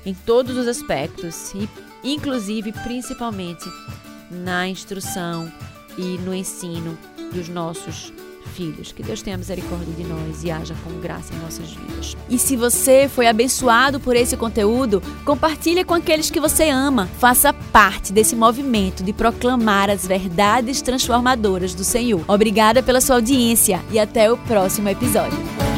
em 0.04 0.14
todos 0.14 0.56
os 0.56 0.66
aspectos 0.66 1.52
e 1.54 1.68
inclusive 2.02 2.72
principalmente 2.72 3.70
na 4.30 4.66
instrução 4.66 5.52
e 5.98 6.16
no 6.18 6.34
ensino 6.34 6.98
dos 7.32 7.48
nossos 7.48 8.12
filhos. 8.54 8.92
Que 8.92 9.02
Deus 9.02 9.22
tenha 9.22 9.36
misericórdia 9.36 9.92
de 9.94 10.04
nós 10.04 10.44
e 10.44 10.50
haja 10.50 10.74
com 10.84 11.00
graça 11.00 11.34
em 11.34 11.38
nossas 11.38 11.70
vidas. 11.70 12.16
E 12.28 12.38
se 12.38 12.56
você 12.56 13.08
foi 13.08 13.26
abençoado 13.26 13.98
por 13.98 14.14
esse 14.14 14.36
conteúdo, 14.36 15.02
compartilhe 15.24 15.84
com 15.84 15.94
aqueles 15.94 16.30
que 16.30 16.40
você 16.40 16.68
ama. 16.68 17.08
Faça 17.18 17.52
parte 17.52 18.12
desse 18.12 18.36
movimento 18.36 19.02
de 19.02 19.12
proclamar 19.12 19.90
as 19.90 20.06
verdades 20.06 20.82
transformadoras 20.82 21.74
do 21.74 21.84
Senhor. 21.84 22.22
Obrigada 22.28 22.82
pela 22.82 23.00
sua 23.00 23.16
audiência 23.16 23.82
e 23.90 23.98
até 23.98 24.30
o 24.30 24.36
próximo 24.36 24.88
episódio. 24.88 25.71